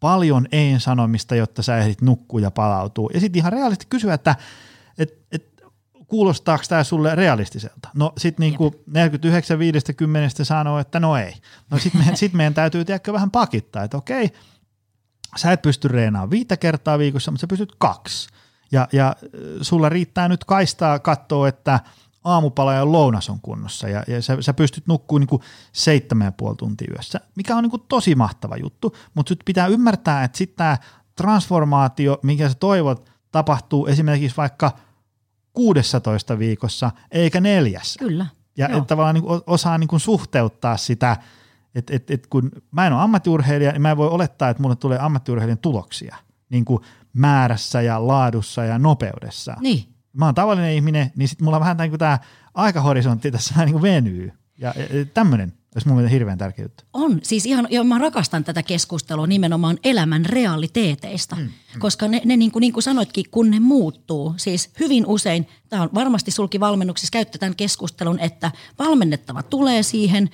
paljon 0.00 0.46
ei-sanomista, 0.52 1.34
jotta 1.34 1.62
sä 1.62 1.78
ehdit 1.78 2.02
nukkua 2.02 2.40
ja 2.40 2.50
palautua. 2.50 3.10
Ja 3.14 3.20
sitten 3.20 3.40
ihan 3.40 3.52
realisti 3.52 3.86
kysyä, 3.90 4.14
että 4.14 4.36
et, 4.98 5.18
et, 5.32 5.62
kuulostaako 6.06 6.64
tämä 6.68 6.84
sulle 6.84 7.14
realistiselta? 7.14 7.88
No 7.94 8.12
sitten 8.16 8.44
niinku 8.44 8.74
49-50 8.90 8.92
sanoo, 10.42 10.78
että 10.78 11.00
no 11.00 11.16
ei. 11.16 11.34
No 11.70 11.78
sitten 11.78 12.00
meidän, 12.00 12.16
sit 12.16 12.32
meidän 12.32 12.54
täytyy 12.54 12.84
tiedäkö 12.84 13.12
vähän 13.12 13.30
pakittaa, 13.30 13.84
että 13.84 13.96
okei, 13.96 14.30
sä 15.36 15.52
et 15.52 15.62
pysty 15.62 15.88
reenaamaan 15.88 16.30
viittä 16.30 16.56
kertaa 16.56 16.98
viikossa, 16.98 17.30
mutta 17.30 17.40
sä 17.40 17.46
pystyt 17.46 17.72
kaksi. 17.78 18.28
Ja, 18.72 18.88
ja 18.92 19.16
sulla 19.62 19.88
riittää 19.88 20.28
nyt 20.28 20.44
kaistaa 20.44 20.98
katsoa, 20.98 21.48
että– 21.48 21.80
aamupala 22.24 22.74
ja 22.74 22.92
lounas 22.92 23.30
on 23.30 23.40
kunnossa 23.40 23.88
ja, 23.88 24.04
ja 24.08 24.22
sä, 24.22 24.36
sä 24.40 24.54
pystyt 24.54 24.86
nukkumaan 24.86 25.26
niin 25.30 25.40
seitsemän 25.72 26.24
ja 26.24 26.32
puoli 26.32 26.56
tuntia 26.56 26.88
yössä, 26.94 27.20
mikä 27.36 27.56
on 27.56 27.62
niin 27.62 27.70
kuin 27.70 27.82
tosi 27.88 28.14
mahtava 28.14 28.56
juttu, 28.56 28.96
mutta 29.14 29.28
sitten 29.28 29.44
pitää 29.44 29.66
ymmärtää, 29.66 30.24
että 30.24 30.38
sitten 30.38 30.56
tämä 30.56 30.78
transformaatio, 31.16 32.18
minkä 32.22 32.48
sä 32.48 32.54
toivot, 32.54 33.10
tapahtuu 33.32 33.86
esimerkiksi 33.86 34.36
vaikka 34.36 34.72
16 35.52 36.38
viikossa 36.38 36.90
eikä 37.10 37.40
neljässä. 37.40 37.98
Kyllä. 37.98 38.26
Ja 38.56 38.68
et 38.68 38.86
tavallaan 38.86 39.14
niin 39.14 39.24
osaa 39.46 39.78
niin 39.78 39.88
kuin 39.88 40.00
suhteuttaa 40.00 40.76
sitä, 40.76 41.16
että 41.74 41.96
et, 41.96 42.10
et 42.10 42.26
kun 42.26 42.50
mä 42.70 42.86
en 42.86 42.92
ole 42.92 43.02
ammattiurheilija, 43.02 43.72
niin 43.72 43.82
mä 43.82 43.90
en 43.90 43.96
voi 43.96 44.08
olettaa, 44.08 44.48
että 44.48 44.62
mulle 44.62 44.76
tulee 44.76 44.98
ammattiurheilijan 44.98 45.58
tuloksia 45.58 46.16
niin 46.50 46.64
kuin 46.64 46.82
määrässä 47.12 47.82
ja 47.82 48.06
laadussa 48.06 48.64
ja 48.64 48.78
nopeudessa. 48.78 49.56
Niin 49.60 49.97
mä 50.12 50.24
oon 50.24 50.34
tavallinen 50.34 50.74
ihminen, 50.74 51.12
niin 51.16 51.28
sitten 51.28 51.44
mulla 51.44 51.56
on 51.56 51.60
vähän 51.60 51.76
niin 51.76 51.98
tämä 51.98 52.18
aikahorisontti 52.54 53.30
tässä 53.30 53.54
niin 53.64 53.72
kuin 53.72 53.82
venyy. 53.82 54.32
Ja, 54.58 54.74
ja 54.76 55.04
tämmöinen 55.04 55.52
olisi 55.74 55.88
mun 55.88 55.96
mielestä 55.96 56.12
hirveän 56.12 56.38
tärkeä 56.38 56.64
juttu. 56.64 56.84
On, 56.92 57.20
siis 57.22 57.46
ihan, 57.46 57.66
jo, 57.70 57.84
mä 57.84 57.98
rakastan 57.98 58.44
tätä 58.44 58.62
keskustelua 58.62 59.26
nimenomaan 59.26 59.78
elämän 59.84 60.26
realiteeteista, 60.26 61.36
mm, 61.36 61.42
mm. 61.42 61.50
koska 61.78 62.08
ne, 62.08 62.22
ne 62.24 62.36
niin, 62.36 62.50
kuin, 62.50 62.60
niin 62.60 62.72
kuin 62.72 62.82
sanoitkin, 62.82 63.24
kun 63.30 63.50
ne 63.50 63.60
muuttuu, 63.60 64.34
siis 64.36 64.70
hyvin 64.80 65.06
usein, 65.06 65.48
tämä 65.68 65.82
on 65.82 65.90
varmasti 65.94 66.30
sulki 66.30 66.60
valmennuksessa, 66.60 67.12
käytetään 67.12 67.56
keskustelun, 67.56 68.20
että 68.20 68.52
valmennettava 68.78 69.42
tulee 69.42 69.82
siihen, 69.82 70.30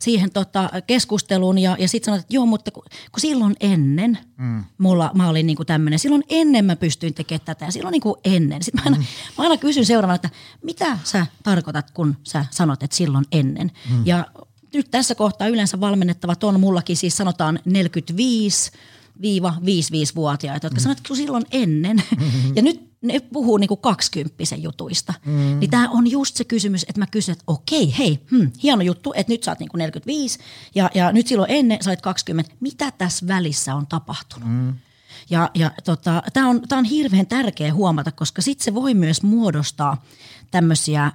siihen 0.00 0.30
tota 0.30 0.70
keskusteluun 0.86 1.58
ja, 1.58 1.76
ja 1.78 1.88
sitten 1.88 2.04
sanoit, 2.04 2.20
että 2.20 2.34
joo, 2.34 2.46
mutta 2.46 2.70
kun, 2.70 2.82
kun 3.12 3.20
silloin 3.20 3.56
ennen 3.60 4.18
mm. 4.36 4.64
mulla, 4.78 5.10
mä 5.14 5.28
olin 5.28 5.46
niinku 5.46 5.64
tämmöinen, 5.64 5.98
silloin 5.98 6.24
ennen 6.28 6.64
mä 6.64 6.76
pystyin 6.76 7.14
tekemään 7.14 7.44
tätä 7.44 7.64
ja 7.64 7.72
silloin 7.72 7.92
niinku 7.92 8.16
ennen. 8.24 8.62
Sitten 8.62 8.84
mä 8.84 8.90
aina, 8.90 8.96
mm. 8.96 9.04
mä 9.38 9.44
aina 9.44 9.56
kysyn 9.56 9.86
seuraavana, 9.86 10.14
että 10.14 10.30
mitä 10.62 10.98
sä 11.04 11.26
tarkoitat, 11.42 11.90
kun 11.90 12.16
sä 12.22 12.44
sanot, 12.50 12.82
että 12.82 12.96
silloin 12.96 13.24
ennen. 13.32 13.72
Mm. 13.90 14.06
Ja 14.06 14.26
nyt 14.74 14.90
tässä 14.90 15.14
kohtaa 15.14 15.48
yleensä 15.48 15.80
valmennettavat 15.80 16.44
on 16.44 16.60
mullakin 16.60 16.96
siis 16.96 17.16
sanotaan 17.16 17.58
45 17.64 18.72
55-vuotiaita, 19.18 20.66
jotka 20.66 20.80
mm. 20.80 20.82
sanoivat, 20.82 20.98
että 20.98 21.14
silloin 21.14 21.44
ennen. 21.50 21.96
Mm-hmm. 21.96 22.52
Ja 22.56 22.62
nyt 22.62 22.88
ne 23.02 23.20
puhuu 23.20 23.56
niinku 23.56 23.76
kaksikymppisen 23.76 24.62
jutuista. 24.62 25.14
Mm. 25.26 25.58
Niin 25.60 25.70
tämä 25.70 25.88
on 25.90 26.10
just 26.10 26.36
se 26.36 26.44
kysymys, 26.44 26.82
että 26.88 27.00
mä 27.00 27.06
kysyn, 27.06 27.32
että 27.32 27.44
okei, 27.46 27.94
hei, 27.98 28.20
hmm, 28.30 28.50
hieno 28.62 28.82
juttu, 28.82 29.12
että 29.16 29.32
nyt 29.32 29.42
sä 29.42 29.50
oot 29.50 29.58
niinku 29.58 29.76
45 29.76 30.38
ja, 30.74 30.90
ja 30.94 31.12
nyt 31.12 31.26
silloin 31.26 31.50
ennen 31.50 31.78
sä 31.82 31.90
olet 31.90 32.00
20. 32.00 32.54
Mitä 32.60 32.90
tässä 32.90 33.26
välissä 33.26 33.74
on 33.74 33.86
tapahtunut? 33.86 34.48
Mm. 34.48 34.74
Ja, 35.30 35.50
ja 35.54 35.70
tota, 35.84 36.22
tämä 36.32 36.48
on, 36.48 36.62
tää 36.68 36.78
on 36.78 36.84
hirveän 36.84 37.26
tärkeä 37.26 37.74
huomata, 37.74 38.12
koska 38.12 38.42
sitten 38.42 38.64
se 38.64 38.74
voi 38.74 38.94
myös 38.94 39.22
muodostaa 39.22 40.02
tämmöisiä 40.50 41.12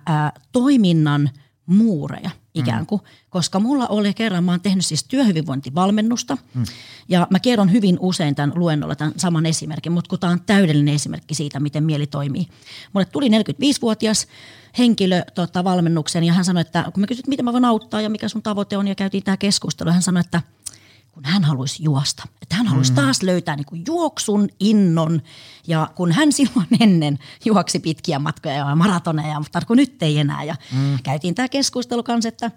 toiminnan 0.51 1.29
muureja– 1.65 2.29
ikään 2.53 2.85
kuin. 2.85 3.01
Mm. 3.01 3.07
Koska 3.29 3.59
mulla 3.59 3.87
oli 3.87 4.13
kerran, 4.13 4.43
mä 4.43 4.51
oon 4.51 4.61
tehnyt 4.61 4.85
siis 4.85 5.03
työhyvinvointivalmennusta 5.03 6.37
mm. 6.53 6.63
ja 7.09 7.27
mä 7.29 7.39
kerron 7.39 7.71
hyvin 7.71 7.97
usein 7.99 8.35
tämän 8.35 8.51
luennolla 8.55 8.95
tämän 8.95 9.13
saman 9.17 9.45
esimerkin, 9.45 9.91
mutta 9.91 10.09
kun 10.09 10.19
tämä 10.19 10.33
on 10.33 10.41
täydellinen 10.41 10.93
esimerkki 10.93 11.35
siitä, 11.35 11.59
miten 11.59 11.83
mieli 11.83 12.07
toimii. 12.07 12.47
Mulle 12.93 13.05
tuli 13.05 13.27
45-vuotias 13.27 14.27
henkilö 14.77 15.21
tota, 15.35 15.63
valmennuksen 15.63 16.23
ja 16.23 16.33
hän 16.33 16.45
sanoi, 16.45 16.61
että 16.61 16.85
kun 16.93 17.01
mä 17.01 17.07
kysyin, 17.07 17.25
miten 17.27 17.45
mä 17.45 17.53
voin 17.53 17.65
auttaa 17.65 18.01
ja 18.01 18.09
mikä 18.09 18.27
sun 18.27 18.43
tavoite 18.43 18.77
on 18.77 18.87
ja 18.87 18.95
käytiin 18.95 19.23
tämä 19.23 19.37
keskustelu, 19.37 19.91
hän 19.91 20.01
sanoi, 20.01 20.21
että 20.21 20.41
kun 21.13 21.25
hän 21.25 21.43
haluaisi 21.43 21.83
juosta. 21.83 22.23
Että 22.41 22.55
hän 22.55 22.67
haluaisi 22.67 22.91
mm. 22.91 22.95
taas 22.95 23.23
löytää 23.23 23.55
niin 23.55 23.65
kuin 23.65 23.83
juoksun 23.87 24.49
innon. 24.59 25.21
Ja 25.67 25.89
kun 25.95 26.11
hän 26.11 26.31
silloin 26.37 26.67
ennen 26.79 27.19
juoksi 27.45 27.79
pitkiä 27.79 28.19
matkoja 28.19 28.55
ja 28.55 28.75
maratoneja, 28.75 29.39
mutta 29.39 29.61
kun 29.67 29.77
nyt 29.77 30.03
ei 30.03 30.19
enää. 30.19 30.43
Ja 30.43 30.55
mm. 30.71 30.97
käytiin 31.03 31.35
tämä 31.35 31.49
keskustelu 31.49 32.03
kanssa, 32.03 32.29
että, 32.29 32.51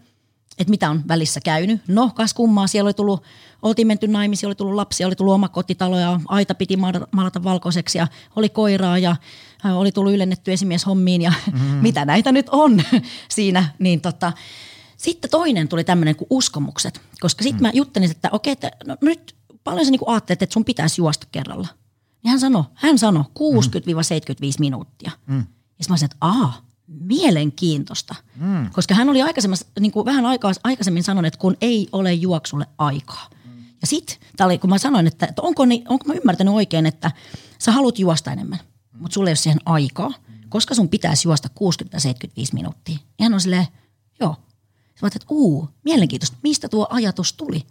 että 0.59 0.71
mitä 0.71 0.91
on 0.91 1.03
välissä 1.09 1.41
käynyt. 1.41 1.81
No, 1.89 2.11
kas 2.15 2.35
kummaa, 2.35 2.67
siellä 2.67 2.89
oli 2.89 2.95
tullut, 2.95 3.23
oltiin 3.63 3.87
menty 3.87 4.09
naimisiin, 4.09 4.49
oli 4.49 4.55
tullut 4.55 4.75
lapsia, 4.75 5.07
oli 5.07 5.17
tullut 5.17 5.35
oma 5.35 5.49
kotitalo 5.49 5.99
ja 5.99 6.21
aita 6.29 6.55
piti 6.55 6.77
maalata 7.13 7.45
valkoiseksi 7.45 7.99
ja 7.99 8.07
oli 8.37 8.49
koiraa 8.49 8.99
ja 8.99 9.17
oli 9.75 9.93
tullut 9.93 10.13
ylennetty 10.13 10.53
esimies 10.53 10.87
hommiin 10.87 11.23
ja 11.23 11.33
mm. 11.53 11.61
mitä 11.87 12.05
näitä 12.05 12.33
nyt 12.33 12.49
on 12.49 12.83
siinä. 13.29 13.65
Niin 13.79 14.01
tota, 14.01 14.33
sitten 15.07 15.31
toinen 15.31 15.69
tuli 15.69 15.85
tämmöinen 15.85 16.17
kuin 16.17 16.27
uskomukset, 16.31 17.01
koska 17.21 17.43
sitten 17.43 17.61
mm. 17.61 17.63
mä 17.63 17.71
juttelin, 17.75 18.11
että 18.11 18.29
okei, 18.33 18.53
että 18.53 18.71
no, 18.87 18.97
nyt 19.01 19.37
paljon 19.65 19.85
sä 19.85 19.91
niinku 19.91 20.11
ajattelet, 20.11 20.43
että 20.43 20.55
sun 20.55 20.65
pitäisi 20.65 21.01
juosta 21.01 21.27
kerralla. 21.33 21.69
Ja 22.25 22.31
hän 22.31 22.41
sanoi, 22.41 22.65
hän 22.75 22.99
sanoi 22.99 23.23
60-75 23.23 23.27
minuuttia. 24.59 25.11
Mm. 25.27 25.39
Ja 25.39 25.85
sitten 25.85 25.93
mä 25.93 25.97
sanoin, 25.97 26.05
että 26.05 26.17
aa, 26.21 26.67
mielenkiintoista. 26.87 28.15
Mm. 28.37 28.71
Koska 28.71 28.95
hän 28.95 29.09
oli 29.09 29.19
niin 29.81 29.93
kuin 29.93 30.07
vähän 30.07 30.27
aikaa, 30.27 30.53
aikaisemmin 30.65 31.03
sanonut, 31.03 31.27
että 31.27 31.39
kun 31.39 31.57
ei 31.61 31.89
ole 31.93 32.13
juoksulle 32.15 32.67
aikaa. 32.79 33.31
Mm. 33.45 33.65
Ja 33.81 33.87
sitten, 33.87 34.17
kun 34.61 34.71
mä 34.71 34.79
sanoin, 34.79 35.07
että, 35.07 35.27
että 35.27 35.43
onko, 35.43 35.65
niin, 35.65 35.85
onko 35.89 36.05
mä 36.09 36.15
ymmärtänyt 36.15 36.55
oikein, 36.55 36.87
että 36.87 37.11
sä 37.59 37.73
haluat 37.73 37.99
juosta 37.99 38.33
enemmän, 38.33 38.59
mm. 38.59 39.01
mutta 39.01 39.15
sulle 39.15 39.31
ei 39.31 39.33
ole 39.33 39.37
siihen 39.37 39.61
aikaa, 39.65 40.11
koska 40.49 40.75
sun 40.75 40.89
pitäisi 40.89 41.29
juosta 41.29 41.49
60-75 41.49 42.43
minuuttia. 42.53 42.99
Ja 43.19 43.25
hän 43.25 43.35
on 43.35 43.41
silleen, 43.41 43.67
joo, 44.21 44.37
mä 45.03 45.07
että 45.07 45.27
uu, 45.31 45.69
mielenkiintoista, 45.85 46.37
mistä 46.43 46.69
tuo 46.69 46.87
ajatus 46.91 47.33
tuli? 47.33 47.67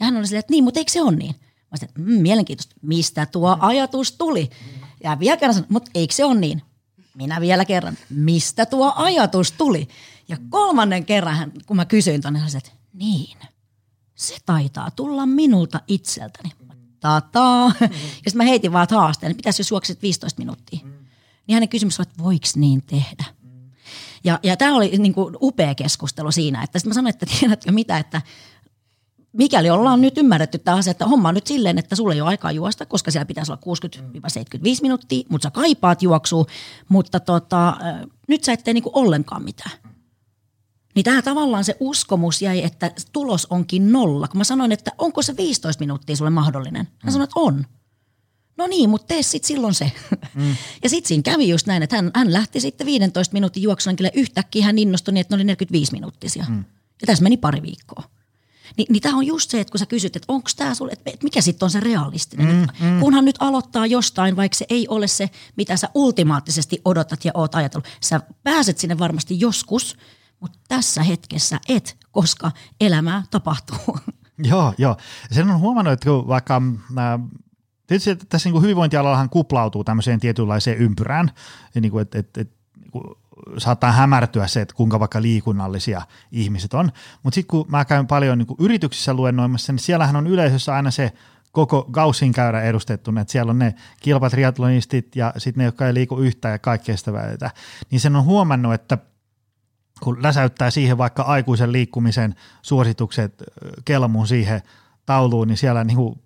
Ja 0.00 0.06
hän 0.06 0.16
oli 0.16 0.26
silleen, 0.26 0.40
että 0.40 0.50
niin, 0.50 0.64
mutta 0.64 0.80
eikö 0.80 0.92
se 0.92 1.02
ole 1.02 1.16
niin? 1.16 1.34
Mä 1.70 1.76
sanoin, 1.76 1.90
että 1.90 2.00
mm, 2.00 2.22
mielenkiintoista, 2.22 2.76
mistä 2.82 3.26
tuo 3.26 3.56
ajatus 3.60 4.12
tuli? 4.12 4.50
Ja 5.04 5.18
vielä 5.18 5.36
kerran 5.36 5.54
sanoin, 5.54 5.72
mutta 5.72 5.90
eikö 5.94 6.14
se 6.14 6.24
ole 6.24 6.40
niin? 6.40 6.62
Minä 7.14 7.40
vielä 7.40 7.64
kerran, 7.64 7.98
mistä 8.10 8.66
tuo 8.66 8.92
ajatus 8.96 9.52
tuli? 9.52 9.88
Ja 10.28 10.36
kolmannen 10.50 11.04
kerran, 11.04 11.52
kun 11.66 11.76
mä 11.76 11.84
kysyin 11.84 12.20
tonne, 12.20 12.38
hän 12.38 12.50
että 12.56 12.70
niin, 12.92 13.38
se 14.14 14.36
taitaa 14.46 14.90
tulla 14.90 15.26
minulta 15.26 15.80
itseltäni. 15.88 16.50
Tataa. 17.00 17.72
Ja 17.80 17.88
sitten 18.30 18.36
mä 18.36 18.44
heitin 18.44 18.72
vaan 18.72 18.86
haasteen, 18.90 19.30
että 19.30 19.38
pitäisi 19.38 19.60
jos 19.60 19.70
juokset 19.70 20.02
15 20.02 20.38
minuuttia. 20.38 20.80
Niin 21.46 21.54
hänen 21.54 21.68
kysymys 21.68 22.00
oli, 22.00 22.06
että 22.10 22.24
voiko 22.24 22.46
niin 22.56 22.82
tehdä? 22.82 23.24
Ja, 24.24 24.38
ja 24.42 24.56
tämä 24.56 24.76
oli 24.76 24.98
niin 24.98 25.14
kuin 25.14 25.36
upea 25.40 25.74
keskustelu 25.74 26.32
siinä, 26.32 26.62
että 26.62 26.78
sitten 26.78 26.90
mä 26.90 26.94
sanoin, 26.94 27.14
että 27.14 27.26
tiedätkö 27.40 27.72
mitä, 27.72 27.98
että 27.98 28.22
mikäli 29.32 29.70
ollaan 29.70 30.00
nyt 30.00 30.18
ymmärretty 30.18 30.58
tämä 30.58 30.76
asia, 30.76 30.90
että 30.90 31.06
homma 31.06 31.28
on 31.28 31.34
nyt 31.34 31.46
silleen, 31.46 31.78
että 31.78 31.96
sulla 31.96 32.14
ei 32.14 32.20
ole 32.20 32.28
aikaa 32.28 32.52
juosta, 32.52 32.86
koska 32.86 33.10
siellä 33.10 33.26
pitäisi 33.26 33.52
olla 33.52 33.76
60-75 34.56 34.82
minuuttia, 34.82 35.24
mutta 35.28 35.46
sä 35.46 35.50
kaipaat 35.50 36.02
juoksua, 36.02 36.44
mutta 36.88 37.20
tota, 37.20 37.76
nyt 38.28 38.44
sä 38.44 38.52
et 38.52 38.64
tee 38.64 38.74
niinku 38.74 38.90
ollenkaan 38.92 39.44
mitään. 39.44 39.78
Niin 40.94 41.04
tämä 41.04 41.22
tavallaan 41.22 41.64
se 41.64 41.76
uskomus 41.80 42.42
jäi, 42.42 42.62
että 42.62 42.90
tulos 43.12 43.46
onkin 43.50 43.92
nolla. 43.92 44.28
Kun 44.28 44.38
mä 44.38 44.44
sanoin, 44.44 44.72
että 44.72 44.90
onko 44.98 45.22
se 45.22 45.36
15 45.36 45.80
minuuttia 45.80 46.16
sulle 46.16 46.30
mahdollinen? 46.30 46.88
Hän 46.98 47.12
sanoi, 47.12 47.24
että 47.24 47.40
on. 47.40 47.64
No 48.58 48.66
niin, 48.66 48.90
mutta 48.90 49.06
tee 49.06 49.22
sitten 49.22 49.48
silloin 49.48 49.74
se. 49.74 49.92
Mm. 50.34 50.56
Ja 50.82 50.88
sitten 50.88 51.08
siinä 51.08 51.22
kävi 51.22 51.48
just 51.48 51.66
näin, 51.66 51.82
että 51.82 51.96
hän, 51.96 52.10
hän 52.14 52.32
lähti 52.32 52.60
sitten 52.60 52.86
15 52.86 53.32
minuutin 53.32 53.62
juoksuun, 53.62 53.96
kyllä 53.96 54.10
yhtäkkiä 54.14 54.64
hän 54.64 54.78
innostui 54.78 55.14
niin, 55.14 55.20
että 55.20 55.36
ne 55.36 55.40
oli 55.40 55.44
45 55.44 55.92
minuuttisia. 55.92 56.46
Mm. 56.48 56.64
Ja 57.00 57.06
tässä 57.06 57.22
meni 57.22 57.36
pari 57.36 57.62
viikkoa. 57.62 58.02
Ni, 58.76 58.86
niin 58.88 59.02
tämä 59.02 59.16
on 59.16 59.26
just 59.26 59.50
se, 59.50 59.60
että 59.60 59.72
kun 59.72 59.78
sä 59.78 59.86
kysyt, 59.86 60.16
että 60.16 60.32
onko 60.32 60.50
tämä 60.56 60.74
sulle, 60.74 60.92
että 60.92 61.10
mikä 61.22 61.40
sitten 61.40 61.66
on 61.66 61.70
se 61.70 61.80
realistinen. 61.80 62.46
Mm, 62.46 62.86
mm. 62.86 63.00
Kunhan 63.00 63.24
nyt 63.24 63.36
aloittaa 63.38 63.86
jostain, 63.86 64.36
vaikka 64.36 64.58
se 64.58 64.66
ei 64.68 64.88
ole 64.88 65.08
se, 65.08 65.30
mitä 65.56 65.76
sä 65.76 65.88
ultimaattisesti 65.94 66.80
odotat 66.84 67.24
ja 67.24 67.32
oot 67.34 67.54
ajatellut. 67.54 67.88
Sä 68.00 68.20
pääset 68.42 68.78
sinne 68.78 68.98
varmasti 68.98 69.40
joskus, 69.40 69.96
mutta 70.40 70.58
tässä 70.68 71.02
hetkessä 71.02 71.60
et, 71.68 71.96
koska 72.10 72.52
elämää 72.80 73.22
tapahtuu. 73.30 73.98
Joo, 74.44 74.74
joo. 74.78 74.96
Sen 75.32 75.50
on 75.50 75.60
huomannut, 75.60 75.92
että 75.92 76.10
kun 76.10 76.28
vaikka 76.28 76.62
äh, 76.98 77.20
Tietysti 77.88 78.10
että 78.10 78.24
tässä 78.28 78.50
niin 78.50 78.62
hyvinvointialallahan 78.62 79.30
kuplautuu 79.30 79.84
tämmöiseen 79.84 80.20
tietynlaiseen 80.20 80.76
ympyrään, 80.78 81.30
niin 81.80 81.90
kuin, 81.90 82.02
että, 82.02 82.18
että, 82.18 82.40
että 82.40 82.54
niin 82.80 82.90
kuin 82.90 83.04
saattaa 83.58 83.92
hämärtyä 83.92 84.46
se, 84.46 84.60
että 84.60 84.74
kuinka 84.74 85.00
vaikka 85.00 85.22
liikunnallisia 85.22 86.02
ihmiset 86.32 86.74
on. 86.74 86.92
Mutta 87.22 87.34
sitten 87.34 87.50
kun 87.50 87.66
mä 87.68 87.84
käyn 87.84 88.06
paljon 88.06 88.38
niin 88.38 88.46
kuin 88.46 88.56
yrityksissä 88.60 89.14
luennoimassa, 89.14 89.72
niin 89.72 89.78
siellähän 89.78 90.16
on 90.16 90.26
yleisössä 90.26 90.74
aina 90.74 90.90
se 90.90 91.12
koko 91.52 91.88
Gaussin 91.92 92.32
käyrä 92.32 92.62
edustettuna, 92.62 93.20
että 93.20 93.32
siellä 93.32 93.50
on 93.50 93.58
ne 93.58 93.74
kilpatriatlonistit 94.00 95.16
ja 95.16 95.32
sitten 95.36 95.58
ne, 95.58 95.64
jotka 95.64 95.86
ei 95.86 95.94
liiku 95.94 96.18
yhtään 96.18 96.52
ja 96.52 96.58
kaikkea 96.58 96.96
sitä 96.96 97.12
välitä. 97.12 97.50
Niin 97.90 98.00
sen 98.00 98.16
on 98.16 98.24
huomannut, 98.24 98.74
että 98.74 98.98
kun 100.00 100.22
läsäyttää 100.22 100.70
siihen 100.70 100.98
vaikka 100.98 101.22
aikuisen 101.22 101.72
liikkumisen 101.72 102.34
suositukset 102.62 103.42
kelmuun 103.84 104.26
siihen 104.26 104.62
tauluun, 105.06 105.48
niin 105.48 105.56
siellä 105.58 105.84
niin 105.84 105.96
kuin 105.96 106.20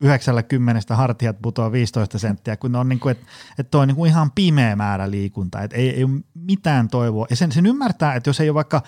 90 0.00 0.96
hartiat 0.96 1.36
putoaa 1.42 1.72
15 1.72 2.18
senttiä, 2.18 2.56
kun 2.56 2.72
ne 2.72 2.78
on 2.78 2.88
niin 2.88 3.00
kuin, 3.00 3.12
että, 3.12 3.26
että 3.58 3.78
on 3.78 3.88
niin 3.88 3.96
kuin 3.96 4.10
ihan 4.10 4.30
pimeä 4.30 4.76
määrä 4.76 5.10
liikuntaa, 5.10 5.62
että 5.62 5.76
ei, 5.76 5.90
ei 5.90 6.04
ole 6.04 6.20
mitään 6.34 6.88
toivoa. 6.88 7.26
Ja 7.30 7.36
sen, 7.36 7.52
sen 7.52 7.66
ymmärtää, 7.66 8.14
että 8.14 8.30
jos 8.30 8.40
ei 8.40 8.50
ole 8.50 8.54
vaikka 8.54 8.82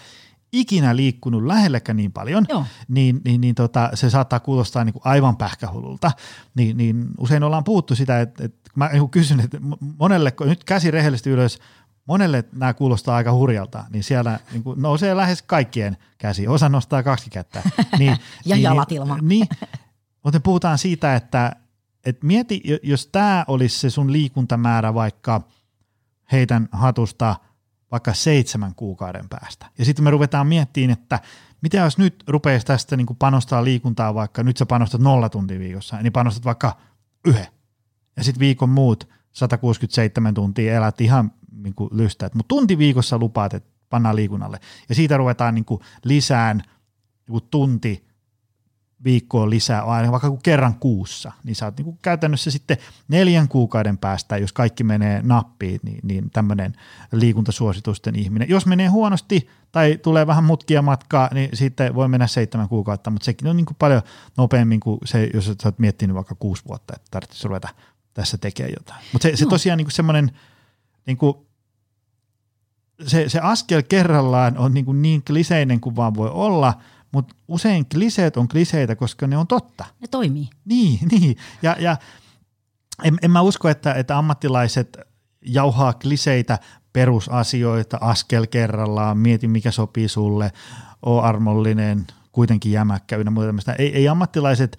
ikinä 0.52 0.96
liikkunut 0.96 1.44
lähellekään 1.44 1.96
niin 1.96 2.12
paljon, 2.12 2.46
Joo. 2.48 2.64
niin, 2.88 3.20
niin, 3.24 3.40
niin 3.40 3.54
tota, 3.54 3.90
se 3.94 4.10
saattaa 4.10 4.40
kuulostaa 4.40 4.84
niin 4.84 4.92
kuin 4.92 5.02
aivan 5.04 5.36
pähkähululta. 5.36 6.10
Niin, 6.54 6.76
niin 6.76 7.06
usein 7.18 7.42
ollaan 7.42 7.64
puhuttu 7.64 7.94
sitä, 7.94 8.20
että, 8.20 8.44
että 8.44 8.70
mä 8.74 8.88
niin 8.88 9.10
kysyn, 9.10 9.40
että 9.40 9.58
monelle, 9.98 10.32
nyt 10.44 10.64
käsi 10.64 10.90
rehellisesti 10.90 11.30
ylös, 11.30 11.58
monelle 12.06 12.44
nämä 12.52 12.74
kuulostaa 12.74 13.16
aika 13.16 13.32
hurjalta, 13.32 13.84
niin 13.90 14.04
siellä 14.04 14.40
niin 14.52 14.62
kuin 14.62 14.82
nousee 14.82 15.16
lähes 15.16 15.42
kaikkien 15.42 15.96
käsi. 16.18 16.48
Osa 16.48 16.68
nostaa 16.68 17.02
kaksi 17.02 17.30
kättä. 17.30 17.62
Niin, 17.98 18.16
ja 18.44 18.56
niin, 18.56 18.62
jalat 18.62 18.92
ilman. 18.92 19.20
Niin, 19.22 19.48
mutta 20.28 20.40
puhutaan 20.40 20.78
siitä, 20.78 21.16
että, 21.16 21.56
että 22.06 22.26
mieti, 22.26 22.62
jos 22.82 23.06
tämä 23.06 23.44
olisi 23.48 23.78
se 23.78 23.90
sun 23.90 24.12
liikuntamäärä 24.12 24.94
vaikka 24.94 25.40
heitän 26.32 26.68
hatusta 26.72 27.36
vaikka 27.90 28.14
seitsemän 28.14 28.74
kuukauden 28.74 29.28
päästä. 29.28 29.66
Ja 29.78 29.84
sitten 29.84 30.04
me 30.04 30.10
ruvetaan 30.10 30.46
miettimään, 30.46 30.90
että 30.90 31.20
mitä 31.60 31.76
jos 31.76 31.98
nyt 31.98 32.24
rupeaisi 32.26 32.66
tästä 32.66 32.96
niin 32.96 33.06
panostaa 33.18 33.64
liikuntaa 33.64 34.14
vaikka, 34.14 34.42
nyt 34.42 34.56
sä 34.56 34.66
panostat 34.66 35.00
nolla 35.00 35.28
tuntia 35.28 35.58
viikossa, 35.58 36.02
niin 36.02 36.12
panostat 36.12 36.44
vaikka 36.44 36.76
yhden. 37.24 37.46
Ja 38.16 38.24
sitten 38.24 38.40
viikon 38.40 38.68
muut 38.68 39.08
167 39.32 40.34
tuntia 40.34 40.74
elät 40.74 41.00
ihan 41.00 41.32
niin 41.62 41.74
lystäät. 41.90 42.34
Mutta 42.34 42.48
tunti 42.48 42.78
viikossa 42.78 43.18
lupaat, 43.18 43.54
että 43.54 43.70
pannaan 43.90 44.16
liikunnalle. 44.16 44.60
Ja 44.88 44.94
siitä 44.94 45.16
ruvetaan 45.16 45.54
niin 45.54 45.66
lisään 46.04 46.62
niin 47.28 47.42
tunti 47.50 48.07
viikkoa 49.04 49.50
lisää, 49.50 49.82
aina 49.82 50.12
vaikka 50.12 50.36
kerran 50.42 50.74
kuussa, 50.74 51.32
niin 51.44 51.56
sä 51.56 51.64
oot 51.64 51.76
niin 51.76 51.84
kuin 51.84 51.98
käytännössä 52.02 52.50
sitten 52.50 52.76
neljän 53.08 53.48
kuukauden 53.48 53.98
päästä, 53.98 54.36
jos 54.36 54.52
kaikki 54.52 54.84
menee 54.84 55.20
nappiin, 55.22 55.80
niin, 55.82 56.00
niin 56.02 56.30
tämmöinen 56.30 56.74
liikuntasuositusten 57.12 58.16
ihminen. 58.16 58.48
Jos 58.48 58.66
menee 58.66 58.88
huonosti 58.88 59.48
tai 59.72 59.98
tulee 60.02 60.26
vähän 60.26 60.44
mutkia 60.44 60.82
matkaa, 60.82 61.28
niin 61.32 61.50
sitten 61.54 61.94
voi 61.94 62.08
mennä 62.08 62.26
seitsemän 62.26 62.68
kuukautta, 62.68 63.10
mutta 63.10 63.24
sekin 63.24 63.48
on 63.48 63.56
niin 63.56 63.66
kuin 63.66 63.76
paljon 63.78 64.02
nopeammin 64.36 64.80
kuin 64.80 64.98
se, 65.04 65.30
jos 65.34 65.44
sä 65.46 65.54
oot 65.64 65.78
miettinyt 65.78 66.16
vaikka 66.16 66.34
kuusi 66.34 66.64
vuotta, 66.68 66.94
että 66.96 67.08
tarvitsisi 67.10 67.48
ruveta 67.48 67.68
tässä 68.14 68.38
tekemään 68.38 68.74
jotain. 68.78 69.04
Mutta 69.12 69.28
se, 69.28 69.36
se 69.36 69.46
tosiaan 69.46 69.76
niin 69.76 69.86
kuin 69.86 69.92
semmoinen 69.92 70.30
niin 71.06 71.16
kuin 71.16 71.36
se, 73.06 73.28
se 73.28 73.40
askel 73.40 73.82
kerrallaan 73.88 74.58
on 74.58 74.74
niin, 74.74 74.84
kuin 74.84 75.02
niin 75.02 75.22
kliseinen 75.24 75.80
kuin 75.80 75.96
vaan 75.96 76.14
voi 76.14 76.30
olla– 76.30 76.74
mutta 77.12 77.34
usein 77.48 77.86
kliseet 77.88 78.36
on 78.36 78.48
kliseitä, 78.48 78.96
koska 78.96 79.26
ne 79.26 79.36
on 79.36 79.46
totta. 79.46 79.84
Ne 80.00 80.08
toimii. 80.10 80.48
Niin, 80.64 80.98
niin. 81.12 81.36
Ja, 81.62 81.76
ja 81.80 81.96
en, 83.04 83.18
en 83.22 83.30
mä 83.30 83.40
usko, 83.40 83.68
että, 83.68 83.94
että 83.94 84.18
ammattilaiset 84.18 84.98
jauhaa 85.42 85.92
kliseitä 85.92 86.58
perusasioita 86.92 87.98
askel 88.00 88.46
kerrallaan, 88.46 89.18
mieti 89.18 89.48
mikä 89.48 89.70
sopii 89.70 90.08
sulle, 90.08 90.52
oo 91.02 91.20
armollinen, 91.20 92.06
kuitenkin 92.32 92.72
jämäkkä 92.72 93.16
ynnä 93.16 93.30
muuta 93.30 93.46
tämmöistä. 93.46 93.72
Ei, 93.72 93.94
ei 93.94 94.08
ammattilaiset 94.08 94.78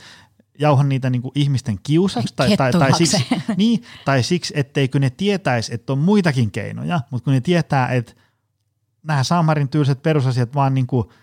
jauha 0.59 0.83
niitä 0.83 1.09
niin 1.09 1.21
kuin 1.21 1.31
ihmisten 1.35 1.79
kiusaksi 1.83 2.33
tai, 2.35 2.57
tai, 2.57 2.71
tai, 2.71 2.93
siksi, 2.93 3.25
niin, 3.57 3.83
tai 4.05 4.23
siksi, 4.23 4.53
etteikö 4.57 4.99
ne 4.99 5.09
tietäisi, 5.09 5.73
että 5.73 5.93
on 5.93 5.99
muitakin 5.99 6.51
keinoja, 6.51 7.01
mutta 7.11 7.23
kun 7.23 7.33
ne 7.33 7.41
tietää, 7.41 7.87
että 7.87 8.13
nämä 9.03 9.23
saamarin 9.23 9.69
tyyliset 9.69 10.01
perusasiat 10.03 10.55
vaan 10.55 10.73
niin 10.73 10.87
kuin– 10.87 11.07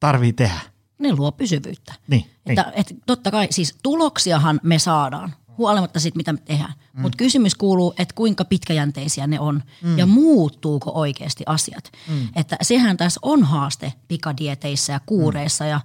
tarvii 0.00 0.32
tehdä. 0.32 0.60
Ne 0.98 1.12
luo 1.16 1.32
pysyvyyttä. 1.32 1.94
Niin, 2.08 2.30
että, 2.46 2.62
niin. 2.62 2.80
Että 2.80 2.94
totta 3.06 3.30
kai, 3.30 3.48
siis 3.50 3.76
tuloksiahan 3.82 4.60
me 4.62 4.78
saadaan, 4.78 5.34
huolimatta 5.58 6.00
siitä, 6.00 6.16
mitä 6.16 6.32
me 6.32 6.38
tehdään. 6.44 6.74
Mm. 6.92 7.02
Mutta 7.02 7.16
kysymys 7.16 7.54
kuuluu, 7.54 7.94
että 7.98 8.14
kuinka 8.14 8.44
pitkäjänteisiä 8.44 9.26
ne 9.26 9.40
on 9.40 9.62
mm. 9.82 9.98
ja 9.98 10.06
muuttuuko 10.06 10.90
oikeasti 10.94 11.44
asiat. 11.46 11.92
Mm. 12.08 12.28
Että 12.36 12.56
sehän 12.62 12.96
tässä 12.96 13.20
on 13.22 13.44
haaste 13.44 13.92
pikadieteissä 14.08 14.92
ja 14.92 15.00
kuureissa 15.06 15.64
mm. 15.64 15.70
ja, 15.70 15.80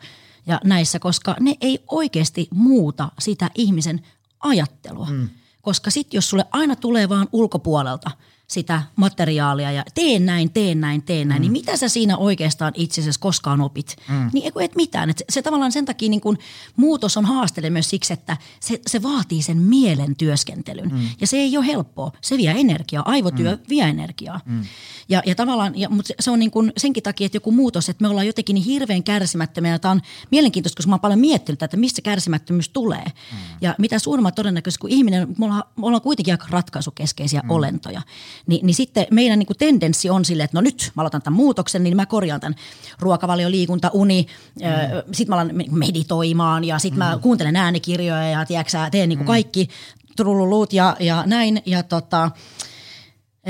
ja 0.47 0.62
näissä, 0.63 1.00
koska 1.00 1.36
ne 1.39 1.56
ei 1.62 1.84
oikeasti 1.91 2.47
muuta 2.54 3.12
sitä 3.19 3.50
ihmisen 3.56 4.02
ajattelua. 4.39 5.08
Mm. 5.10 5.30
Koska 5.62 5.91
sitten 5.91 6.17
jos 6.17 6.30
sulle 6.30 6.45
aina 6.52 6.76
tulee 6.76 7.10
vaan 7.10 7.28
ulkopuolelta– 7.32 8.12
sitä 8.52 8.84
materiaalia 8.96 9.72
ja 9.72 9.84
teen 9.94 10.26
näin, 10.26 10.52
teen 10.52 10.82
näin, 10.82 11.04
teen 11.04 11.28
näin, 11.28 11.42
niin 11.42 11.52
mm. 11.52 11.54
niin 11.54 11.66
mitä 11.66 11.78
sä 11.78 11.90
siinä 11.90 12.18
oikeastaan 12.18 12.74
itse 12.76 13.02
asiassa 13.02 13.22
koskaan 13.22 13.62
opit? 13.62 13.96
Mm. 14.10 14.30
Niin 14.34 14.52
et 14.60 14.76
mitään. 14.76 15.10
Et 15.10 15.18
se, 15.18 15.26
se 15.30 15.42
tavallaan 15.42 15.72
sen 15.72 15.86
takia 15.86 16.10
niin 16.10 16.22
kun 16.22 16.38
muutos 16.76 17.18
on 17.18 17.26
haastele 17.26 17.70
myös 17.70 17.90
siksi, 17.90 18.14
että 18.14 18.38
se, 18.60 18.80
se 18.88 19.04
vaatii 19.04 19.42
sen 19.42 19.58
mielen 19.58 20.16
työskentelyn. 20.16 20.90
Mm. 20.90 21.08
Ja 21.22 21.28
se 21.28 21.38
ei 21.38 21.58
ole 21.58 21.66
helppoa. 21.66 22.12
Se 22.22 22.38
vie 22.38 22.52
energiaa. 22.52 23.04
Aivotyö 23.06 23.52
mm. 23.52 23.62
vie 23.70 23.84
energiaa. 23.84 24.40
Mm. 24.46 24.64
Ja, 25.10 25.22
ja 25.26 25.36
tavallaan, 25.36 25.80
ja, 25.80 25.90
mutta 25.90 26.08
se, 26.08 26.16
se 26.20 26.32
on 26.32 26.40
niin 26.40 26.52
kun 26.52 26.72
senkin 26.78 27.04
takia, 27.04 27.26
että 27.26 27.36
joku 27.36 27.52
muutos, 27.52 27.90
että 27.90 28.02
me 28.02 28.08
ollaan 28.08 28.28
jotenkin 28.28 28.54
niin 28.54 28.66
hirveän 28.66 29.04
kärsimättömiä. 29.04 29.80
Tämä 29.80 29.92
on 29.92 30.02
mielenkiintoista, 30.32 30.78
koska 30.78 30.90
mä 30.90 30.96
oon 30.96 31.00
paljon 31.00 31.20
miettinyt, 31.20 31.64
että 31.64 31.78
mistä 31.78 32.02
kärsimättömyys 32.02 32.70
tulee. 32.70 33.06
Mm. 33.06 33.38
Ja 33.62 33.76
mitä 33.78 34.00
suurimmat 34.00 34.36
todennäköisesti, 34.36 34.82
kun 34.82 34.90
ihminen, 34.90 35.28
me 35.38 35.46
ollaan, 35.46 35.64
me 35.76 35.86
ollaan 35.86 36.02
kuitenkin 36.02 36.34
aika 36.34 36.48
ratkaisukeskeisiä 36.50 37.42
mm. 37.42 37.50
olentoja. 37.50 38.02
Ni, 38.47 38.60
niin 38.63 38.75
sitten 38.75 39.08
meidän 39.12 39.39
niin 39.39 39.47
kuin 39.47 39.58
tendenssi 39.58 40.10
on 40.10 40.25
sille, 40.25 40.43
että 40.43 40.58
no 40.58 40.62
nyt 40.62 40.91
mä 40.95 41.01
aloitan 41.01 41.21
tämän 41.21 41.38
muutoksen, 41.38 41.84
niin 41.84 41.95
mä 41.95 42.06
korjaan 42.06 42.41
tämän 42.41 42.56
ruokavalio, 42.99 43.51
liikunta, 43.51 43.89
uni, 43.93 44.25
mm. 44.56 44.65
sitten 45.12 45.30
mä 45.30 45.36
alan 45.36 45.51
meditoimaan 45.71 46.63
ja 46.63 46.80
sitten 46.80 46.99
mm. 46.99 47.06
mä 47.06 47.19
kuuntelen 47.21 47.56
äänikirjoja 47.56 48.30
ja 48.30 48.45
tiedätkö, 48.45 48.77
teen 48.91 49.10
niin 49.10 49.17
kuin 49.17 49.25
mm. 49.25 49.32
kaikki 49.32 49.69
trullulut 50.15 50.73
ja, 50.73 50.95
ja 50.99 51.23
näin. 51.25 51.62
Ja 51.65 51.84
tota, 51.84 52.32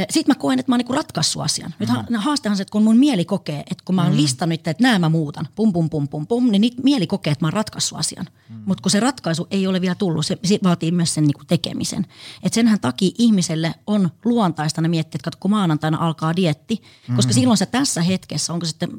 sitten 0.10 0.36
mä 0.36 0.40
koen, 0.40 0.60
että 0.60 0.72
mä 0.72 0.74
oon 0.74 0.78
niinku 0.78 0.94
ratkaissut 0.94 1.42
asian. 1.42 1.74
Nyt 1.80 1.90
mm. 2.10 2.16
haastehan 2.16 2.58
se, 2.58 2.62
että 2.62 2.72
kun 2.72 2.84
mun 2.84 2.98
mieli 2.98 3.26
kokee, 3.26 3.60
että 3.60 3.84
kun 3.86 3.96
mä 3.96 4.04
oon 4.04 4.12
mm. 4.12 4.18
listannut, 4.18 4.68
että 4.68 4.84
nämä 4.84 5.00
mä 5.00 5.10
muutan, 5.10 5.48
pum 5.56 5.74
pum 5.74 5.90
pum 5.90 6.08
pum 6.08 6.28
pum, 6.28 6.52
niin 6.52 6.74
mieli 6.84 7.08
kokee, 7.08 7.32
että 7.32 7.44
mä 7.44 7.48
oon 7.48 7.54
ratkaissut 7.54 8.00
asian. 8.00 8.26
Mm. 8.50 8.62
Mutta 8.66 8.82
kun 8.82 8.92
se 8.92 9.00
ratkaisu 9.00 9.48
ei 9.52 9.68
ole 9.68 9.82
vielä 9.82 9.96
tullut, 9.96 10.26
se, 10.26 10.38
se 10.44 10.60
vaatii 10.64 10.92
myös 10.92 11.14
sen 11.14 11.24
niinku 11.24 11.44
tekemisen. 11.48 12.06
Et 12.44 12.54
senhän 12.54 12.80
takia 12.80 13.12
ihmiselle 13.18 13.74
on 13.88 14.10
luontaista 14.26 14.82
ne 14.82 14.88
miettiä, 14.88 15.20
että 15.28 15.40
kun 15.40 15.52
maanantaina 15.52 15.98
alkaa 15.98 16.36
dietti, 16.36 16.82
koska 17.16 17.34
silloin 17.34 17.58
se 17.58 17.66
tässä 17.66 18.02
hetkessä, 18.02 18.54
onko 18.54 18.66
sitten 18.66 18.90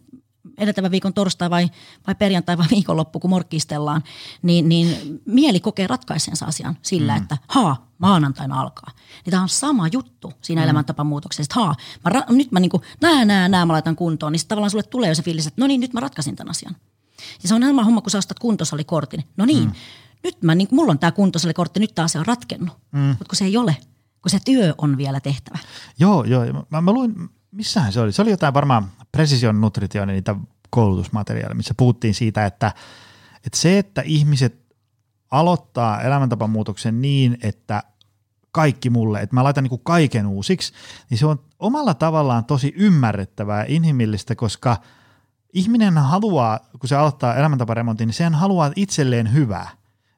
edeltävä 0.58 0.90
viikon 0.90 1.14
torstai 1.14 1.50
vai, 1.50 1.70
vai 2.06 2.14
perjantai 2.14 2.58
vai 2.58 2.66
viikonloppu, 2.70 3.20
kun 3.20 3.30
morkkistellaan, 3.30 4.02
niin, 4.42 4.68
niin 4.68 5.20
mieli 5.24 5.60
kokee 5.60 5.86
ratkaisensa 5.86 6.46
asian 6.46 6.78
sillä, 6.82 7.16
mm. 7.16 7.22
että 7.22 7.38
haa, 7.48 7.92
maanantaina 7.98 8.60
alkaa. 8.60 8.90
Niin 9.24 9.30
tämä 9.30 9.42
on 9.42 9.48
sama 9.48 9.88
juttu 9.88 10.32
siinä 10.40 10.60
mm. 10.60 10.64
elämäntapamuutoksessa, 10.64 11.42
että 11.42 11.60
haa, 11.60 11.74
mä 12.04 12.20
ra- 12.20 12.32
nyt 12.32 12.52
mä 12.52 12.60
niinku, 12.60 12.82
nää, 13.00 13.24
nää, 13.24 13.48
nää 13.48 13.66
mä 13.66 13.72
laitan 13.72 13.96
kuntoon, 13.96 14.32
niin 14.32 14.40
sitten 14.40 14.48
tavallaan 14.48 14.70
sulle 14.70 14.82
tulee 14.82 15.08
jo 15.08 15.14
se 15.14 15.22
fiilis, 15.22 15.46
että 15.46 15.60
no 15.60 15.66
niin, 15.66 15.80
nyt 15.80 15.92
mä 15.92 16.00
ratkaisin 16.00 16.36
tämän 16.36 16.50
asian. 16.50 16.76
Ja 17.42 17.48
se 17.48 17.54
on 17.54 17.62
sama 17.62 17.84
homma, 17.84 18.00
kun 18.00 18.10
sä 18.10 18.18
ostat 18.18 18.38
kuntosalikortin. 18.38 19.24
No 19.36 19.44
niin, 19.44 19.64
mm. 19.64 19.72
nyt 20.24 20.42
mä, 20.42 20.54
niin, 20.54 20.68
mulla 20.70 20.90
on 20.90 20.98
tämä 20.98 21.12
kuntosalikortti, 21.12 21.80
nyt 21.80 21.94
tämä 21.94 22.04
asia 22.04 22.20
on 22.20 22.26
ratkennut. 22.26 22.76
Mm. 22.92 23.00
Mutta 23.00 23.24
kun 23.24 23.36
se 23.36 23.44
ei 23.44 23.56
ole, 23.56 23.76
kun 24.22 24.30
se 24.30 24.38
työ 24.44 24.74
on 24.78 24.96
vielä 24.96 25.20
tehtävä. 25.20 25.58
Joo, 25.98 26.24
joo. 26.24 26.44
Mä, 26.70 26.80
mä 26.80 26.92
luin, 26.92 27.14
missähän 27.52 27.92
se 27.92 28.00
oli? 28.00 28.12
Se 28.12 28.22
oli 28.22 28.30
jotain 28.30 28.54
varmaan 28.54 28.90
Precision 29.12 29.60
Nutrition, 29.60 30.08
niitä 30.08 30.36
koulutusmateriaaleja, 30.70 31.54
missä 31.54 31.74
puhuttiin 31.76 32.14
siitä, 32.14 32.46
että, 32.46 32.72
että 33.46 33.58
se, 33.58 33.78
että 33.78 34.02
ihmiset 34.04 34.62
aloittaa 35.30 36.02
elämäntapamuutoksen 36.02 37.02
niin, 37.02 37.38
että 37.42 37.82
kaikki 38.52 38.90
mulle, 38.90 39.20
että 39.20 39.34
mä 39.36 39.44
laitan 39.44 39.64
niin 39.64 39.68
kuin 39.68 39.82
kaiken 39.84 40.26
uusiksi, 40.26 40.72
niin 41.10 41.18
se 41.18 41.26
on 41.26 41.40
omalla 41.58 41.94
tavallaan 41.94 42.44
tosi 42.44 42.72
ymmärrettävää 42.76 43.58
ja 43.58 43.66
inhimillistä, 43.68 44.34
koska 44.34 44.76
ihminen 45.52 45.98
haluaa, 45.98 46.60
kun 46.78 46.88
se 46.88 46.96
aloittaa 46.96 47.34
elämäntaparemontin, 47.34 48.06
niin 48.06 48.14
sehän 48.14 48.34
haluaa 48.34 48.72
itselleen 48.76 49.32
hyvää. 49.32 49.68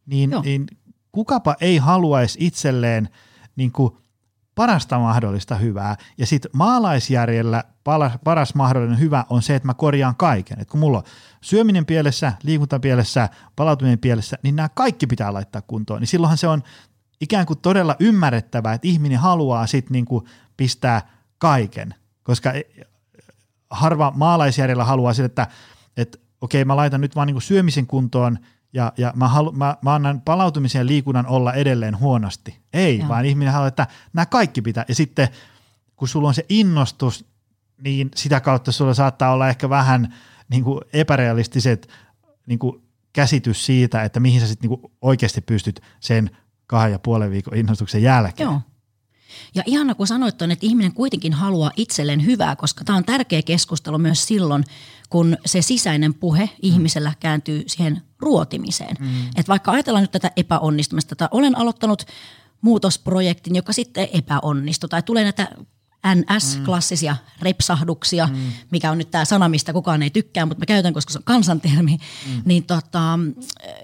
Niin, 0.07 0.31
niin 0.45 0.67
kukapa 1.13 1.57
ei 1.61 1.77
haluaisi 1.77 2.39
itselleen 2.41 3.09
niin 3.57 3.73
kuin 3.73 3.97
parasta 4.55 4.99
mahdollista 4.99 5.55
hyvää. 5.55 5.97
Ja 6.19 6.27
sitten 6.27 6.51
maalaisjärjellä 6.55 7.65
paras 8.25 8.55
mahdollinen 8.55 8.99
hyvä 8.99 9.25
on 9.31 9.43
se, 9.43 9.55
että 9.55 9.67
mä 9.67 9.75
korjaan 9.75 10.17
kaiken. 10.17 10.61
Et 10.61 10.69
kun 10.69 10.81
mulla 10.81 10.99
on 10.99 11.05
syöminen 11.41 11.87
pielessä, 11.87 12.33
liikunta 12.43 12.81
pielessä, 12.81 13.29
palautuminen 13.57 13.99
pielessä, 13.99 14.39
niin 14.43 14.57
nämä 14.57 14.69
kaikki 14.69 15.07
pitää 15.07 15.33
laittaa 15.33 15.63
kuntoon. 15.63 16.01
Niin 16.01 16.09
silloinhan 16.09 16.39
se 16.39 16.49
on 16.49 16.63
ikään 17.21 17.47
kuin 17.47 17.59
todella 17.59 17.97
ymmärrettävää, 18.01 18.75
että 18.75 18.89
ihminen 18.89 19.19
haluaa 19.19 19.67
sitten 19.67 19.93
niinku 19.93 20.25
pistää 20.57 21.09
kaiken. 21.39 21.95
Koska 22.23 22.53
e, 22.53 22.63
harva 23.71 24.13
maalaisjärjellä 24.17 24.85
haluaa 24.85 25.15
sille, 25.15 25.27
että, 25.27 25.47
että 25.97 26.19
okei 26.41 26.65
mä 26.65 26.77
laitan 26.77 27.01
nyt 27.01 27.17
vaan 27.17 27.27
niinku 27.27 27.41
syömisen 27.41 27.87
kuntoon– 27.87 28.39
ja, 28.75 28.93
ja 28.97 29.13
mä, 29.17 29.29
halu, 29.29 29.53
mä, 29.53 29.77
mä 29.83 29.95
annan 29.95 30.21
palautumisen 30.21 30.79
ja 30.79 30.87
liikunnan 30.87 31.27
olla 31.27 31.53
edelleen 31.53 31.99
huonosti. 31.99 32.59
Ei, 32.73 32.99
Joo. 32.99 33.09
vaan 33.09 33.25
ihminen 33.25 33.53
haluaa, 33.53 33.69
että 33.69 33.87
nämä 34.13 34.27
kaikki 34.27 34.63
pitää. 34.63 34.85
Ja 34.89 34.95
sitten 34.95 35.29
kun 35.97 36.09
sulla 36.09 36.29
on 36.29 36.35
se 36.35 36.47
innostus, 36.49 37.25
niin 37.83 38.11
sitä 38.15 38.41
kautta 38.41 38.73
sulla 38.73 38.95
saattaa 38.95 39.33
olla 39.33 39.49
ehkä 39.49 39.69
vähän 39.69 40.15
niin 40.49 40.65
kuin 40.65 40.81
epärealistiset 40.93 41.89
niin 42.47 42.59
kuin 42.59 42.83
käsitys 43.13 43.67
siitä, 43.67 44.03
että 44.05 44.21
mihin 44.21 44.41
sä 44.41 44.47
sitten 44.47 44.71
niin 44.71 44.93
oikeasti 45.03 45.41
pystyt 45.41 45.81
sen 46.01 46.31
kahden 46.67 46.93
ja 46.93 46.99
puolen 46.99 47.31
viikon 47.31 47.57
innostuksen 47.57 48.03
jälkeen. 48.03 48.47
Joo. 48.47 48.61
Ja 49.55 49.63
ihana 49.67 49.95
kun 49.95 50.07
sanoit 50.07 50.43
on, 50.43 50.51
että 50.51 50.67
ihminen 50.67 50.93
kuitenkin 50.93 51.33
haluaa 51.33 51.71
itselleen 51.77 52.27
hyvää, 52.27 52.57
koska 52.57 52.85
tämä 52.85 52.99
on 52.99 53.05
tärkeä 53.05 53.43
keskustelu 53.43 53.99
myös 53.99 54.27
silloin, 54.27 54.65
kun 55.11 55.37
se 55.47 55.63
sisäinen 55.63 56.15
puhe 56.15 56.51
ihmisellä 56.63 57.13
kääntyy 57.21 57.63
siihen 57.67 58.03
ruotimiseen. 58.19 58.97
Mm. 59.01 59.27
Että 59.27 59.49
vaikka 59.49 59.73
ajatellaan 59.73 60.03
nyt 60.03 60.11
tätä 60.11 60.31
epäonnistumista, 60.37 61.15
että 61.15 61.29
olen 61.31 61.59
aloittanut 61.59 62.07
muutosprojektin, 62.61 63.57
joka 63.57 63.73
sitten 63.73 64.09
epäonnistui, 64.13 64.89
tai 64.89 65.03
tulee 65.03 65.23
näitä 65.23 65.49
NS-klassisia 66.07 67.17
repsahduksia, 67.43 68.29
mm. 68.33 68.53
mikä 68.71 68.91
on 68.91 68.99
nyt 68.99 69.11
tämä 69.11 69.25
sana, 69.25 69.49
mistä 69.49 69.73
kukaan 69.73 70.03
ei 70.03 70.11
tykkää, 70.11 70.47
mutta 70.47 70.61
mä 70.61 70.67
käytän, 70.67 70.95
koska 70.95 71.13
se 71.13 71.19
on 71.19 71.25
kansantermi, 71.25 71.97
mm. 71.97 72.43
niin 72.45 72.65
tota, 72.65 73.19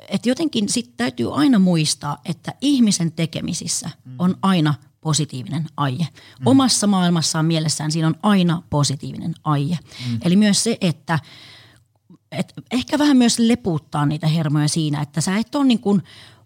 että 0.09 0.29
jotenkin 0.29 0.69
sitten 0.69 0.97
täytyy 0.97 1.35
aina 1.35 1.59
muistaa, 1.59 2.19
että 2.25 2.55
ihmisen 2.61 3.13
tekemisissä 3.13 3.91
mm. 4.05 4.15
on 4.19 4.37
aina 4.43 4.75
positiivinen 5.01 5.67
aie. 5.77 6.07
Mm. 6.41 6.47
Omassa 6.47 6.87
maailmassaan 6.87 7.45
mielessään 7.45 7.93
siinä 7.93 8.09
on 8.09 8.15
aina 8.23 8.63
positiivinen 8.71 9.35
aie. 9.45 9.79
Mm. 10.09 10.19
Eli 10.25 10.37
myös 10.37 10.65
se, 10.65 10.79
että 10.81 11.19
et 12.33 12.53
ehkä 12.71 12.99
vähän 12.99 13.17
myös 13.17 13.39
leputtaa 13.39 14.07
niitä 14.07 14.27
hermoja 14.27 14.69
siinä, 14.69 15.03
että 15.03 15.21
sä 15.21 15.37
et 15.37 15.55
ole 15.55 15.65
niin 15.65 15.81
kuin 15.81 16.03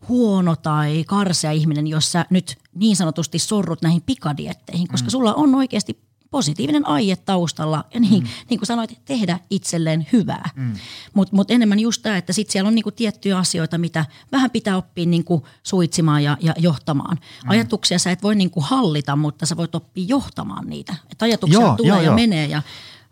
huono 0.08 0.56
tai 0.56 1.04
karsea 1.06 1.50
ihminen, 1.50 1.86
jos 1.86 2.12
sä 2.12 2.26
nyt 2.30 2.58
niin 2.74 2.96
sanotusti 2.96 3.38
sorrut 3.38 3.82
näihin 3.82 4.02
pikadietteihin, 4.02 4.88
koska 4.88 5.06
mm. 5.06 5.10
sulla 5.10 5.34
on 5.34 5.54
oikeasti 5.54 6.03
positiivinen 6.34 6.86
aie 6.88 7.16
taustalla 7.16 7.84
ja 7.94 8.00
niin, 8.00 8.22
mm. 8.22 8.28
niin 8.50 8.58
kuin 8.60 8.66
sanoit, 8.66 9.00
tehdä 9.04 9.38
itselleen 9.50 10.06
hyvää. 10.12 10.50
Mm. 10.56 10.72
Mutta 11.14 11.36
mut 11.36 11.50
enemmän 11.50 11.80
just 11.80 12.02
tämä, 12.02 12.16
että 12.16 12.32
sitten 12.32 12.52
siellä 12.52 12.68
on 12.68 12.74
niinku 12.74 12.90
tiettyjä 12.90 13.38
asioita, 13.38 13.78
mitä 13.78 14.04
vähän 14.32 14.50
pitää 14.50 14.76
oppia 14.76 15.06
niinku 15.06 15.46
suitsimaan 15.62 16.24
ja, 16.24 16.36
ja 16.40 16.54
johtamaan. 16.58 17.16
Mm. 17.16 17.50
Ajatuksia 17.50 17.98
sä 17.98 18.10
et 18.10 18.22
voi 18.22 18.34
niinku 18.34 18.60
hallita, 18.60 19.16
mutta 19.16 19.46
sä 19.46 19.56
voit 19.56 19.74
oppia 19.74 20.04
johtamaan 20.08 20.66
niitä. 20.66 20.94
Et 21.12 21.22
ajatuksia 21.22 21.60
joo, 21.60 21.76
tulee 21.76 21.88
joo, 21.88 21.98
ja 21.98 22.04
joo. 22.04 22.14
menee 22.14 22.46
ja 22.46 22.62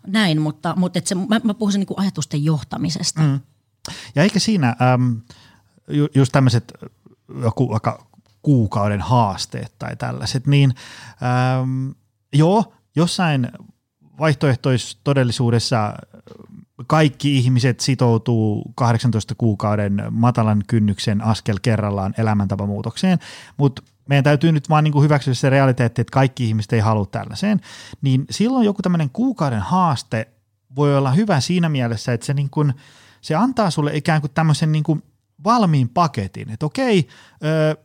näin, 0.07 0.41
mutta, 0.41 0.73
mutta 0.77 0.99
et 0.99 1.07
se, 1.07 1.15
mä, 1.15 1.41
mä 1.43 1.53
puhun 1.53 1.73
niinku 1.73 1.95
ajatusten 1.97 2.43
johtamisesta. 2.43 3.21
Mm. 3.21 3.39
Ja 4.15 4.23
eikä 4.23 4.39
siinä 4.39 4.75
äm, 4.93 5.21
ju, 5.89 6.07
just 6.15 6.31
tämmöiset 6.31 6.73
joku 7.41 7.69
vaikka 7.69 8.07
kuukauden 8.41 9.01
haasteet 9.01 9.75
tai 9.79 9.95
tällaiset, 9.95 10.47
niin 10.47 10.73
äm, 11.61 11.93
joo, 12.33 12.73
jossain 12.95 13.51
vaihtoehtoistodellisuudessa 14.19 15.93
kaikki 16.87 17.37
ihmiset 17.37 17.79
sitoutuu 17.79 18.71
18 18.75 19.35
kuukauden 19.35 20.03
matalan 20.09 20.63
kynnyksen 20.67 21.21
askel 21.21 21.57
kerrallaan 21.61 22.13
elämäntapamuutokseen, 22.17 23.19
mutta 23.57 23.83
meidän 24.09 24.23
täytyy 24.23 24.51
nyt 24.51 24.69
vaan 24.69 24.83
niin 24.83 24.91
kuin 24.91 25.03
hyväksyä 25.03 25.33
se 25.33 25.49
realiteetti, 25.49 26.01
että 26.01 26.11
kaikki 26.11 26.47
ihmiset 26.47 26.73
ei 26.73 26.79
halua 26.79 27.05
tällaiseen, 27.05 27.59
niin 28.01 28.25
silloin 28.29 28.65
joku 28.65 28.81
tämmöinen 28.81 29.09
kuukauden 29.09 29.59
haaste 29.59 30.27
voi 30.75 30.97
olla 30.97 31.11
hyvä 31.11 31.39
siinä 31.39 31.69
mielessä, 31.69 32.13
että 32.13 32.25
se, 32.25 32.33
niin 32.33 32.49
kuin, 32.49 32.73
se 33.21 33.35
antaa 33.35 33.69
sulle 33.69 33.95
ikään 33.95 34.21
kuin 34.21 34.31
tämmöisen 34.33 34.71
niin 34.71 34.83
kuin 34.83 35.03
valmiin 35.43 35.89
paketin, 35.89 36.49
että 36.49 36.65
okei, 36.65 37.07
ö, 37.43 37.77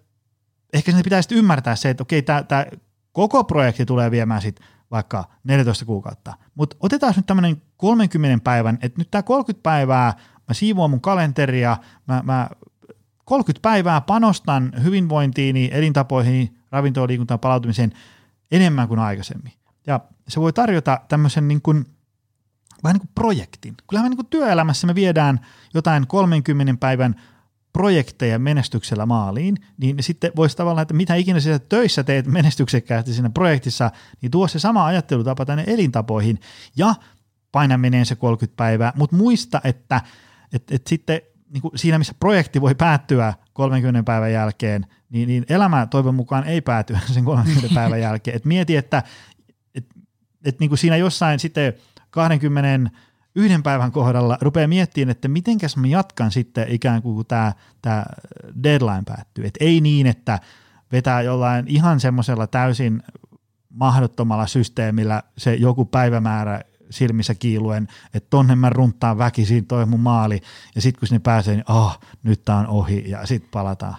ehkä 0.73 0.91
sinne 0.91 1.03
pitäisi 1.03 1.35
ymmärtää 1.35 1.77
se, 1.77 1.91
että 1.91 2.03
okei, 2.03 2.23
tämä 2.23 2.67
koko 3.13 3.45
projekti 3.45 3.87
tulee 3.87 4.11
viemään 4.11 4.43
sitten 4.43 4.67
vaikka 4.91 5.25
14 5.45 5.85
kuukautta. 5.85 6.35
Mutta 6.55 6.77
otetaan 6.81 7.15
nyt 7.17 7.27
tämmöinen 7.27 7.63
30 7.77 8.45
päivän, 8.45 8.79
että 8.83 9.01
nyt 9.01 9.11
tämä 9.11 9.23
30 9.23 9.63
päivää 9.63 10.15
mä 10.49 10.55
siivoan 10.55 10.91
mun 10.91 11.01
kalenteria, 11.01 11.77
mä, 12.07 12.23
mä 12.25 12.49
30 13.25 13.63
päivää 13.63 14.01
panostan 14.01 14.73
hyvinvointiini, 14.85 15.71
elintapoihin, 15.73 16.59
ravintoon, 16.71 17.09
liikuntaan, 17.09 17.41
palautumiseen 17.41 17.93
enemmän 18.51 18.89
kuin 18.89 19.01
aikaisemmin. 19.01 19.53
Ja 19.87 20.01
se 20.29 20.41
voi 20.41 20.53
tarjota 20.53 21.01
tämmöisen 21.09 21.49
niin 21.49 21.63
kuin, 21.63 21.87
vähän 22.85 22.95
niin 22.95 23.01
kuin 23.01 23.11
projektin. 23.15 23.75
Kyllähän 23.89 24.05
me 24.05 24.09
niin 24.09 24.17
kuin 24.17 24.27
työelämässä 24.27 24.87
me 24.87 24.95
viedään 24.95 25.41
jotain 25.75 26.07
30 26.07 26.75
päivän 26.81 27.15
projekteja 27.73 28.39
menestyksellä 28.39 29.07
maaliin, 29.07 29.57
niin 29.79 30.03
sitten 30.03 30.33
voisi 30.37 30.57
tavallaan, 30.57 30.83
että 30.83 30.95
mitä 30.95 31.15
ikinä 31.15 31.41
siellä 31.41 31.59
töissä 31.59 32.05
teet 32.05 32.27
menestyksekkäästi 32.27 33.13
siinä 33.13 33.31
projektissa, 33.31 33.91
niin 34.23 34.31
tuo 34.31 34.49
se 34.49 34.59
sama 34.59 34.87
ajattelutapa 34.87 35.45
tänne 35.45 35.65
elintapoihin 35.67 36.41
ja 36.77 36.95
paina 37.53 37.79
menee 37.79 38.05
se 38.05 38.15
30 38.15 38.57
päivää, 38.57 38.93
mutta 38.97 39.17
muista, 39.17 39.61
että 39.65 40.01
että 40.53 40.75
että 40.75 40.89
sitten 40.89 41.21
niin 41.53 41.63
kuin 41.63 41.79
siinä, 41.79 41.99
missä 41.99 42.15
projekti 42.21 42.61
voi 42.61 42.75
päättyä 42.75 43.35
30 43.53 44.03
päivän 44.03 44.33
jälkeen, 44.33 44.87
niin, 45.11 45.29
niin 45.29 45.47
elämä 45.49 45.87
toivon 45.87 46.15
mukaan 46.15 46.45
ei 46.45 46.61
pääty 46.61 46.97
sen 47.15 47.25
30 47.25 47.75
päivän 47.75 48.01
jälkeen. 48.01 48.37
Et 48.37 48.45
mieti, 48.45 48.77
että 48.77 49.03
et, 49.75 49.87
et 50.45 50.61
niin 50.61 50.71
kuin 50.71 50.79
siinä 50.79 50.97
jossain 50.97 51.39
sitten 51.39 51.73
20 52.11 52.91
yhden 53.39 53.63
päivän 53.63 53.93
kohdalla 53.93 54.39
rupeaa 54.41 54.69
miettimään, 54.69 55.11
että 55.11 55.29
mitenkäs 55.29 55.77
mä 55.77 55.87
jatkan 55.87 56.33
sitten 56.33 56.67
ikään 56.69 57.03
kuin 57.03 57.27
tämä, 57.27 57.53
tämä 57.83 58.05
deadline 58.63 59.03
päättyy. 59.07 59.47
Et 59.47 59.55
ei 59.61 59.81
niin, 59.81 60.07
että 60.07 60.39
vetää 60.93 61.23
jollain 61.23 61.69
ihan 61.69 62.01
semmoisella 62.01 62.47
täysin 62.47 63.03
mahdottomalla 63.69 64.47
systeemillä 64.47 65.23
se 65.39 65.55
joku 65.55 65.85
päivämäärä 65.85 66.61
silmissä 66.91 67.35
kiiluen, 67.35 67.89
että 68.15 68.27
tonne 68.31 68.55
mä 68.55 68.71
runtaan 68.71 69.19
väkisin 69.19 69.67
toi 69.67 69.87
mun 69.87 70.01
maali, 70.01 70.41
ja 70.75 70.83
sitten 70.83 70.99
kun 70.99 71.09
sinne 71.09 71.19
pääsee, 71.19 71.55
niin 71.55 71.71
oh, 71.73 72.01
nyt 72.23 72.45
tää 72.45 72.57
on 72.57 72.67
ohi, 72.67 73.11
ja 73.11 73.27
sitten 73.27 73.51
palataan. 73.51 73.97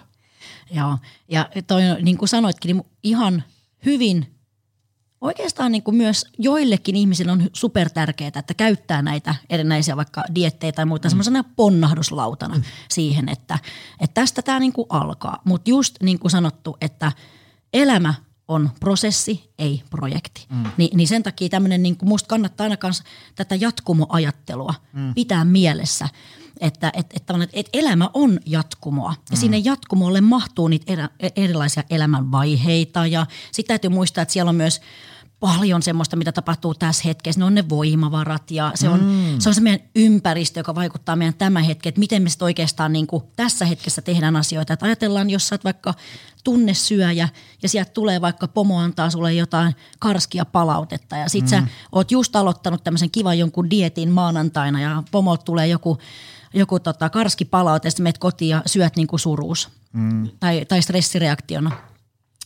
Joo, 0.70 0.98
ja 1.28 1.48
toi, 1.66 1.82
niin 2.02 2.18
kuin 2.18 2.28
sanoitkin, 2.28 2.76
niin 2.76 2.86
ihan 3.02 3.42
hyvin 3.86 4.39
oikeastaan 5.20 5.72
niin 5.72 5.82
kuin 5.82 5.96
myös 5.96 6.26
joillekin 6.38 6.96
ihmisille 6.96 7.32
on 7.32 7.50
super 7.52 7.90
tärkeää, 7.90 8.32
että 8.34 8.54
käyttää 8.54 9.02
näitä 9.02 9.34
erinäisiä 9.50 9.96
vaikka 9.96 10.24
diettejä 10.34 10.72
tai 10.72 10.86
muuta 10.86 11.08
mm. 11.08 11.10
semmoisena 11.10 11.44
ponnahduslautana 11.56 12.54
mm. 12.54 12.62
siihen, 12.88 13.28
että, 13.28 13.58
että 14.00 14.14
tästä 14.14 14.42
tämä 14.42 14.60
niin 14.60 14.72
kuin 14.72 14.86
alkaa. 14.88 15.42
Mutta 15.44 15.70
just 15.70 15.96
niin 16.02 16.18
kuin 16.18 16.30
sanottu, 16.30 16.76
että 16.80 17.12
elämä 17.72 18.14
on 18.48 18.70
prosessi, 18.80 19.52
ei 19.58 19.82
projekti. 19.90 20.46
Mm. 20.50 20.64
Ni, 20.76 20.90
niin 20.94 21.08
sen 21.08 21.22
takia 21.22 21.48
tämmöinen, 21.48 21.82
niin 21.82 21.96
musta 22.02 22.28
kannattaa 22.28 22.64
aina 22.64 22.76
kanssa 22.76 23.04
tätä 23.34 23.54
jatkumoajattelua 23.54 24.74
mm. 24.92 25.14
pitää 25.14 25.44
mielessä, 25.44 26.08
että 26.60 26.92
et, 26.94 27.06
et, 27.16 27.30
et, 27.42 27.50
et 27.52 27.68
elämä 27.72 28.10
on 28.14 28.40
jatkumoa. 28.46 29.14
Ja 29.30 29.36
mm. 29.36 29.40
sinne 29.40 29.58
jatkumolle 29.58 30.20
mahtuu 30.20 30.68
niitä 30.68 30.92
erä, 30.92 31.08
erilaisia 31.36 31.84
elämänvaiheita 31.90 33.06
ja 33.06 33.26
sitten 33.52 33.68
täytyy 33.68 33.90
muistaa, 33.90 34.22
että 34.22 34.32
siellä 34.32 34.48
on 34.48 34.56
myös 34.56 34.80
paljon 35.40 35.82
semmoista, 35.82 36.16
mitä 36.16 36.32
tapahtuu 36.32 36.74
tässä 36.74 37.02
hetkessä. 37.04 37.38
Ne 37.38 37.44
on 37.44 37.54
ne 37.54 37.68
voimavarat 37.68 38.50
ja 38.50 38.72
se 38.74 38.88
on, 38.88 39.00
mm. 39.04 39.38
se, 39.38 39.48
on 39.48 39.54
se 39.54 39.60
meidän 39.60 39.86
ympäristö, 39.94 40.60
joka 40.60 40.74
vaikuttaa 40.74 41.16
meidän 41.16 41.34
tämä 41.34 41.62
hetki, 41.62 41.88
että 41.88 41.98
miten 41.98 42.22
me 42.22 42.28
sitten 42.28 42.44
oikeastaan 42.44 42.92
niin 42.92 43.06
kuin 43.06 43.24
tässä 43.36 43.64
hetkessä 43.64 44.02
tehdään 44.02 44.36
asioita. 44.36 44.72
Että 44.72 44.86
ajatellaan, 44.86 45.30
jos 45.30 45.48
sä 45.48 45.54
oot 45.54 45.64
vaikka 45.64 45.94
tunnesyöjä 46.44 47.28
ja 47.62 47.68
sieltä 47.68 47.90
tulee 47.90 48.20
vaikka 48.20 48.48
pomo 48.48 48.78
antaa 48.78 49.10
sulle 49.10 49.34
jotain 49.34 49.74
karskia 49.98 50.44
palautetta 50.44 51.16
ja 51.16 51.28
sit 51.28 51.44
mm. 51.44 51.48
sä 51.48 51.62
oot 51.92 52.10
just 52.10 52.36
aloittanut 52.36 52.84
tämmöisen 52.84 53.10
kivan 53.10 53.38
jonkun 53.38 53.70
dietin 53.70 54.10
maanantaina 54.10 54.80
ja 54.80 55.02
pomolta 55.10 55.44
tulee 55.44 55.66
joku, 55.66 55.98
joku 56.54 56.80
tota 56.80 57.10
karski 57.10 57.44
palaute 57.44 57.86
ja 57.86 57.90
sitten 57.90 58.04
menet 58.04 58.18
kotiin 58.18 58.48
ja 58.48 58.62
syöt 58.66 58.96
niin 58.96 59.06
kuin 59.06 59.20
suruus 59.20 59.68
mm. 59.92 60.28
tai, 60.40 60.64
tai 60.64 60.82
stressireaktiona 60.82 61.89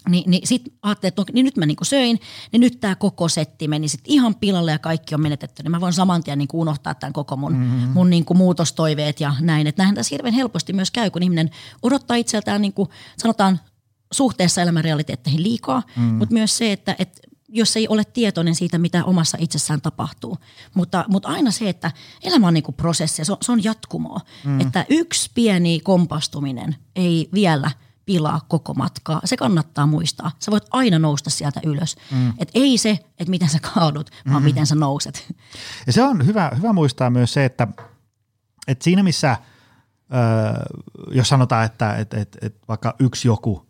niin, 0.09 0.31
niin 0.31 0.47
sitten 0.47 0.73
ajattelin, 0.83 1.15
että 1.19 1.33
niin 1.33 1.45
nyt 1.45 1.57
mä 1.57 1.67
niinku 1.67 1.85
söin, 1.85 2.21
niin 2.53 2.61
nyt 2.61 2.81
tämä 2.81 2.95
koko 2.95 3.29
setti 3.29 3.69
meni 3.69 3.89
sitten 3.89 4.13
ihan 4.13 4.35
pilalle 4.35 4.71
ja 4.71 4.79
kaikki 4.79 5.15
on 5.15 5.21
menetetty. 5.21 5.63
Niin 5.63 5.71
mä 5.71 5.81
voin 5.81 5.93
saman 5.93 6.25
tien 6.25 6.39
niinku 6.39 6.61
unohtaa 6.61 6.95
tämän 6.95 7.13
koko 7.13 7.37
mun, 7.37 7.53
mm-hmm. 7.53 7.89
mun 7.89 8.11
niinku 8.11 8.35
muutostoiveet 8.35 9.21
ja 9.21 9.35
näin. 9.41 9.67
Että 9.67 9.81
näinhän 9.81 9.95
tässä 9.95 10.15
hirveän 10.15 10.35
helposti 10.35 10.73
myös 10.73 10.91
käy, 10.91 11.11
kun 11.11 11.23
ihminen 11.23 11.51
odottaa 11.83 12.17
itseltään 12.17 12.63
niinku, 12.63 12.89
sanotaan 13.19 13.61
suhteessa 14.13 14.63
elämän 14.63 14.85
realiteetteihin 14.85 15.43
liikaa, 15.43 15.83
mm-hmm. 15.97 16.15
mutta 16.15 16.33
myös 16.33 16.59
se, 16.59 16.73
että 16.73 16.97
et, 16.99 17.21
jos 17.49 17.77
ei 17.77 17.89
ole 17.89 18.05
tietoinen 18.05 18.55
siitä, 18.55 18.79
mitä 18.79 19.05
omassa 19.05 19.39
itsessään 19.41 19.81
tapahtuu. 19.81 20.39
Mutta, 20.75 21.05
mutta 21.09 21.29
aina 21.29 21.51
se, 21.51 21.69
että 21.69 21.93
elämä 22.23 22.47
on 22.47 22.55
niinku 22.55 22.73
prosessi, 22.73 23.25
se 23.25 23.33
on, 23.33 23.39
se 23.43 23.53
on 23.53 23.65
jatkumoa. 23.65 24.21
Mm. 24.45 24.61
Että 24.61 24.87
yksi 24.89 25.31
pieni 25.35 25.81
kompastuminen 25.81 26.77
ei 26.97 27.29
vielä– 27.33 27.71
pilaa 28.07 28.41
koko 28.49 28.75
matkaa. 28.75 29.21
Se 29.25 29.37
kannattaa 29.37 29.87
muistaa. 29.87 30.31
Sä 30.39 30.51
voit 30.51 30.65
aina 30.71 30.99
nousta 30.99 31.31
sieltä 31.31 31.61
ylös. 31.65 31.97
Mm. 32.11 32.33
Et 32.39 32.51
ei 32.55 32.79
se, 32.79 32.91
että 32.91 33.31
miten 33.31 33.49
sä 33.49 33.59
kaadut, 33.75 34.11
vaan 34.31 34.43
mm. 34.43 34.45
miten 34.45 34.67
sä 34.67 34.75
nouset. 34.75 35.35
Ja 35.87 35.93
se 35.93 36.03
on 36.03 36.27
hyvä, 36.27 36.51
hyvä 36.57 36.73
muistaa 36.73 37.11
myös 37.11 37.33
se, 37.33 37.45
että, 37.45 37.69
että 38.69 38.85
siinä 38.85 39.03
missä, 39.03 39.31
äh, 39.31 39.39
jos 41.11 41.29
sanotaan, 41.29 41.65
että 41.65 41.97
että 41.97 42.17
että 42.17 42.39
että 42.43 42.61
vaikka 42.69 42.95
yksi 42.99 43.29
joku 43.29 43.67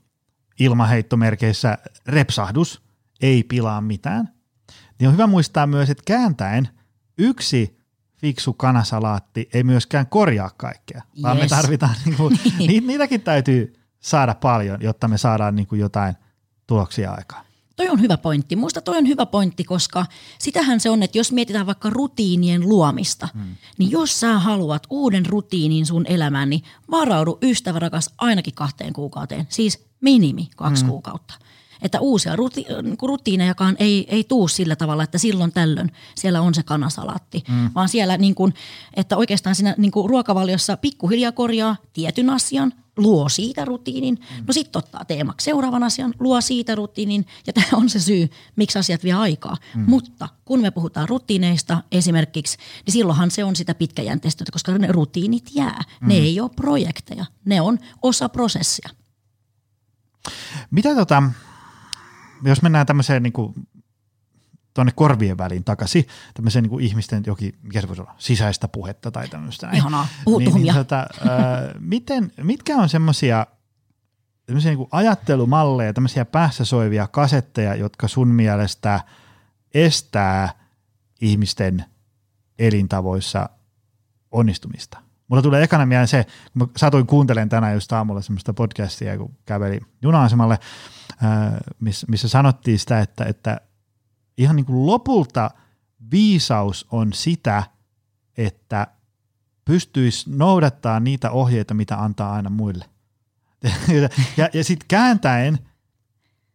ilmaheittomerkeissä 0.61 1.79
repsahdus 2.07 2.83
ei 3.21 3.43
pilaa 3.43 3.81
mitään, 3.81 4.29
niin 4.99 5.09
on 5.09 5.15
hyvä 5.15 5.27
muistaa 5.27 5.67
myös, 5.67 5.91
että 5.91 6.03
kääntäen 6.07 6.69
yksi 7.19 7.79
fiksu 8.17 8.53
kanasalaatti 8.53 9.49
ei 9.55 9.65
myöskään 9.65 10.07
korjaa 10.07 10.51
kaikkea, 10.57 11.03
vaan 11.23 11.37
yes. 11.37 11.51
me 11.51 11.57
tarvitaan, 11.57 11.95
niin 12.05 12.17
kuin, 12.17 12.39
niitäkin 12.87 13.21
täytyy– 13.21 13.73
saada 14.05 14.35
paljon, 14.35 14.79
jotta 14.83 15.09
me 15.09 15.19
saadaan 15.19 15.57
niin 15.57 15.67
kuin 15.67 15.81
jotain 15.81 16.15
tuloksia 16.67 17.11
aikaan. 17.11 17.45
Toi 17.77 17.89
on 17.89 18.01
hyvä 18.01 18.17
pointti. 18.17 18.57
Muista 18.57 18.81
toi 18.81 18.99
on 18.99 19.09
hyvä 19.09 19.27
pointti, 19.27 19.65
koska 19.65 20.07
sitähän 20.39 20.81
se 20.81 20.91
on, 20.91 21.03
että 21.03 21.19
jos 21.19 21.33
mietitään 21.33 21.67
vaikka 21.67 21.91
rutiinien 21.91 22.69
luomista, 22.69 23.29
hmm. 23.35 23.57
niin 23.79 23.91
jos 23.91 24.21
sä 24.21 24.39
haluat 24.39 24.87
uuden 24.91 25.27
rutiinin 25.27 25.87
sun 25.87 26.07
elämään, 26.09 26.51
niin 26.51 26.63
varaudu 26.91 27.39
ystävä 27.43 27.79
rakas 27.79 28.11
ainakin 28.19 28.55
kahteen 28.55 28.93
kuukauteen. 28.93 29.47
Siis 29.49 29.87
minimi 30.01 30.49
kaksi 30.57 30.83
hmm. 30.83 30.91
kuukautta. 30.91 31.35
Että 31.85 32.01
uusia 32.01 32.37
ruti, 32.37 32.67
niin 32.83 32.97
rutiinejakaan 33.03 33.77
ei, 33.79 34.07
ei 34.09 34.25
tuu 34.25 34.49
sillä 34.49 34.77
tavalla, 34.77 35.03
että 35.03 35.19
silloin 35.19 35.53
tällöin 35.53 35.93
siellä 36.15 36.41
on 36.41 36.55
se 36.55 36.63
kanasalaatti, 36.63 37.45
mm. 37.49 37.71
vaan 37.75 37.89
siellä 37.89 38.17
niin 38.17 38.35
kuin, 38.35 38.55
että 38.97 39.17
oikeastaan 39.17 39.55
siinä 39.55 39.75
niin 39.79 39.91
kuin 39.93 40.11
ruokavaliossa 40.11 40.77
pikkuhiljaa 40.77 41.33
korjaa 41.33 41.77
tietyn 41.93 42.31
asian, 42.31 42.73
luo 42.97 43.29
siitä 43.29 43.65
rutiinin, 43.65 44.15
mm. 44.15 44.45
no 44.47 44.53
sitten 44.53 44.79
ottaa 44.79 45.05
teemaksi 45.05 45.45
seuraavan 45.45 45.83
asian, 45.83 46.15
luo 46.19 46.41
siitä 46.41 46.75
rutiinin 46.75 47.27
ja 47.47 47.53
tämä 47.53 47.67
on 47.73 47.89
se 47.89 48.01
syy, 48.01 48.31
miksi 48.57 48.79
asiat 48.79 49.05
vie 49.05 49.13
aikaa. 49.13 49.57
Mm. 49.75 49.85
Mutta 49.87 50.29
kun 50.45 50.61
me 50.61 50.71
puhutaan 50.71 51.09
rutiineista 51.09 51.83
esimerkiksi, 51.93 52.59
niin 52.87 52.93
silloinhan 52.93 53.31
se 53.31 53.45
on 53.45 53.57
sitä 53.57 53.75
pitkäjänteistä, 53.75 54.45
koska 54.53 54.79
ne 54.79 54.93
rutiinit 54.93 55.51
jää. 55.55 55.83
Mm. 56.01 56.09
Ne 56.09 56.15
ei 56.15 56.41
ole 56.41 56.51
projekteja, 56.57 57.27
ne 57.45 57.61
on 57.61 57.79
osa 58.03 58.29
prosessia. 58.29 58.91
Mitä 60.71 60.95
tota, 60.95 61.23
jos 62.51 62.63
mennään 62.63 62.87
tämmöiseen 62.87 63.23
niin 63.23 63.33
kuin, 63.33 63.55
tuonne 64.75 64.93
korvien 64.97 65.39
väliin 65.39 65.65
takaisin, 65.65 66.07
tämmöiseen 66.35 66.63
niin 66.63 66.71
kuin 66.71 66.85
ihmisten 66.85 67.23
jokin, 67.27 67.59
mikä 67.63 67.81
se 67.81 67.89
voisi 67.89 68.03
olla, 68.03 68.15
sisäistä 68.19 68.69
puhetta 68.69 69.11
tai 69.11 69.29
tämmöistä. 69.29 69.67
Näin. 69.67 69.77
Ihanaa, 69.77 70.09
niin, 70.39 70.55
niin, 70.55 70.75
tota, 70.75 71.07
miten, 71.81 72.33
mitkä 72.43 72.77
on 72.77 72.89
semmoisia 72.89 73.47
tämmöisiä 74.47 74.75
niin 74.75 74.89
ajattelumalleja, 74.91 75.93
tämmöisiä 75.93 76.25
päässä 76.25 76.65
soivia 76.65 77.07
kasetteja, 77.07 77.75
jotka 77.75 78.09
sun 78.09 78.29
mielestä 78.29 79.01
estää 79.75 80.49
ihmisten 81.21 81.85
elintavoissa 82.59 83.49
onnistumista? 84.31 84.99
Mulla 85.29 85.43
tulee 85.43 85.63
ekana 85.63 85.87
mieleen 85.87 86.09
se, 86.09 86.25
kun 86.25 86.63
mä 86.63 86.67
satuin 86.77 87.07
kuuntelemaan 87.07 87.49
tänään 87.49 87.75
just 87.75 87.93
aamulla 87.93 88.23
semmoista 88.23 88.55
podcastia, 88.55 89.19
kun 89.19 89.35
käveli 89.47 89.81
juna-asemalle, 90.03 90.59
missä, 91.81 92.07
missä 92.11 92.29
sanottiin 92.29 92.79
sitä, 92.79 93.01
että, 93.01 93.25
että 93.25 93.61
ihan 94.39 94.57
niin 94.57 94.67
kuin 94.67 94.87
lopulta 94.87 95.51
viisaus 96.11 96.87
on 96.91 97.13
sitä, 97.13 97.63
että 98.37 98.87
pystyisi 99.65 100.31
noudattaa 100.37 101.01
niitä 101.01 101.31
ohjeita, 101.31 101.75
mitä 101.75 102.03
antaa 102.03 102.33
aina 102.33 102.51
muille. 102.51 102.85
ja 104.37 104.49
ja 104.53 104.65
sitten 104.65 104.89
kääntäen 104.89 105.59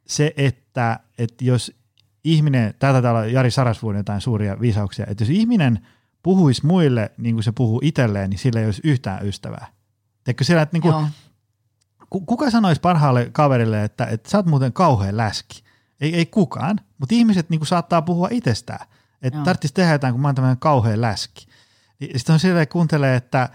se, 0.08 0.34
että, 0.38 1.00
että 1.18 1.46
jos 1.46 1.80
ihminen, 2.24 2.74
täältä 2.80 3.02
täällä 3.02 3.26
Jari 3.26 3.52
Sarasvuuden 3.52 4.00
jotain 4.00 4.22
suuria 4.22 4.60
viisauksia, 4.60 5.06
että 5.10 5.22
jos 5.24 5.30
ihminen 5.30 5.88
puhuisi 6.24 6.66
muille 6.66 7.12
niin 7.18 7.36
kuin 7.36 7.44
se 7.44 7.52
puhuu 7.52 7.82
itselleen, 7.84 8.30
niin 8.30 8.40
sillä 8.40 8.60
ei 8.60 8.66
olisi 8.66 8.82
yhtään 8.84 9.28
ystävää. 9.28 9.68
Teekö 10.24 10.44
siellä, 10.44 10.62
että 10.62 10.76
niin 10.76 10.82
kuin, 10.82 11.08
kuka 12.10 12.52
sanoisi 12.52 12.82
parhaalle 12.82 13.30
kaverille, 13.32 13.84
että, 13.84 14.06
että 14.06 14.30
sä 14.30 14.38
oot 14.38 14.46
muuten 14.46 14.74
kauhean 14.74 15.18
läski? 15.18 15.64
Ei, 16.02 16.16
ei 16.16 16.26
kukaan, 16.26 16.80
mutta 16.98 17.16
ihmiset 17.16 17.50
niin 17.50 17.60
kuin 17.60 17.68
saattaa 17.68 18.02
puhua 18.02 18.28
itsestään. 18.32 18.88
Että 19.22 19.40
tarvitsisi 19.44 19.74
tehdä 19.74 19.92
jotain, 19.92 20.14
kun 20.14 20.22
mä 20.22 20.28
oon 20.28 20.36
tämmöinen 20.36 20.60
kauhean 20.60 21.02
läski. 21.02 21.48
Sitten 22.16 22.34
on 22.34 22.40
silleen, 22.40 22.68
kuuntelee, 22.68 23.16
että 23.16 23.50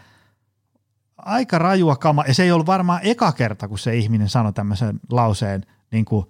aika 1.16 1.58
rajua 1.58 1.96
kama, 1.96 2.24
ja 2.28 2.34
se 2.34 2.42
ei 2.42 2.52
ollut 2.52 2.66
varmaan 2.66 3.00
eka 3.02 3.32
kerta, 3.32 3.68
kun 3.68 3.78
se 3.78 3.96
ihminen 3.96 4.28
sanoi 4.28 4.52
tämmöisen 4.52 5.00
lauseen 5.10 5.66
niin 5.90 6.04
kuin 6.04 6.26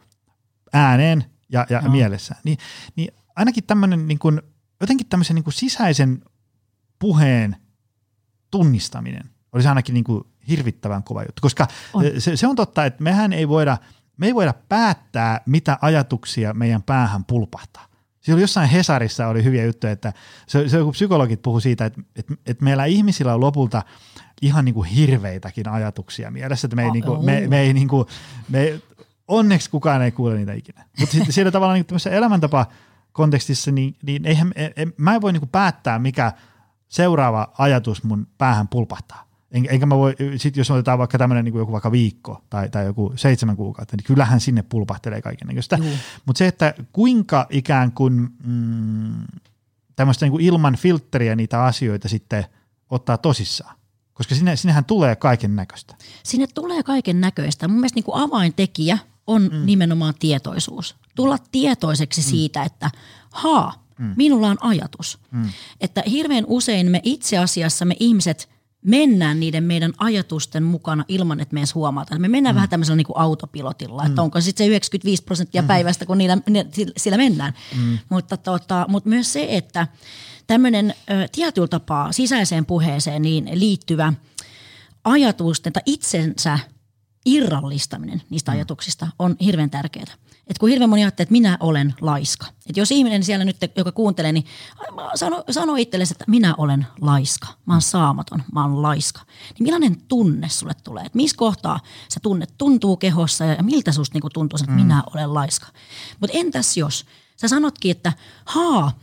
ääneen 0.72 1.24
ja, 1.48 1.66
ja 1.70 1.82
mielessään. 1.82 2.40
Niin, 2.44 2.58
niin 2.96 3.14
ainakin 3.36 3.64
tämmöinen 3.64 4.08
niin 4.08 4.18
kuin, 4.18 4.42
jotenkin 4.80 5.06
tämmöisen 5.06 5.34
niin 5.34 5.44
kuin 5.44 5.54
sisäisen 5.54 6.22
puheen 6.98 7.56
tunnistaminen 8.50 9.30
olisi 9.52 9.68
ainakin 9.68 9.94
niin 9.94 10.04
kuin 10.04 10.24
hirvittävän 10.48 11.02
kova 11.02 11.22
juttu, 11.22 11.40
koska 11.42 11.66
on. 11.94 12.04
Se, 12.18 12.36
se 12.36 12.46
on 12.46 12.56
totta, 12.56 12.84
että 12.84 13.02
mehän 13.02 13.32
ei 13.32 13.48
voida, 13.48 13.78
me 14.16 14.26
ei 14.26 14.34
voida 14.34 14.54
päättää, 14.68 15.40
mitä 15.46 15.78
ajatuksia 15.80 16.54
meidän 16.54 16.82
päähän 16.82 17.24
pulpahtaa. 17.24 17.86
Siellä 18.20 18.40
jossain 18.40 18.68
Hesarissa 18.68 19.28
oli 19.28 19.44
hyviä 19.44 19.64
juttuja, 19.64 19.92
että 19.92 20.12
se, 20.46 20.68
se 20.68 20.78
kun 20.78 20.92
psykologit 20.92 21.42
puhu 21.42 21.60
siitä, 21.60 21.84
että, 21.84 22.02
että, 22.16 22.34
että 22.46 22.64
meillä 22.64 22.84
ihmisillä 22.84 23.34
on 23.34 23.40
lopulta 23.40 23.82
ihan 24.42 24.64
niin 24.64 24.74
kuin 24.74 24.88
hirveitäkin 24.88 25.68
ajatuksia 25.68 26.30
mielessä, 26.30 26.66
että 26.66 26.76
me 26.76 26.82
ei, 26.82 26.88
oh, 26.88 26.92
niin 26.92 27.04
kuin, 27.04 27.24
me, 27.24 27.46
me 27.48 27.60
ei 27.60 27.72
niin 27.72 27.88
kuin, 27.88 28.06
me, 28.48 28.80
onneksi 29.28 29.70
kukaan 29.70 30.02
ei 30.02 30.12
kuule 30.12 30.34
niitä 30.34 30.52
ikinä. 30.52 30.84
Mutta 31.00 31.12
sitten 31.12 31.32
siellä 31.32 31.52
tavallaan 31.52 31.84
niin 31.90 32.14
elämäntapa 32.14 32.66
kontekstissa, 33.12 33.72
niin, 33.72 33.96
niin 34.02 34.26
eihän, 34.26 34.52
en, 34.76 34.92
mä 34.96 35.14
en 35.14 35.20
voi 35.20 35.32
niin 35.32 35.40
kuin 35.40 35.50
päättää, 35.50 35.98
mikä 35.98 36.32
seuraava 36.88 37.52
ajatus 37.58 38.04
mun 38.04 38.26
päähän 38.38 38.68
pulpahtaa. 38.68 39.24
En, 39.54 39.66
enkä 39.70 39.86
mä 39.86 39.96
voi, 39.96 40.14
sit 40.36 40.56
jos 40.56 40.70
otetaan 40.70 40.98
vaikka 40.98 41.18
tämmöinen 41.18 41.44
niin 41.44 41.54
joku 41.54 41.72
vaikka 41.72 41.92
viikko 41.92 42.44
tai, 42.50 42.68
tai 42.68 42.84
joku 42.84 43.12
seitsemän 43.16 43.56
kuukautta, 43.56 43.96
niin 43.96 44.04
kyllähän 44.04 44.40
sinne 44.40 44.62
pulpahtelee 44.62 45.22
kaikenlaista. 45.22 45.78
Mutta 46.26 46.38
se, 46.38 46.46
että 46.46 46.74
kuinka 46.92 47.46
ikään 47.50 47.92
kuin 47.92 48.28
mm, 48.44 49.24
tämmöistä 49.96 50.26
niin 50.26 50.40
ilman 50.40 50.76
filtteriä 50.76 51.36
niitä 51.36 51.64
asioita 51.64 52.08
sitten 52.08 52.44
ottaa 52.90 53.18
tosissaan. 53.18 53.76
Koska 54.14 54.34
sinne, 54.34 54.56
sinnehän 54.56 54.84
tulee 54.84 55.16
kaiken 55.16 55.56
näköistä. 55.56 55.94
Sinne 56.22 56.46
tulee 56.46 56.82
kaiken 56.82 57.20
näköistä. 57.20 57.68
Mun 57.68 57.76
mielestä 57.76 57.96
niin 57.96 58.04
kuin 58.04 58.22
avaintekijä 58.22 58.98
on 59.26 59.42
mm. 59.42 59.66
nimenomaan 59.66 60.14
tietoisuus. 60.18 60.96
Tulla 61.14 61.38
tietoiseksi 61.52 62.20
mm. 62.20 62.24
siitä, 62.24 62.62
että 62.62 62.90
haa, 63.30 63.84
mm. 63.98 64.14
minulla 64.16 64.48
on 64.48 64.56
ajatus. 64.60 65.18
Mm. 65.30 65.48
Että 65.80 66.02
hirveän 66.06 66.44
usein 66.46 66.90
me 66.90 67.00
itse 67.02 67.38
asiassa 67.38 67.84
me 67.84 67.96
ihmiset 68.00 68.53
mennään 68.84 69.40
niiden 69.40 69.64
meidän 69.64 69.92
ajatusten 69.98 70.62
mukana 70.62 71.04
ilman, 71.08 71.40
että 71.40 71.54
me 71.54 71.60
edes 71.60 71.74
huomataan. 71.74 72.20
Me 72.20 72.28
mennään 72.28 72.54
mm. 72.54 72.56
vähän 72.56 72.68
tämmöisellä 72.68 72.96
niin 72.96 73.06
kuin 73.06 73.18
autopilotilla, 73.18 74.02
mm. 74.02 74.08
että 74.08 74.22
onko 74.22 74.40
sitten 74.40 74.64
se 74.64 74.68
95 74.68 75.22
prosenttia 75.22 75.62
mm. 75.62 75.68
päivästä, 75.68 76.06
kun 76.06 76.18
niillä, 76.18 76.38
sillä 76.96 77.16
mennään. 77.16 77.54
Mm. 77.76 77.98
Mutta, 78.08 78.36
tota, 78.36 78.86
mutta 78.88 79.08
myös 79.08 79.32
se, 79.32 79.46
että 79.50 79.86
tämmöinen 80.46 80.94
tietyllä 81.32 81.68
tapaa 81.68 82.12
sisäiseen 82.12 82.66
puheeseen 82.66 83.22
niin 83.22 83.50
liittyvä 83.54 84.12
ajatusten 85.04 85.72
tai 85.72 85.82
itsensä 85.86 86.58
irrallistaminen 87.26 88.22
niistä 88.30 88.52
mm. 88.52 88.56
ajatuksista 88.56 89.06
on 89.18 89.36
hirveän 89.40 89.70
tärkeää. 89.70 90.14
Et 90.46 90.58
kun 90.58 90.68
hirveän 90.68 90.90
moni 90.90 91.02
ajattelee, 91.02 91.24
että 91.24 91.32
minä 91.32 91.56
olen 91.60 91.94
laiska. 92.00 92.46
Et 92.66 92.76
jos 92.76 92.90
ihminen 92.90 93.24
siellä 93.24 93.44
nyt, 93.44 93.56
joka 93.76 93.92
kuuntelee, 93.92 94.32
niin 94.32 94.44
sano, 95.14 95.44
sano 95.50 95.76
itsellesi, 95.76 96.14
että 96.14 96.24
minä 96.28 96.54
olen 96.58 96.86
laiska. 97.00 97.46
Mä 97.66 97.74
oon 97.74 97.82
saamaton, 97.82 98.42
mä 98.52 98.62
oon 98.62 98.82
laiska. 98.82 99.20
Niin 99.24 99.62
millainen 99.62 99.96
tunne 100.08 100.48
sulle 100.48 100.72
tulee? 100.84 101.04
Että 101.04 101.16
missä 101.16 101.36
kohtaa 101.36 101.80
se 102.08 102.20
tunne 102.20 102.46
tuntuu 102.58 102.96
kehossa 102.96 103.44
ja 103.44 103.62
miltä 103.62 103.92
susta 103.92 104.14
niinku 104.14 104.30
tuntuu, 104.30 104.56
että 104.56 104.72
mm. 104.72 104.80
minä 104.80 105.02
olen 105.14 105.34
laiska. 105.34 105.66
Mutta 106.20 106.38
entäs 106.38 106.76
jos 106.76 107.04
sä 107.36 107.48
sanotkin, 107.48 107.90
että 107.90 108.12
haa, 108.44 108.98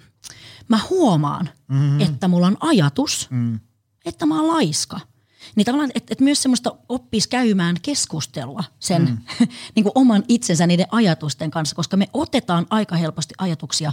mä 0.68 0.80
huomaan, 0.90 1.50
mm-hmm. 1.68 2.02
että 2.02 2.28
mulla 2.28 2.48
on 2.48 2.58
ajatus, 2.60 3.28
mm. 3.30 3.60
että 4.06 4.26
mä 4.26 4.36
oon 4.36 4.48
laiska– 4.48 5.00
niin 5.56 5.66
tavallaan, 5.66 5.92
että 5.96 6.14
et 6.14 6.20
myös 6.20 6.42
semmoista 6.42 6.76
oppisi 6.90 7.30
käymään 7.30 7.76
keskustelua 7.82 8.64
sen 8.80 9.02
mm. 9.02 9.48
niin 9.76 9.84
kuin 9.84 9.92
oman 9.96 10.24
itsensä 10.28 10.68
niiden 10.68 10.88
ajatusten 10.92 11.52
kanssa, 11.52 11.76
koska 11.76 11.98
me 11.98 12.08
otetaan 12.14 12.68
aika 12.70 12.96
helposti 12.96 13.34
ajatuksia 13.38 13.92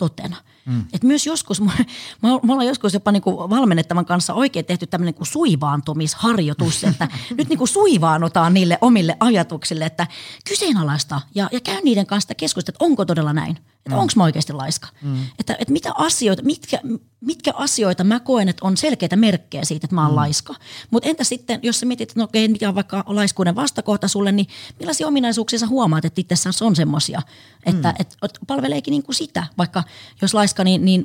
totena. 0.00 0.36
Mm. 0.66 0.84
Et 0.92 1.04
myös 1.04 1.26
joskus, 1.26 1.60
me, 2.22 2.32
ollaan 2.32 2.66
joskus 2.66 2.94
jopa 2.94 3.12
niinku 3.12 3.50
valmennettavan 3.50 4.06
kanssa 4.06 4.34
oikein 4.34 4.64
tehty 4.64 4.86
tämmöinen 4.86 5.12
niinku 5.12 5.24
suivaantumisharjoitus, 5.24 6.84
että 6.90 7.08
nyt 7.36 7.48
niinku 7.48 7.66
suivaanotaan 7.66 8.54
niille 8.54 8.78
omille 8.80 9.16
ajatuksille, 9.20 9.84
että 9.84 10.06
kyseenalaista 10.48 11.20
ja, 11.34 11.48
ja 11.52 11.60
käy 11.60 11.80
niiden 11.82 12.06
kanssa 12.06 12.34
keskustelua, 12.34 12.74
että 12.74 12.84
onko 12.84 13.04
todella 13.04 13.32
näin. 13.32 13.58
Että 13.86 13.96
mm. 13.96 13.98
onko 13.98 14.12
mä 14.16 14.24
oikeasti 14.24 14.52
laiska? 14.52 14.88
Mm. 15.02 15.26
Että, 15.38 15.56
että 15.58 15.72
mitä 15.72 15.92
asioita, 15.94 16.42
mitkä, 16.42 16.80
mitkä 17.20 17.52
asioita 17.54 18.04
mä 18.04 18.20
koen, 18.20 18.48
että 18.48 18.66
on 18.66 18.76
selkeitä 18.76 19.16
merkkejä 19.16 19.64
siitä, 19.64 19.86
että 19.86 19.94
mä 19.94 20.02
oon 20.02 20.10
mm. 20.10 20.16
laiska. 20.16 20.54
Mutta 20.90 21.08
entä 21.08 21.24
sitten, 21.24 21.60
jos 21.62 21.80
sä 21.80 21.86
mietit, 21.86 22.10
että 22.10 22.20
no 22.20 22.24
okei, 22.24 22.48
mikä 22.48 22.68
on 22.68 22.74
vaikka 22.74 23.04
laiskuuden 23.06 23.56
vastakohta 23.56 24.08
sulle, 24.08 24.32
niin 24.32 24.46
millaisia 24.78 25.06
ominaisuuksia 25.06 25.58
sä 25.58 25.66
huomaat, 25.66 26.04
että 26.04 26.20
itsessään 26.20 26.54
on 26.60 26.76
semmoisia, 26.76 27.22
että 27.66 27.88
mm. 27.88 27.94
et, 27.98 28.16
et 28.22 28.38
palveleekin 28.46 28.92
niin 28.92 29.02
kuin 29.02 29.14
sitä, 29.14 29.46
vaikka 29.58 29.84
jos 30.22 30.34
laiska, 30.34 30.64
niin, 30.64 30.84
niin 30.84 31.04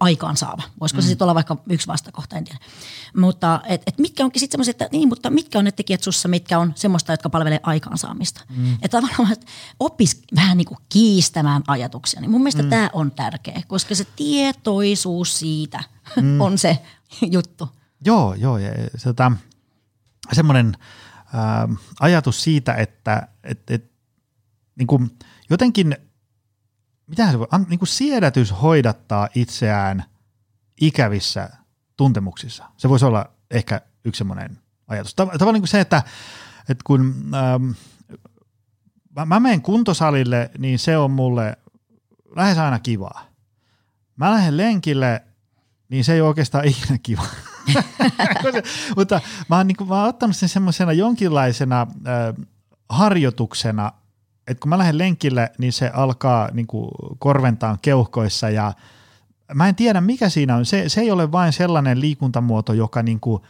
aikaansaava. 0.00 0.62
Voisiko 0.80 1.00
mm. 1.00 1.02
se 1.02 1.08
sitten 1.08 1.24
olla 1.24 1.34
vaikka 1.34 1.56
yksi 1.70 1.86
vastakohta, 1.86 2.36
en 2.36 2.44
tiedä. 2.44 2.60
Mutta 3.16 3.60
et, 3.66 3.82
et 3.86 3.98
mitkä 3.98 4.24
onkin 4.24 4.40
sitten 4.40 4.52
semmoisia, 4.52 4.70
että 4.70 4.88
niin, 4.92 5.08
mutta 5.08 5.30
mitkä 5.30 5.58
on 5.58 5.64
ne 5.64 5.72
tekijät 5.72 6.02
sussa, 6.02 6.28
mitkä 6.28 6.58
on 6.58 6.72
semmoista, 6.76 7.12
jotka 7.12 7.30
palvelee 7.30 7.60
aikaansaamista. 7.62 8.40
Mm. 8.56 8.74
Että 8.74 8.88
tavallaan 8.88 9.32
että 9.32 9.46
oppis 9.80 10.22
vähän 10.36 10.58
niin 10.58 10.66
kuin 10.66 10.78
kiistämään 10.88 11.62
ajatuksia. 11.66 12.09
Niin 12.20 12.30
mun 12.30 12.40
mielestä 12.40 12.62
mm. 12.62 12.70
tämä 12.70 12.90
on 12.92 13.10
tärkeä, 13.10 13.62
koska 13.66 13.94
se 13.94 14.06
tietoisuus 14.16 15.38
siitä 15.38 15.80
mm. 16.16 16.40
on 16.40 16.58
se 16.58 16.78
juttu. 17.30 17.68
Joo, 18.04 18.34
joo. 18.34 18.58
Ja 18.58 18.70
se, 18.96 19.04
tota, 19.04 19.32
semmoinen 20.32 20.76
äh, 21.34 21.78
ajatus 22.00 22.42
siitä, 22.42 22.74
että 22.74 23.28
et, 23.44 23.70
et, 23.70 23.90
niin 24.78 24.86
kuin 24.86 25.18
jotenkin, 25.50 25.96
mitä 27.06 27.30
se 27.30 27.38
voi, 27.38 27.46
an, 27.50 27.66
niin 27.68 27.78
kuin 27.78 27.88
siedätys 27.88 28.54
hoidattaa 28.62 29.28
itseään 29.34 30.04
ikävissä 30.80 31.50
tuntemuksissa. 31.96 32.64
Se 32.76 32.88
voisi 32.88 33.04
olla 33.04 33.30
ehkä 33.50 33.80
yksi 34.04 34.18
semmoinen 34.18 34.58
ajatus. 34.88 35.14
Tavallaan 35.14 35.54
niin 35.54 35.62
kuin 35.62 35.68
se, 35.68 35.80
että, 35.80 36.02
että 36.68 36.84
kun 36.86 37.30
ähm, 37.34 37.70
mä, 39.16 39.24
mä 39.24 39.40
menen 39.40 39.62
kuntosalille, 39.62 40.50
niin 40.58 40.78
se 40.78 40.98
on 40.98 41.10
mulle 41.10 41.56
lähes 42.36 42.58
aina 42.58 42.78
kivaa. 42.78 43.26
Mä 44.16 44.30
lähden 44.30 44.56
lenkille, 44.56 45.22
niin 45.88 46.04
se 46.04 46.14
ei 46.14 46.20
ole 46.20 46.28
oikeastaan 46.28 46.64
ikinä 46.64 46.98
kiva. 47.02 47.22
Mutta 48.96 49.20
mä 49.48 49.56
oon, 49.56 49.66
niin 49.66 49.76
kuin, 49.76 49.88
mä 49.88 50.00
oon 50.00 50.08
ottanut 50.08 50.36
sen 50.36 50.48
semmoisena 50.48 50.92
jonkinlaisena 50.92 51.80
äh, 51.80 52.46
harjoituksena, 52.88 53.92
että 54.46 54.60
kun 54.60 54.68
mä 54.68 54.78
lähden 54.78 54.98
lenkille, 54.98 55.52
niin 55.58 55.72
se 55.72 55.90
alkaa 55.94 56.48
niin 56.52 56.66
kuin 56.66 56.90
korventaan 57.18 57.78
keuhkoissa 57.82 58.50
ja 58.50 58.72
mä 59.54 59.68
en 59.68 59.74
tiedä 59.74 60.00
mikä 60.00 60.28
siinä 60.28 60.56
on. 60.56 60.66
Se, 60.66 60.88
se 60.88 61.00
ei 61.00 61.10
ole 61.10 61.32
vain 61.32 61.52
sellainen 61.52 62.00
liikuntamuoto, 62.00 62.72
joka 62.72 63.02
niin 63.02 63.20
kuin 63.20 63.42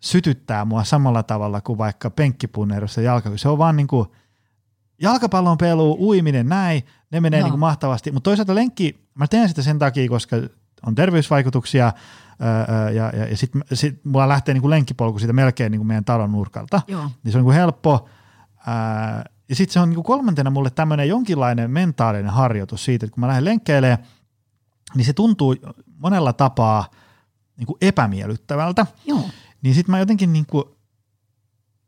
sytyttää 0.00 0.64
mua 0.64 0.84
samalla 0.84 1.22
tavalla 1.22 1.60
kuin 1.60 1.78
vaikka 1.78 2.10
penkkipunnerus 2.10 2.96
ja 2.96 3.02
jalka. 3.02 3.30
Se 3.36 3.48
on 3.48 3.58
vaan 3.58 3.76
niin 3.76 3.86
kuin 3.86 4.08
jalkapallon 5.00 5.58
pelu, 5.58 5.96
uiminen, 6.00 6.48
näin, 6.48 6.82
ne 7.10 7.20
menee 7.20 7.42
niin 7.42 7.50
kuin 7.50 7.60
mahtavasti. 7.60 8.12
Mutta 8.12 8.30
toisaalta 8.30 8.54
lenkki, 8.54 9.08
mä 9.14 9.26
teen 9.26 9.48
sitä 9.48 9.62
sen 9.62 9.78
takia, 9.78 10.08
koska 10.08 10.36
on 10.86 10.94
terveysvaikutuksia 10.94 11.92
öö, 12.42 12.90
ja, 12.90 13.10
ja, 13.16 13.26
ja 13.26 13.36
sitten 13.36 13.62
sit 13.72 14.04
mulla 14.04 14.28
lähtee 14.28 14.54
niin 14.54 14.62
kuin 14.62 14.70
lenkkipolku 14.70 15.18
siitä 15.18 15.32
melkein 15.32 15.72
niin 15.72 15.78
kuin 15.78 15.86
meidän 15.86 16.04
talon 16.04 16.32
nurkalta. 16.32 16.82
Joo. 16.86 17.02
Niin 17.02 17.32
se 17.32 17.38
on 17.38 17.40
niin 17.40 17.44
kuin 17.44 17.56
helppo. 17.56 18.08
Öö, 18.68 19.32
ja 19.48 19.56
sitten 19.56 19.72
se 19.72 19.80
on 19.80 19.88
niin 19.88 19.94
kuin 19.94 20.04
kolmantena 20.04 20.50
mulle 20.50 20.70
tämmöinen 20.70 21.08
jonkinlainen 21.08 21.70
mentaalinen 21.70 22.32
harjoitus 22.32 22.84
siitä, 22.84 23.06
että 23.06 23.14
kun 23.14 23.20
mä 23.20 23.28
lähden 23.28 23.44
lenkkeilemään, 23.44 23.98
niin 24.94 25.04
se 25.04 25.12
tuntuu 25.12 25.56
monella 25.98 26.32
tapaa 26.32 26.90
niin 27.56 27.66
kuin 27.66 27.76
epämiellyttävältä. 27.80 28.86
Joo. 29.06 29.24
Niin 29.62 29.74
sitten 29.74 29.90
mä 29.90 29.98
jotenkin 29.98 30.32
niin 30.32 30.46
kuin, 30.46 30.64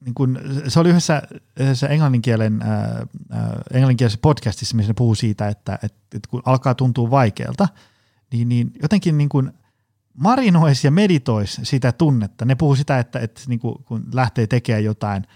niin 0.05 0.15
kuin, 0.15 0.39
se 0.69 0.81
oli 0.81 0.89
yhdessä, 0.89 1.23
yhdessä 1.61 1.89
englanninkielen, 1.89 2.63
äh, 2.63 2.69
äh, 2.71 3.51
englanninkielisessä 3.73 4.23
podcastissa, 4.23 4.77
missä 4.77 4.91
ne 4.91 4.95
puhuu 4.95 5.15
siitä, 5.15 5.49
että, 5.49 5.75
että, 5.75 6.17
että 6.17 6.29
kun 6.31 6.43
alkaa 6.45 6.75
tuntua 6.75 7.11
vaikealta, 7.11 7.69
niin, 8.33 8.49
niin 8.49 8.73
jotenkin 8.83 9.19
niin 9.19 9.29
kuin 9.29 9.53
marinoisi 10.15 10.87
ja 10.87 10.91
meditoisi 10.91 11.65
sitä 11.65 11.93
tunnetta. 11.93 12.45
Ne 12.45 12.55
puhuu 12.55 12.77
sitä, 12.77 12.99
että, 12.99 13.19
että 13.19 13.41
niin 13.47 13.61
kuin, 13.61 13.85
kun 13.85 14.05
lähtee 14.13 14.47
tekemään 14.47 14.85
jotain 14.85 15.27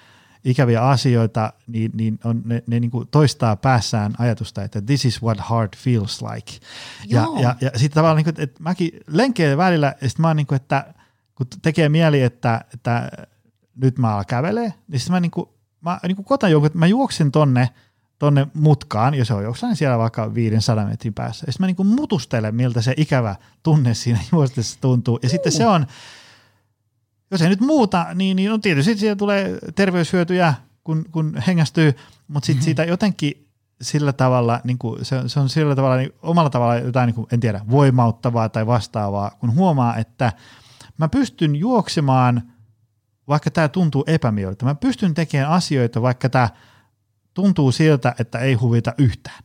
ikäviä 0.44 0.82
asioita, 0.82 1.52
niin, 1.66 1.90
niin 1.94 2.18
on, 2.24 2.42
ne, 2.44 2.62
ne 2.66 2.80
niin 2.80 2.90
toistaa 3.10 3.56
päässään 3.56 4.14
ajatusta, 4.18 4.62
että 4.62 4.82
this 4.82 5.04
is 5.04 5.22
what 5.22 5.38
heart 5.50 5.76
feels 5.76 6.22
like. 6.22 6.52
Ja, 7.06 7.26
ja, 7.40 7.56
ja 7.60 7.70
sitten 7.74 7.94
tavallaan, 7.94 8.16
niin 8.24 8.34
kuin, 8.34 8.44
että 8.44 8.62
mäkin 8.62 8.90
lenkeen 9.06 9.58
välillä, 9.58 9.94
ja 10.00 10.08
sitten 10.08 10.22
mä 10.22 10.28
oon 10.28 10.36
niin 10.36 10.46
kuin, 10.46 10.56
että 10.56 10.94
kun 11.34 11.46
tekee 11.62 11.88
mieli, 11.88 12.22
että, 12.22 12.64
että 12.74 13.10
nyt 13.76 13.98
mä 13.98 14.12
alan 14.12 14.26
kävelee, 14.26 14.74
niin 14.88 15.00
sitten 15.00 15.12
mä, 15.12 15.20
niin 15.20 15.30
kuin, 15.30 15.48
mä 15.80 16.00
niin 16.02 16.16
kuin 16.16 16.26
kotan 16.26 16.50
jonkun, 16.50 16.66
että 16.66 16.78
mä 16.78 16.86
juoksin 16.86 17.32
tonne, 17.32 17.70
tonne 18.18 18.46
mutkaan, 18.54 19.14
ja 19.14 19.24
se 19.24 19.34
on 19.34 19.42
jossain 19.42 19.76
siellä 19.76 19.98
vaikka 19.98 20.34
500 20.34 20.86
metrin 20.86 21.14
päässä. 21.14 21.44
Ja 21.46 21.52
sitten 21.52 21.64
mä 21.64 21.66
niin 21.66 21.76
kuin 21.76 21.88
mutustelen, 21.88 22.54
miltä 22.54 22.82
se 22.82 22.94
ikävä 22.96 23.36
tunne 23.62 23.94
siinä 23.94 24.20
juostessa 24.32 24.78
tuntuu. 24.80 25.18
Ja 25.22 25.26
uh. 25.26 25.30
sitten 25.30 25.52
se 25.52 25.66
on, 25.66 25.86
jos 27.30 27.42
ei 27.42 27.48
nyt 27.48 27.60
muuta, 27.60 28.06
niin, 28.14 28.36
niin 28.36 28.50
no 28.50 28.58
tietysti 28.58 28.96
siitä 28.96 29.16
tulee 29.16 29.58
terveyshyötyjä, 29.74 30.54
kun, 30.84 31.04
kun 31.12 31.42
hengästyy, 31.46 31.96
mutta 32.28 32.46
sitten 32.46 32.56
mm-hmm. 32.56 32.64
siitä 32.64 32.84
jotenkin 32.84 33.46
sillä 33.82 34.12
tavalla, 34.12 34.60
niin 34.64 34.78
kuin 34.78 35.04
se, 35.04 35.22
se 35.26 35.40
on 35.40 35.48
sillä 35.48 35.76
tavalla 35.76 35.96
niin 35.96 36.12
omalla 36.22 36.50
tavalla 36.50 36.76
jotain, 36.76 37.06
niin 37.06 37.14
kuin, 37.14 37.26
en 37.32 37.40
tiedä, 37.40 37.60
voimauttavaa 37.70 38.48
tai 38.48 38.66
vastaavaa, 38.66 39.30
kun 39.30 39.54
huomaa, 39.54 39.96
että 39.96 40.32
mä 40.98 41.08
pystyn 41.08 41.56
juoksemaan– 41.56 42.42
vaikka 43.28 43.50
tämä 43.50 43.68
tuntuu 43.68 44.04
epämiellyttä. 44.06 44.64
Mä 44.64 44.74
pystyn 44.74 45.14
tekemään 45.14 45.50
asioita, 45.50 46.02
vaikka 46.02 46.28
tämä 46.28 46.48
tuntuu 47.34 47.72
siltä, 47.72 48.14
että 48.18 48.38
ei 48.38 48.54
huvita 48.54 48.94
yhtään. 48.98 49.44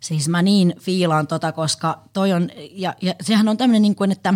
Siis 0.00 0.28
mä 0.28 0.42
niin 0.42 0.74
fiilaan 0.80 1.26
tota, 1.26 1.52
koska 1.52 2.02
toi 2.12 2.32
on, 2.32 2.50
ja, 2.70 2.94
ja 3.02 3.14
sehän 3.20 3.48
on 3.48 3.56
tämmöinen 3.56 3.82
niin 3.82 3.94
kuin, 3.94 4.12
että 4.12 4.34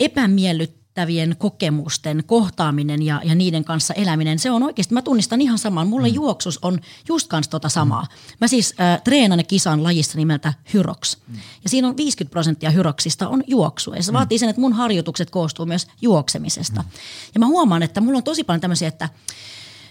epämiellyt, 0.00 0.75
yllättävien 0.96 1.36
kokemusten 1.38 2.24
kohtaaminen 2.26 3.02
ja, 3.02 3.20
ja 3.24 3.34
niiden 3.34 3.64
kanssa 3.64 3.94
eläminen, 3.94 4.38
se 4.38 4.50
on 4.50 4.62
oikeasti, 4.62 4.94
mä 4.94 5.02
tunnistan 5.02 5.40
ihan 5.40 5.58
saman. 5.58 5.88
Mulle 5.88 6.08
mm. 6.08 6.14
juoksus 6.14 6.58
on 6.62 6.80
just 7.08 7.28
kans 7.28 7.48
tota 7.48 7.68
samaa. 7.68 8.02
Mm. 8.02 8.36
Mä 8.40 8.48
siis 8.48 8.74
äh, 8.80 9.02
treenan 9.02 9.38
ja 9.38 9.44
kisan 9.44 9.82
lajissa 9.82 10.18
nimeltä 10.18 10.54
Hyrox. 10.74 11.16
Mm. 11.28 11.34
Ja 11.64 11.70
siinä 11.70 11.88
on 11.88 11.96
50 11.96 12.32
prosenttia 12.32 12.70
Hyroxista 12.70 13.28
on 13.28 13.44
juoksu. 13.46 13.92
Ja 13.92 14.02
se 14.02 14.12
mm. 14.12 14.16
vaatii 14.16 14.38
sen, 14.38 14.48
että 14.48 14.60
mun 14.60 14.72
harjoitukset 14.72 15.30
koostuu 15.30 15.66
myös 15.66 15.86
juoksemisesta. 16.02 16.82
Mm. 16.82 16.88
Ja 17.34 17.40
mä 17.40 17.46
huomaan, 17.46 17.82
että 17.82 18.00
mulla 18.00 18.16
on 18.16 18.24
tosi 18.24 18.44
paljon 18.44 18.60
tämmöisiä, 18.60 18.88
että 18.88 19.08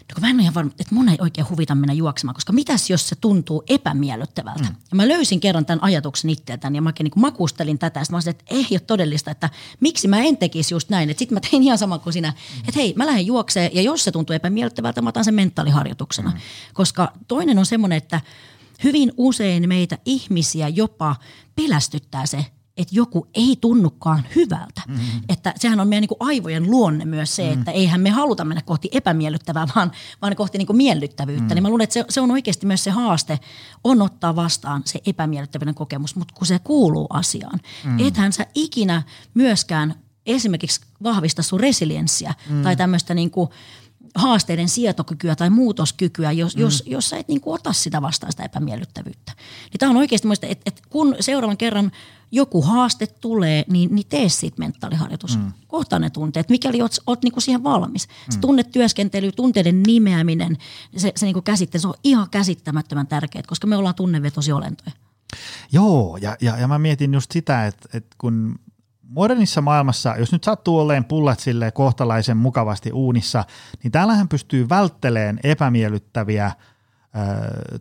no 0.09 0.13
kun 0.13 0.21
mä 0.21 0.29
en 0.29 0.35
ole 0.35 0.41
ihan 0.41 0.53
varma, 0.53 0.71
että 0.79 0.95
mun 0.95 1.09
ei 1.09 1.17
oikein 1.19 1.49
huvita 1.49 1.75
mennä 1.75 1.93
juoksemaan, 1.93 2.35
koska 2.35 2.53
mitäs 2.53 2.89
jos 2.89 3.09
se 3.09 3.15
tuntuu 3.15 3.63
epämiellyttävältä. 3.69 4.63
Mm. 4.63 4.75
Ja 4.91 4.95
mä 4.95 5.07
löysin 5.07 5.39
kerran 5.39 5.65
tämän 5.65 5.83
ajatuksen 5.83 6.29
itseltäni 6.29 6.77
ja 6.77 6.81
mä 6.81 6.93
niin 6.99 7.11
makustelin 7.15 7.79
tätä. 7.79 7.99
Sitten 7.99 8.13
mä 8.13 8.17
olisin, 8.17 8.31
että 8.31 8.45
ei 8.47 8.67
ole 8.71 8.79
todellista, 8.79 9.31
että 9.31 9.49
miksi 9.79 10.07
mä 10.07 10.19
en 10.19 10.37
tekisi 10.37 10.73
just 10.73 10.89
näin. 10.89 11.09
Että 11.09 11.19
sitten 11.19 11.35
mä 11.35 11.49
tein 11.49 11.63
ihan 11.63 11.77
sama 11.77 11.99
kuin 11.99 12.13
sinä, 12.13 12.29
mm. 12.29 12.59
että 12.59 12.79
hei 12.79 12.93
mä 12.97 13.05
lähden 13.05 13.25
juokseen 13.25 13.71
ja 13.73 13.81
jos 13.81 14.03
se 14.03 14.11
tuntuu 14.11 14.33
epämiellyttävältä, 14.33 15.01
mä 15.01 15.09
otan 15.09 15.25
sen 15.25 15.33
mentaaliharjoituksena. 15.33 16.31
Mm. 16.31 16.37
Koska 16.73 17.11
toinen 17.27 17.59
on 17.59 17.65
semmoinen, 17.65 17.97
että 17.97 18.21
hyvin 18.83 19.11
usein 19.17 19.69
meitä 19.69 19.97
ihmisiä 20.05 20.67
jopa 20.67 21.15
pelästyttää 21.55 22.25
se, 22.25 22.45
että 22.77 22.95
joku 22.95 23.27
ei 23.33 23.57
tunnukaan 23.61 24.25
hyvältä. 24.35 24.81
Mm-hmm. 24.87 25.21
Että 25.29 25.53
sehän 25.57 25.79
on 25.79 25.87
meidän 25.87 26.01
niin 26.01 26.17
kuin 26.17 26.29
aivojen 26.29 26.71
luonne 26.71 27.05
myös 27.05 27.35
se, 27.35 27.43
mm-hmm. 27.43 27.59
että 27.59 27.71
eihän 27.71 28.01
me 28.01 28.09
haluta 28.09 28.45
mennä 28.45 28.61
kohti 28.61 28.89
epämiellyttävää, 28.91 29.67
vaan, 29.75 29.91
vaan 30.21 30.35
kohti 30.35 30.57
niin 30.57 30.67
kuin 30.67 30.77
miellyttävyyttä. 30.77 31.43
Mm-hmm. 31.43 31.55
Niin 31.55 31.63
mä 31.63 31.69
luulen, 31.69 31.83
että 31.83 31.93
se, 31.93 32.05
se 32.09 32.21
on 32.21 32.31
oikeasti 32.31 32.65
myös 32.65 32.83
se 32.83 32.91
haaste, 32.91 33.39
on 33.83 34.01
ottaa 34.01 34.35
vastaan 34.35 34.81
se 34.85 35.01
epämiellyttävyyden 35.05 35.75
kokemus, 35.75 36.15
mutta 36.15 36.33
kun 36.33 36.47
se 36.47 36.59
kuuluu 36.59 37.07
asiaan. 37.09 37.59
Mm-hmm. 37.83 38.07
Ethän 38.07 38.33
sä 38.33 38.45
ikinä 38.55 39.03
myöskään 39.33 39.95
esimerkiksi 40.25 40.81
vahvista 41.03 41.43
sun 41.43 41.59
resilienssiä 41.59 42.29
mm-hmm. 42.29 42.63
tai 42.63 42.75
tämmöistä 42.75 43.13
niin 43.13 43.31
kuin– 43.31 43.49
haasteiden 44.15 44.69
sietokykyä 44.69 45.35
tai 45.35 45.49
muutoskykyä, 45.49 46.31
jos, 46.31 46.55
mm. 46.55 46.61
jos, 46.61 46.83
jos 46.85 47.09
sä 47.09 47.17
et 47.17 47.27
niin 47.27 47.41
kuin 47.41 47.53
ota 47.53 47.73
sitä 47.73 48.01
vastaan 48.01 48.31
sitä 48.31 48.43
epämiellyttävyyttä. 48.43 49.31
Niin 49.71 49.79
tämä 49.79 49.89
on 49.89 49.97
oikeasti 49.97 50.27
muista, 50.27 50.47
että, 50.47 50.63
että 50.65 50.81
kun 50.89 51.15
seuraavan 51.19 51.57
kerran 51.57 51.91
joku 52.31 52.61
haaste 52.61 53.07
tulee, 53.07 53.65
niin, 53.69 53.95
niin 53.95 54.07
tee 54.09 54.29
siitä 54.29 54.59
mentaaliharjoitus. 54.59 55.37
Mm. 55.37 55.53
Kohtaa 55.67 55.99
ne 55.99 56.09
tunteet, 56.09 56.49
mikäli 56.49 56.81
oot, 56.81 56.95
oot 57.07 57.23
niin 57.23 57.31
kuin 57.31 57.43
siihen 57.43 57.63
valmis. 57.63 58.07
Mm. 58.07 58.31
Se 58.31 58.39
tunnetyöskentely, 58.39 59.31
tunteiden 59.31 59.83
nimeäminen, 59.83 60.57
se, 60.97 61.11
se 61.15 61.25
niin 61.25 61.33
kuin 61.33 61.43
käsitte, 61.43 61.79
se 61.79 61.87
on 61.87 61.93
ihan 62.03 62.29
käsittämättömän 62.29 63.07
tärkeää, 63.07 63.43
koska 63.47 63.67
me 63.67 63.75
ollaan 63.75 63.95
tunnevetoisia 63.95 64.55
olentoja. 64.55 64.91
Joo, 65.71 66.17
ja, 66.21 66.37
ja, 66.41 66.57
ja 66.57 66.67
mä 66.67 66.79
mietin 66.79 67.13
just 67.13 67.31
sitä, 67.31 67.67
että, 67.67 67.89
että 67.93 68.15
kun 68.17 68.59
modernissa 69.09 69.61
maailmassa, 69.61 70.15
jos 70.15 70.31
nyt 70.31 70.43
sattuu 70.43 70.79
olleen 70.79 71.05
pullat 71.05 71.39
sille 71.39 71.71
kohtalaisen 71.71 72.37
mukavasti 72.37 72.91
uunissa, 72.91 73.43
niin 73.83 73.91
täällähän 73.91 74.29
pystyy 74.29 74.69
välttelemään 74.69 75.39
epämiellyttäviä 75.43 76.51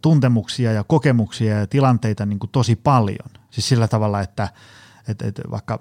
tuntemuksia 0.03 0.73
ja 0.73 0.85
kokemuksia 0.85 1.59
ja 1.59 1.67
tilanteita 1.67 2.27
niin 2.27 2.39
kuin 2.39 2.51
tosi 2.51 2.77
paljon. 2.77 3.31
Siis 3.51 3.69
sillä 3.69 3.89
tavalla, 3.89 4.21
että 4.21 4.49
et, 5.09 5.23
et 5.23 5.41
vaikka 5.51 5.81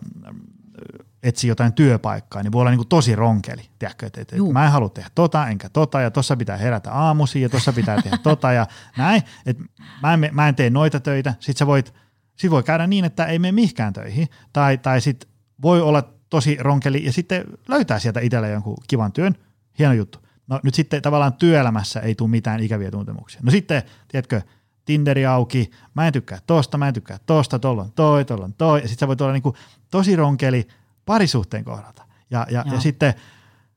etsii 1.23 1.47
jotain 1.47 1.73
työpaikkaa, 1.73 2.43
niin 2.43 2.51
voi 2.51 2.61
olla 2.61 2.69
niin 2.69 2.77
kuin 2.77 2.87
tosi 2.87 3.15
ronkeli. 3.15 3.61
Tiedätkö, 3.79 4.05
että, 4.05 4.21
että, 4.21 4.35
että 4.35 4.53
mä 4.53 4.65
en 4.65 4.71
halua 4.71 4.89
tehdä 4.89 5.09
tota, 5.15 5.47
enkä 5.47 5.69
tota, 5.69 6.01
ja 6.01 6.11
tuossa 6.11 6.37
pitää 6.37 6.57
herätä 6.57 6.91
aamusi 6.91 7.41
ja 7.41 7.49
tuossa 7.49 7.73
pitää 7.73 8.01
tehdä 8.01 8.17
tota 8.23 8.51
ja 8.51 8.67
näin. 8.97 9.21
Että 9.45 9.63
mä, 10.01 10.13
en, 10.13 10.29
mä 10.31 10.47
en 10.47 10.55
tee 10.55 10.69
noita 10.69 10.99
töitä. 10.99 11.33
Sitten 11.39 11.57
sä 11.59 11.67
voit 11.67 11.93
sit 12.35 12.51
voi 12.51 12.63
käydä 12.63 12.87
niin, 12.87 13.05
että 13.05 13.25
ei 13.25 13.39
mene 13.39 13.51
mihinkään 13.51 13.93
töihin. 13.93 14.27
Tai, 14.53 14.77
tai 14.77 15.01
sitten 15.01 15.29
voi 15.61 15.81
olla 15.81 16.13
tosi 16.29 16.57
ronkeli 16.59 17.05
ja 17.05 17.13
sitten 17.13 17.43
löytää 17.67 17.99
sieltä 17.99 18.19
itselle 18.19 18.49
jonkun 18.49 18.77
kivan 18.87 19.11
työn. 19.11 19.35
Hieno 19.79 19.93
juttu. 19.93 20.19
No 20.53 20.59
nyt 20.63 20.73
sitten 20.73 21.01
tavallaan 21.01 21.33
työelämässä 21.33 21.99
ei 21.99 22.15
tule 22.15 22.29
mitään 22.29 22.59
ikäviä 22.59 22.91
tuntemuksia. 22.91 23.41
No 23.43 23.51
sitten, 23.51 23.83
tiedätkö, 24.07 24.41
Tinderi 24.85 25.25
auki, 25.25 25.71
mä 25.93 26.07
en 26.07 26.13
tykkää 26.13 26.39
tosta, 26.47 26.77
mä 26.77 26.87
en 26.87 26.93
tykkää 26.93 27.17
tosta, 27.25 27.59
tollon 27.59 27.91
toi, 27.91 28.25
tollon 28.25 28.53
toi. 28.53 28.81
Ja 28.81 28.87
sitten 28.87 28.99
sä 28.99 29.07
voit 29.07 29.21
olla 29.21 29.33
niinku 29.33 29.55
tosi 29.91 30.15
ronkeli 30.15 30.67
parisuhteen 31.05 31.63
kohdalta. 31.63 32.03
Ja, 32.31 32.47
ja, 32.51 32.63
ja 32.71 32.79
sitten 32.79 33.13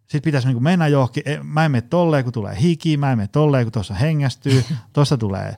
sit 0.06 0.22
pitäisi 0.22 0.48
niinku 0.48 0.60
mennä 0.60 0.88
johonkin, 0.88 1.22
mä 1.42 1.64
en 1.64 1.70
mene 1.70 1.82
tolleen, 1.82 2.24
kun 2.24 2.32
tulee 2.32 2.60
hiki, 2.60 2.96
mä 2.96 3.12
en 3.12 3.18
mene 3.18 3.28
tolleen, 3.28 3.64
kun 3.64 3.72
tuossa 3.72 3.94
hengästyy, 3.94 4.64
tuossa 4.92 5.16
tulee 5.16 5.56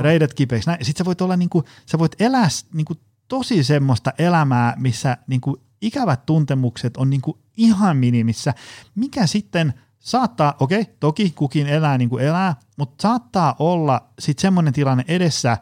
reidet 0.00 0.34
kipeiksi. 0.34 0.70
Sitten 0.70 0.98
sä 0.98 1.04
voit 1.04 1.20
olla 1.20 1.36
niinku, 1.36 1.64
sä 1.86 1.98
voit 1.98 2.20
elää 2.20 2.48
niinku 2.74 2.94
tosi 3.28 3.64
semmoista 3.64 4.12
elämää, 4.18 4.74
missä 4.76 5.16
niin 5.26 5.40
kuin 5.40 5.56
ikävät 5.80 6.26
tuntemukset 6.26 6.96
on 6.96 7.10
niin 7.10 7.20
kuin 7.20 7.38
ihan 7.56 7.96
minimissä, 7.96 8.54
mikä 8.94 9.26
sitten 9.26 9.74
saattaa, 10.04 10.54
okei, 10.60 10.80
okay, 10.80 10.94
toki 11.00 11.30
kukin 11.30 11.66
elää 11.66 11.98
niin 11.98 12.08
kuin 12.08 12.24
elää, 12.24 12.56
mutta 12.76 13.02
saattaa 13.02 13.56
olla 13.58 14.08
sitten 14.18 14.42
semmoinen 14.42 14.72
tilanne 14.72 15.04
edessä, 15.08 15.58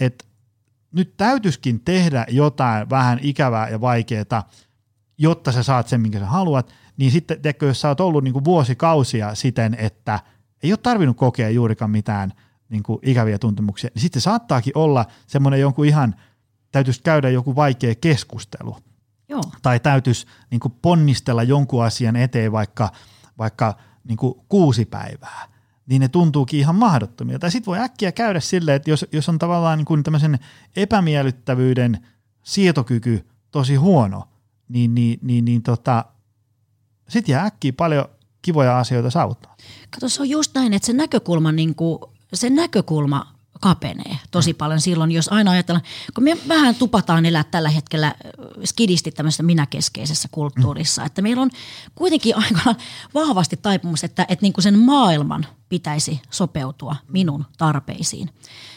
että 0.00 0.24
nyt 0.92 1.16
täytyisikin 1.16 1.80
tehdä 1.80 2.26
jotain 2.28 2.90
vähän 2.90 3.18
ikävää 3.22 3.68
ja 3.68 3.80
vaikeaa, 3.80 4.48
jotta 5.18 5.52
sä 5.52 5.62
saat 5.62 5.88
sen, 5.88 6.00
minkä 6.00 6.18
sä 6.18 6.26
haluat, 6.26 6.72
niin 6.96 7.10
sitten, 7.10 7.42
tiedätkö, 7.42 7.66
jos 7.66 7.80
sä 7.80 7.88
oot 7.88 8.00
ollut 8.00 8.24
niin 8.24 8.32
kuin 8.32 8.44
vuosikausia 8.44 9.34
siten, 9.34 9.76
että 9.78 10.20
ei 10.62 10.72
ole 10.72 10.78
tarvinnut 10.82 11.16
kokea 11.16 11.50
juurikaan 11.50 11.90
mitään 11.90 12.32
niin 12.68 12.82
kuin 12.82 12.98
ikäviä 13.02 13.38
tuntemuksia, 13.38 13.90
niin 13.94 14.02
sitten 14.02 14.22
saattaakin 14.22 14.78
olla 14.78 15.04
semmoinen 15.26 15.60
jonkun 15.60 15.86
ihan– 15.86 16.14
täytyisi 16.74 17.02
käydä 17.02 17.30
joku 17.30 17.56
vaikea 17.56 17.94
keskustelu. 17.94 18.76
Joo. 19.28 19.42
Tai 19.62 19.80
täytyisi 19.80 20.26
niin 20.50 20.60
kuin 20.60 20.74
ponnistella 20.82 21.42
jonkun 21.42 21.84
asian 21.84 22.16
eteen 22.16 22.52
vaikka, 22.52 22.92
vaikka 23.38 23.76
niin 24.04 24.16
kuin 24.16 24.34
kuusi 24.48 24.84
päivää, 24.84 25.48
niin 25.86 26.00
ne 26.00 26.08
tuntuukin 26.08 26.60
ihan 26.60 26.74
mahdottomia. 26.74 27.38
Tai 27.38 27.50
sitten 27.50 27.66
voi 27.66 27.78
äkkiä 27.78 28.12
käydä 28.12 28.40
silleen, 28.40 28.76
että 28.76 28.90
jos, 28.90 29.06
jos 29.12 29.28
on 29.28 29.38
tavallaan 29.38 29.78
niin 29.78 29.86
kuin 29.86 30.02
tämmöisen 30.02 30.38
epämiellyttävyyden 30.76 32.06
sietokyky 32.42 33.26
tosi 33.50 33.74
huono, 33.74 34.28
niin, 34.68 34.94
niin, 34.94 35.18
niin, 35.22 35.44
niin 35.44 35.62
tota, 35.62 36.04
sitten 37.08 37.32
jää 37.32 37.44
äkkiä 37.44 37.72
paljon 37.72 38.04
kivoja 38.42 38.78
asioita 38.78 39.10
saavuttaa. 39.10 39.56
Kato, 39.90 40.08
se 40.08 40.22
on 40.22 40.28
just 40.28 40.54
näin, 40.54 40.72
että 40.72 40.86
se 40.86 40.92
näkökulma, 40.92 41.52
niin 41.52 41.74
kuin, 41.74 41.98
se 42.34 42.50
näkökulma 42.50 43.33
kapenee 43.60 44.18
tosi 44.30 44.52
mm. 44.52 44.56
paljon 44.56 44.80
silloin, 44.80 45.10
jos 45.10 45.28
aina 45.28 45.50
ajatellaan, 45.50 45.84
kun 46.14 46.24
me 46.24 46.36
vähän 46.48 46.74
tupataan 46.74 47.26
elää 47.26 47.44
tällä 47.44 47.68
hetkellä 47.68 48.14
skidisti 48.64 49.12
tämmöisessä 49.12 49.42
minäkeskeisessä 49.42 50.28
kulttuurissa, 50.32 51.02
mm. 51.02 51.06
että 51.06 51.22
meillä 51.22 51.42
on 51.42 51.50
kuitenkin 51.94 52.36
aika 52.36 52.74
vahvasti 53.14 53.56
taipumus, 53.56 54.04
että, 54.04 54.26
että 54.28 54.42
niin 54.42 54.52
kuin 54.52 54.62
sen 54.62 54.78
maailman 54.78 55.46
pitäisi 55.68 56.22
sopeutua 56.30 56.96
minun 57.08 57.44
tarpeisiin. 57.58 58.30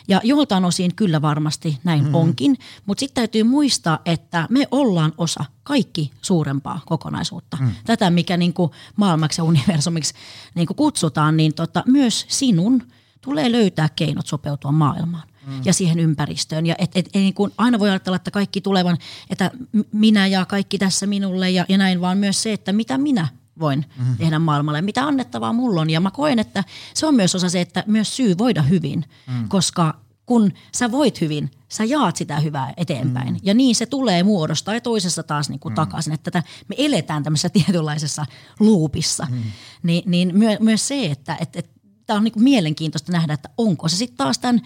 Ja 0.07 0.21
joltain 0.23 0.65
osin 0.65 0.95
kyllä 0.95 1.21
varmasti 1.21 1.77
näin 1.83 1.99
mm-hmm. 1.99 2.15
onkin, 2.15 2.57
mutta 2.85 2.99
sitten 2.99 3.15
täytyy 3.15 3.43
muistaa, 3.43 3.99
että 4.05 4.47
me 4.49 4.67
ollaan 4.71 5.13
osa 5.17 5.45
kaikki 5.63 6.11
suurempaa 6.21 6.79
kokonaisuutta. 6.85 7.57
Mm. 7.61 7.71
Tätä, 7.85 8.09
mikä 8.09 8.37
niin 8.37 8.53
kuin 8.53 8.71
maailmaksi 8.95 9.41
ja 9.41 9.45
universumiksi 9.45 10.13
niin 10.55 10.67
kuin 10.67 10.77
kutsutaan, 10.77 11.37
niin 11.37 11.53
tota, 11.53 11.83
myös 11.87 12.25
sinun– 12.29 12.83
tulee 13.21 13.51
löytää 13.51 13.89
keinot 13.95 14.27
sopeutua 14.27 14.71
maailmaan 14.71 15.27
mm. 15.47 15.61
ja 15.65 15.73
siihen 15.73 15.99
ympäristöön. 15.99 16.65
Ja 16.65 16.75
et, 16.77 16.91
et, 16.95 17.07
et, 17.07 17.13
niin 17.13 17.33
kuin 17.33 17.51
aina 17.57 17.79
voi 17.79 17.89
ajatella, 17.89 18.15
että 18.15 18.31
kaikki 18.31 18.61
tulevan, 18.61 18.97
että 19.29 19.51
minä 19.91 20.27
ja 20.27 20.45
kaikki 20.45 20.77
tässä 20.77 21.07
minulle 21.07 21.49
ja, 21.49 21.65
ja 21.69 21.77
näin, 21.77 22.01
vaan 22.01 22.17
myös 22.17 22.43
se, 22.43 22.53
että 22.53 22.73
mitä 22.73 22.97
minä 22.97 23.27
voin 23.59 23.85
mm. 23.97 24.17
tehdä 24.17 24.39
maailmalle, 24.39 24.81
mitä 24.81 25.03
annettavaa 25.03 25.53
mulla 25.53 25.81
on. 25.81 25.89
Ja 25.89 25.99
mä 25.99 26.11
koen, 26.11 26.39
että 26.39 26.63
se 26.93 27.05
on 27.05 27.15
myös 27.15 27.35
osa 27.35 27.49
se, 27.49 27.61
että 27.61 27.83
myös 27.87 28.15
syy 28.15 28.37
voida 28.37 28.61
hyvin, 28.61 29.05
mm. 29.27 29.49
koska 29.49 29.93
kun 30.25 30.53
sä 30.75 30.91
voit 30.91 31.21
hyvin, 31.21 31.51
sä 31.69 31.83
jaat 31.83 32.15
sitä 32.15 32.39
hyvää 32.39 32.73
eteenpäin. 32.77 33.33
Mm. 33.33 33.39
Ja 33.43 33.53
niin 33.53 33.75
se 33.75 33.85
tulee 33.85 34.23
muodostaa 34.23 34.73
ja 34.73 34.81
toisessa 34.81 35.23
taas 35.23 35.49
niin 35.49 35.59
kuin 35.59 35.71
mm. 35.71 35.75
takaisin. 35.75 36.13
Että 36.13 36.31
tätä, 36.31 36.47
me 36.67 36.75
eletään 36.77 37.23
tämmöisessä 37.23 37.49
tietynlaisessa 37.63 38.25
luupissa. 38.59 39.27
Mm. 39.31 39.43
Ni, 39.83 40.03
niin 40.05 40.37
myö, 40.37 40.57
myös 40.59 40.87
se, 40.87 41.05
että 41.05 41.37
et, 41.39 41.55
et 41.55 41.69
tämä 42.07 42.17
on 42.17 42.23
niin 42.23 42.31
kuin 42.31 42.43
mielenkiintoista 42.43 43.11
nähdä, 43.11 43.33
että 43.33 43.49
onko 43.57 43.87
se 43.87 43.97
sitten 43.97 44.17
taas 44.17 44.39
tämän 44.39 44.61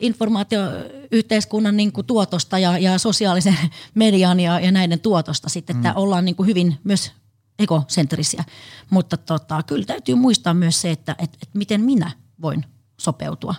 informaatioyhteiskunnan 0.00 1.76
niin 1.76 1.92
kuin 1.92 2.06
tuotosta 2.06 2.58
ja, 2.58 2.78
ja 2.78 2.98
sosiaalisen 2.98 3.58
median 3.94 4.40
ja, 4.40 4.60
ja 4.60 4.72
näiden 4.72 5.00
tuotosta 5.00 5.48
sitten, 5.48 5.76
että 5.76 5.88
mm. 5.88 5.96
ollaan 5.96 6.24
niin 6.24 6.36
kuin 6.36 6.46
hyvin 6.46 6.78
myös 6.84 7.12
ekosentrisiä. 7.58 8.44
Mutta 8.90 9.16
tota, 9.16 9.62
kyllä 9.62 9.84
täytyy 9.84 10.14
muistaa 10.14 10.54
myös 10.54 10.80
se, 10.80 10.90
että 10.90 11.16
et, 11.18 11.38
et 11.42 11.54
miten 11.54 11.80
minä 11.80 12.10
voin 12.42 12.64
sopeutua 12.96 13.54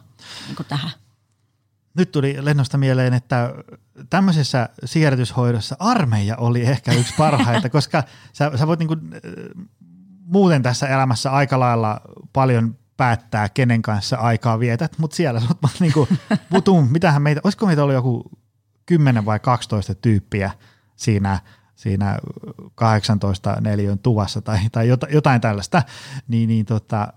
niin 0.48 0.56
kuin 0.56 0.68
tähän. 0.68 0.92
Nyt 1.98 2.12
tuli 2.12 2.46
lennosta 2.46 2.78
mieleen, 2.78 3.14
että 3.14 3.54
tämmöisessä 4.10 4.70
siirretyshoidossa 4.86 5.76
armeija 5.80 6.38
oli 6.38 6.62
ehkä 6.62 6.94
yksi 6.94 7.14
parhaita, 7.18 7.70
koska 7.80 8.04
sä, 8.34 8.52
sä 8.56 8.68
voit 8.68 8.80
niinku, 8.80 8.96
muuten 10.26 10.64
tässä 10.64 10.88
elämässä 10.88 11.32
aika 11.32 11.60
lailla 11.60 12.02
paljon 12.34 12.78
päättää, 12.98 13.50
kenen 13.50 13.82
kanssa 13.82 14.18
aikaa 14.18 14.60
vietät, 14.60 14.98
mutta 14.98 15.16
siellä 15.16 15.40
sä 15.40 15.48
oot 15.50 15.80
niinku, 15.80 16.08
putum, 16.50 16.88
mitähän 16.92 17.22
meitä, 17.22 17.42
olisiko 17.44 17.66
meitä 17.66 17.84
ollut 17.84 17.96
joku 17.96 18.32
10 18.86 19.26
vai 19.26 19.40
12 19.40 19.96
tyyppiä 19.96 20.52
siinä, 20.96 21.40
siinä 21.76 22.20
18 22.76 23.58
neliön 23.62 24.00
tuvassa 24.00 24.42
tai, 24.42 24.60
tai 24.72 24.88
jotain 25.10 25.42
tällaista, 25.42 25.84
niin, 26.28 26.50
niin 26.50 26.66
tota, 26.66 27.14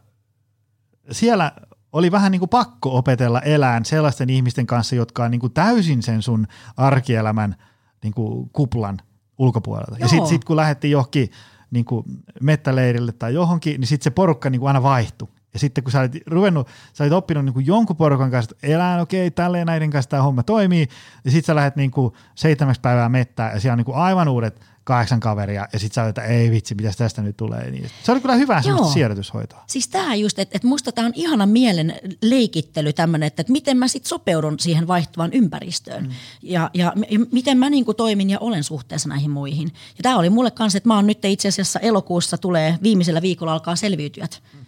siellä 1.11 1.53
oli 1.93 2.12
vähän 2.12 2.33
niin 2.33 2.41
kuin 2.41 2.49
pakko 2.49 2.97
opetella 2.97 3.41
elään 3.41 3.85
sellaisten 3.85 4.31
ihmisten 4.31 4.66
kanssa, 4.66 4.97
jotka 4.97 5.24
on 5.24 5.31
niin 5.31 5.41
kuin 5.41 5.53
täysin 5.53 6.03
sen 6.03 6.22
sun 6.22 6.47
arkielämän 6.77 7.57
niin 8.03 8.14
kuin 8.14 8.51
kuplan 8.53 8.99
ulkopuolelta. 9.39 9.93
Joo. 9.93 9.99
Ja 9.99 10.09
sitten 10.09 10.29
sit 10.29 10.45
kun 10.45 10.57
lähdettiin 10.57 10.91
johonkin 10.91 11.31
niin 11.70 11.85
kuin 11.85 12.05
mettäleirille 12.41 13.12
tai 13.12 13.35
johonkin, 13.35 13.81
niin 13.81 13.89
sitten 13.89 14.05
se 14.05 14.11
porukka 14.11 14.51
niin 14.51 14.61
kuin 14.61 14.68
aina 14.68 14.83
vaihtui. 14.83 15.29
Ja 15.57 15.61
sitten 15.61 15.84
kun 15.84 15.92
sä 15.92 16.00
olit 16.00 16.12
ruvennut, 16.26 16.68
sä 16.92 17.04
olit 17.04 17.12
oppinut 17.12 17.44
niin 17.44 17.54
kuin 17.54 17.66
jonkun 17.66 17.96
porukan 17.96 18.30
kanssa, 18.30 18.50
että 18.54 18.66
elää, 18.66 19.00
okei, 19.02 19.26
okay, 19.26 19.30
tälleen 19.30 19.66
näiden 19.66 19.90
kanssa 19.90 20.11
tämä 20.11 20.22
homma 20.22 20.42
toimii, 20.42 20.88
ja 21.24 21.30
sitten 21.30 21.46
sä 21.46 21.54
lähdet 21.54 21.76
niin 21.76 21.90
kuin 21.90 22.14
seitsemäksi 22.34 22.80
päivää 22.80 23.09
mettää, 23.09 23.52
ja 23.52 23.61
siellä 23.61 23.72
on 23.72 23.78
niin 23.78 23.84
kuin 23.84 23.96
aivan 23.96 24.28
uudet 24.28 24.61
kahdeksan 24.84 25.20
kaveria, 25.20 25.68
ja 25.72 25.78
sitten 25.78 25.94
sä 25.94 26.02
olet, 26.02 26.18
että 26.18 26.22
ei 26.22 26.50
vitsi, 26.50 26.74
mitä 26.74 26.92
tästä 26.98 27.22
nyt 27.22 27.36
tulee. 27.36 27.70
Niin 27.70 27.90
se 28.02 28.12
oli 28.12 28.20
kyllä 28.20 28.34
hyvä 28.34 28.62
semmoista 28.62 28.92
siirrytyshoitoa. 28.92 29.64
Siis 29.66 29.88
tämä 29.88 30.14
just, 30.14 30.38
että, 30.38 30.57
että 30.57 30.68
musta 30.68 30.92
tämä 30.92 31.07
on 31.07 31.12
ihana 31.14 31.46
mielen 31.46 31.94
leikittely 32.22 32.92
tämmöinen, 32.92 33.26
että, 33.26 33.40
että 33.40 33.52
miten 33.52 33.76
mä 33.76 33.88
sitten 33.88 34.09
sopeudun 34.09 34.59
siihen 34.59 34.86
vaihtuvaan 34.86 35.32
ympäristöön, 35.32 36.04
mm. 36.04 36.11
ja, 36.42 36.70
ja, 36.74 36.92
ja 37.11 37.18
miten 37.32 37.59
mä 37.59 37.70
niin 37.70 37.84
kuin 37.84 37.96
toimin 37.96 38.30
ja 38.30 38.38
olen 38.40 38.64
suhteessa 38.64 39.09
näihin 39.09 39.30
muihin. 39.30 39.68
Ja 39.68 40.02
tämä 40.02 40.18
oli 40.18 40.30
mulle 40.30 40.50
kanssa, 40.50 40.76
että 40.76 40.88
mä 40.88 40.96
oon 40.96 41.07
nyt 41.07 41.24
itse 41.24 41.48
asiassa 41.48 41.80
elokuussa 41.80 42.38
tulee, 42.38 42.78
viimeisellä 42.82 43.22
viikolla 43.22 43.52
alkaa 43.52 43.76
selviytyjät. 43.76 44.42
Mm 44.52 44.65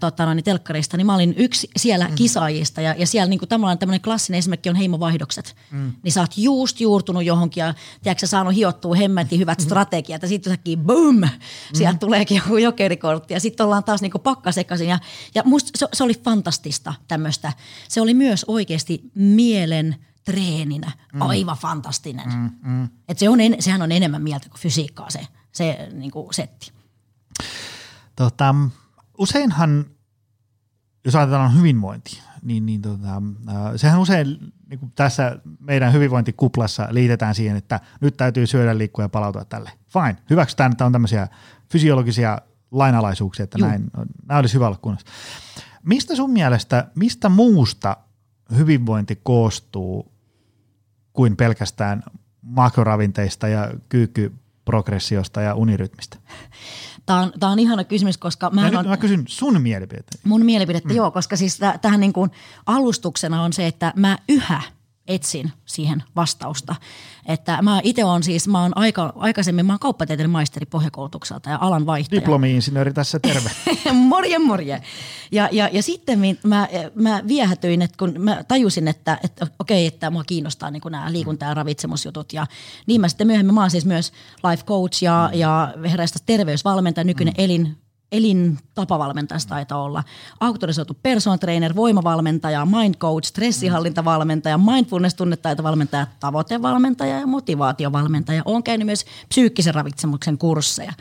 tota, 0.00 0.34
niin 0.34 0.44
telkkarista, 0.44 0.96
niin 0.96 1.06
mä 1.06 1.14
olin 1.14 1.34
yksi 1.36 1.70
siellä 1.76 2.08
mm. 2.08 2.14
kisaajista 2.14 2.80
ja, 2.80 2.94
ja 2.98 3.06
siellä 3.06 3.30
niin 3.30 3.38
kuin 3.38 3.48
tavallaan 3.48 3.78
tämmöinen 3.78 4.00
klassinen 4.00 4.38
esimerkki 4.38 4.68
on 4.68 4.76
heimovaihdokset. 4.76 5.56
Mm. 5.70 5.92
Niin 6.02 6.12
sä 6.12 6.20
oot 6.20 6.38
just 6.38 6.80
juurtunut 6.80 7.24
johonkin 7.24 7.60
ja 7.60 7.74
tiedätkö, 8.02 8.26
sä 8.26 8.30
saanut 8.30 8.54
hiottua 8.54 8.94
hemmetin 8.94 9.38
hyvät 9.38 9.58
mm. 9.58 9.64
strategiat 9.64 10.22
ja 10.22 10.28
sitten 10.28 10.52
säkin 10.52 10.78
boom, 10.80 11.16
mm. 11.16 11.28
sieltä 11.74 11.98
tuleekin 11.98 12.36
joku 12.36 12.56
jokerikortti 12.56 13.34
ja 13.34 13.40
sitten 13.40 13.66
ollaan 13.66 13.84
taas 13.84 14.02
niin 14.02 14.12
kuin 14.12 14.22
pakkasekaisin 14.22 14.88
ja, 14.88 14.98
ja 15.34 15.42
musta 15.44 15.70
se, 15.74 15.86
se 15.92 16.04
oli 16.04 16.14
fantastista 16.24 16.94
tämmöistä. 17.08 17.52
Se 17.88 18.00
oli 18.00 18.14
myös 18.14 18.44
oikeasti 18.48 19.00
mielen 19.14 19.96
treeninä 20.24 20.92
mm. 21.12 21.22
aivan 21.22 21.56
fantastinen. 21.56 22.28
Mm, 22.28 22.50
mm. 22.62 22.88
Et 23.08 23.18
se 23.18 23.28
on, 23.28 23.38
sehän 23.58 23.82
on 23.82 23.92
enemmän 23.92 24.22
mieltä 24.22 24.48
kuin 24.48 24.60
fysiikkaa 24.60 25.10
se, 25.10 25.26
se 25.52 25.88
niin 25.92 26.10
kuin 26.10 26.34
setti. 26.34 26.72
Tota, 28.16 28.54
useinhan, 29.18 29.86
jos 31.04 31.16
ajatellaan 31.16 31.58
hyvinvointi, 31.58 32.22
niin, 32.42 32.66
niin 32.66 32.82
tota, 32.82 33.22
äh, 33.48 33.54
sehän 33.76 34.00
usein 34.00 34.52
niin 34.68 34.78
kuin 34.78 34.92
tässä 34.94 35.38
meidän 35.60 35.92
hyvinvointikuplassa 35.92 36.88
liitetään 36.90 37.34
siihen, 37.34 37.56
että 37.56 37.80
nyt 38.00 38.16
täytyy 38.16 38.46
syödä, 38.46 38.78
liikkua 38.78 39.04
ja 39.04 39.08
palautua 39.08 39.44
tälle. 39.44 39.70
Fine, 39.88 40.16
hyväksytään, 40.30 40.72
että 40.72 40.86
on 40.86 40.92
tämmöisiä 40.92 41.28
fysiologisia 41.72 42.38
lainalaisuuksia, 42.70 43.44
että 43.44 43.58
näin, 43.58 43.90
näin 44.28 44.40
olisi 44.40 44.54
hyvä 44.54 44.66
olla 44.66 44.78
kunnossa. 44.82 45.06
Mistä 45.82 46.16
sun 46.16 46.30
mielestä, 46.30 46.86
mistä 46.94 47.28
muusta 47.28 47.96
hyvinvointi 48.56 49.20
koostuu 49.22 50.12
kuin 51.12 51.36
pelkästään 51.36 52.02
makroravinteista 52.42 53.48
ja 53.48 53.70
kyykkyprogressiosta 54.66 55.40
ja 55.40 55.54
unirytmistä? 55.54 56.16
Tämä 57.06 57.20
on, 57.20 57.32
tämä 57.40 57.52
on 57.52 57.58
ihana 57.58 57.84
kysymys, 57.84 58.18
koska 58.18 58.50
mä, 58.50 58.70
on, 58.78 58.88
mä 58.88 58.96
kysyn 58.96 59.24
sun 59.28 59.62
mielipidettä. 59.62 60.18
Mun 60.24 60.44
mielipidettä, 60.44 60.88
mm. 60.88 60.96
joo, 60.96 61.10
koska 61.10 61.36
siis 61.36 61.58
tähän 61.80 62.00
niin 62.00 62.12
kuin 62.12 62.30
alustuksena 62.66 63.42
on 63.42 63.52
se, 63.52 63.66
että 63.66 63.92
mä 63.96 64.18
yhä 64.28 64.62
etsin 65.08 65.52
siihen 65.64 66.02
vastausta. 66.16 66.74
Että 67.26 67.62
mä 67.62 67.80
itse 67.82 68.04
on 68.04 68.22
siis, 68.22 68.48
mä 68.48 68.62
oon 68.62 68.72
aika, 68.76 69.12
aikaisemmin, 69.16 69.66
mä 69.66 69.72
oon 69.72 69.78
kauppatieteiden 69.78 70.30
maisteri 70.30 70.66
pohjakoulutukselta 70.66 71.50
ja 71.50 71.58
alan 71.60 71.86
vaihtaja. 71.86 72.20
Diplomi-insinööri 72.20 72.92
tässä 72.92 73.18
terve. 73.18 73.50
morje, 73.92 74.38
morje. 74.38 74.82
Ja, 75.32 75.48
ja, 75.52 75.68
ja 75.72 75.82
sitten 75.82 76.18
mä, 76.42 76.68
mä 76.94 77.22
viehätyin, 77.28 77.82
että 77.82 77.96
kun 77.98 78.14
mä 78.18 78.44
tajusin, 78.48 78.88
että, 78.88 79.18
että 79.24 79.46
okei, 79.58 79.86
että 79.86 80.10
mua 80.10 80.24
kiinnostaa 80.24 80.70
niin 80.70 80.82
nämä 80.90 81.12
liikunta- 81.12 81.44
ja 81.44 81.54
ravitsemusjutut. 81.54 82.32
Ja 82.32 82.46
niin 82.86 83.00
mä 83.00 83.08
sitten 83.08 83.26
myöhemmin, 83.26 83.54
mä 83.54 83.60
oon 83.60 83.70
siis 83.70 83.86
myös 83.86 84.12
life 84.50 84.64
coach 84.64 85.02
ja, 85.02 85.30
ja 85.34 85.74
terveysvalmentaja, 86.26 87.04
nykyinen 87.04 87.34
mm. 87.38 87.44
elin 87.44 87.76
elintapavalmentajasta 88.12 89.48
taitaa 89.48 89.82
olla, 89.82 90.04
auktorisoitu 90.40 90.96
personal 91.02 91.38
trainer, 91.38 91.76
voimavalmentaja, 91.76 92.66
mind 92.66 92.94
coach, 92.94 93.28
stressihallintavalmentaja, 93.28 94.58
mindfulness-tunnetaitovalmentaja, 94.58 96.06
tavoitevalmentaja 96.20 97.20
ja 97.20 97.26
motivaatiovalmentaja. 97.26 98.42
Olen 98.44 98.62
käynyt 98.62 98.86
myös 98.86 99.04
psyykkisen 99.28 99.74
ravitsemuksen 99.74 100.38
kursseja 100.38 100.92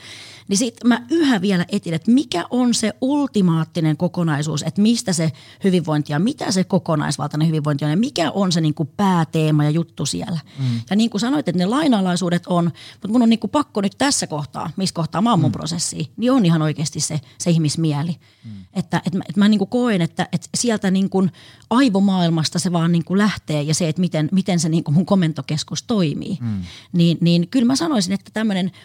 niin 0.47 0.57
sitten 0.57 0.87
mä 0.87 1.05
yhä 1.09 1.41
vielä 1.41 1.65
etin, 1.71 1.93
että 1.93 2.11
mikä 2.11 2.45
on 2.49 2.73
se 2.73 2.93
ultimaattinen 3.01 3.97
kokonaisuus, 3.97 4.63
että 4.63 4.81
mistä 4.81 5.13
se 5.13 5.31
hyvinvointi 5.63 6.13
ja 6.13 6.19
mitä 6.19 6.51
se 6.51 6.63
kokonaisvaltainen 6.63 7.47
hyvinvointi 7.47 7.85
on 7.85 7.91
ja 7.91 7.97
mikä 7.97 8.31
on 8.31 8.51
se 8.51 8.61
niin 8.61 8.73
kuin 8.73 8.89
pääteema 8.97 9.63
ja 9.63 9.69
juttu 9.69 10.05
siellä. 10.05 10.39
Mm. 10.59 10.81
Ja 10.89 10.95
niin 10.95 11.09
kuin 11.09 11.21
sanoit, 11.21 11.47
että 11.47 11.59
ne 11.59 11.65
lainalaisuudet 11.65 12.47
on, 12.47 12.65
mutta 12.65 13.07
mun 13.07 13.21
on 13.21 13.29
niin 13.29 13.39
kuin 13.39 13.51
pakko 13.51 13.81
nyt 13.81 13.95
tässä 13.97 14.27
kohtaa, 14.27 14.69
missä 14.77 14.95
kohtaa 14.95 15.21
mä 15.21 15.29
oon 15.29 15.39
mun 15.39 15.49
mm. 15.49 15.53
prosessi, 15.53 16.11
niin 16.17 16.31
on 16.31 16.45
ihan 16.45 16.61
oikeasti 16.61 16.99
se, 16.99 17.21
se 17.37 17.49
ihmismieli. 17.49 18.15
Mm. 18.45 18.51
Että, 18.73 19.01
että, 19.05 19.17
mä, 19.17 19.23
että 19.29 19.39
mä 19.39 19.49
niin 19.49 19.59
kuin 19.59 19.69
koen, 19.69 20.01
että, 20.01 20.27
että 20.31 20.47
sieltä 20.55 20.91
niin 20.91 21.09
kuin 21.09 21.31
aivomaailmasta 21.69 22.59
se 22.59 22.71
vaan 22.71 22.91
niin 22.91 23.05
kuin 23.05 23.17
lähtee 23.17 23.61
ja 23.61 23.73
se, 23.73 23.89
että 23.89 23.99
miten, 23.99 24.29
miten 24.31 24.59
se 24.59 24.69
niin 24.69 24.83
kuin 24.83 24.95
mun 24.95 25.05
komentokeskus 25.05 25.83
toimii. 25.83 26.37
Mm. 26.41 26.63
Niin, 26.93 27.17
niin 27.21 27.47
kyllä 27.47 27.65
mä 27.65 27.75
sanoisin, 27.75 28.13
että 28.13 28.31
tämmöinen– 28.33 28.71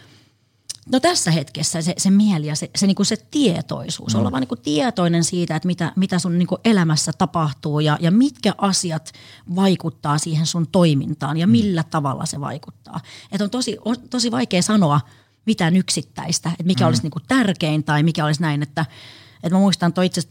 No 0.92 1.00
tässä 1.00 1.30
hetkessä 1.30 1.82
se, 1.82 1.94
se 1.98 2.10
mieli 2.10 2.46
ja 2.46 2.56
se, 2.56 2.70
se, 2.76 2.86
niin 2.86 2.94
kuin 2.94 3.06
se 3.06 3.16
tietoisuus, 3.30 4.14
no. 4.14 4.20
olla 4.20 4.30
vaan 4.30 4.40
niin 4.40 4.48
kuin 4.48 4.60
tietoinen 4.60 5.24
siitä, 5.24 5.56
että 5.56 5.66
mitä, 5.66 5.92
mitä 5.96 6.18
sun 6.18 6.38
niin 6.38 6.46
kuin 6.46 6.60
elämässä 6.64 7.12
tapahtuu 7.18 7.80
ja, 7.80 7.98
ja 8.00 8.10
mitkä 8.10 8.54
asiat 8.58 9.12
vaikuttaa 9.56 10.18
siihen 10.18 10.46
sun 10.46 10.66
toimintaan 10.72 11.36
ja 11.36 11.46
mm. 11.46 11.50
millä 11.50 11.82
tavalla 11.82 12.26
se 12.26 12.40
vaikuttaa. 12.40 13.00
Että 13.32 13.44
on 13.44 13.50
tosi, 13.50 13.76
on 13.84 13.96
tosi 14.10 14.30
vaikea 14.30 14.62
sanoa 14.62 15.00
mitään 15.46 15.76
yksittäistä, 15.76 16.50
että 16.50 16.64
mikä 16.64 16.84
mm. 16.84 16.88
olisi 16.88 17.02
niin 17.02 17.10
kuin 17.10 17.24
tärkein 17.28 17.84
tai 17.84 18.02
mikä 18.02 18.24
olisi 18.24 18.42
näin, 18.42 18.62
että, 18.62 18.86
että 19.42 19.56
mä 19.56 19.58
muistan 19.58 19.92
toi 19.92 20.06
itse 20.06 20.22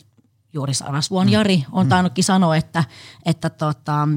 juuri 0.53 0.73
Sarasvuon 0.73 1.27
mm. 1.27 1.33
Jari 1.33 1.65
on 1.71 1.85
mm. 1.85 1.89
tainnutkin 1.89 2.23
sanoa, 2.23 2.55
että, 2.55 2.83
että 3.25 3.49
tota, 3.49 4.07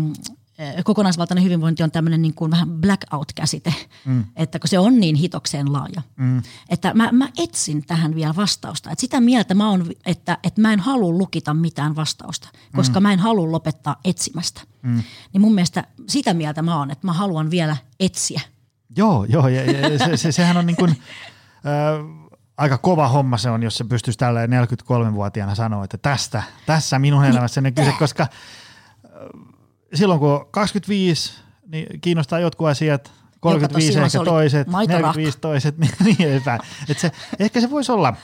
kokonaisvaltainen 0.84 1.44
hyvinvointi 1.44 1.82
on 1.82 1.90
tämmöinen 1.90 2.22
niin 2.22 2.34
kuin 2.34 2.50
vähän 2.50 2.68
blackout-käsite, 2.68 3.74
mm. 4.04 4.24
että 4.36 4.58
kun 4.58 4.68
se 4.68 4.78
on 4.78 5.00
niin 5.00 5.16
hitokseen 5.16 5.72
laaja. 5.72 6.02
Mm. 6.16 6.42
Että 6.68 6.94
mä, 6.94 7.08
mä 7.12 7.28
etsin 7.38 7.86
tähän 7.86 8.14
vielä 8.14 8.36
vastausta. 8.36 8.90
Että 8.90 9.00
sitä 9.00 9.20
mieltä 9.20 9.54
mä 9.54 9.70
oon, 9.70 9.86
että, 10.06 10.38
että 10.44 10.60
mä 10.60 10.72
en 10.72 10.80
halua 10.80 11.12
lukita 11.12 11.54
mitään 11.54 11.96
vastausta, 11.96 12.48
koska 12.76 13.00
mm. 13.00 13.02
mä 13.02 13.12
en 13.12 13.18
halua 13.18 13.52
lopettaa 13.52 13.96
etsimästä. 14.04 14.60
Mm. 14.82 15.02
Niin 15.32 15.40
mun 15.40 15.54
mielestä 15.54 15.84
sitä 16.08 16.34
mieltä 16.34 16.62
mä 16.62 16.78
oon, 16.78 16.90
että 16.90 17.06
mä 17.06 17.12
haluan 17.12 17.50
vielä 17.50 17.76
etsiä. 18.00 18.40
Joo, 18.96 19.24
joo 19.24 19.48
ja, 19.48 19.64
ja 19.64 19.98
se, 19.98 20.16
se, 20.16 20.32
sehän 20.32 20.56
on 20.56 20.66
niin 20.66 20.76
kuin, 20.76 20.90
äh, 20.90 22.26
aika 22.56 22.78
kova 22.78 23.08
homma 23.08 23.38
se 23.38 23.50
on, 23.50 23.62
jos 23.62 23.76
se 23.76 23.84
pystyisi 23.84 24.18
tälleen 24.18 24.50
43-vuotiaana 24.50 25.54
sanoa, 25.54 25.84
että 25.84 25.98
tästä, 25.98 26.42
tässä 26.66 26.98
minun 26.98 27.24
elämässäni 27.24 27.72
kyse, 27.72 27.92
koska– 27.98 28.26
silloin 29.94 30.20
kun 30.20 30.28
on 30.28 30.46
25, 30.50 31.32
niin 31.66 32.00
kiinnostaa 32.00 32.38
jotkut 32.38 32.68
asiat, 32.68 33.12
35 33.40 33.98
ehkä 33.98 34.18
toiset, 34.24 34.66
45 34.66 35.38
toiset, 35.38 35.78
niin, 35.78 35.92
niin 36.04 36.28
edespäin. 36.28 36.60
Et 36.88 36.98
se, 36.98 37.12
ehkä 37.38 37.60
se 37.60 37.70
voisi 37.70 37.92
olla 37.92 38.14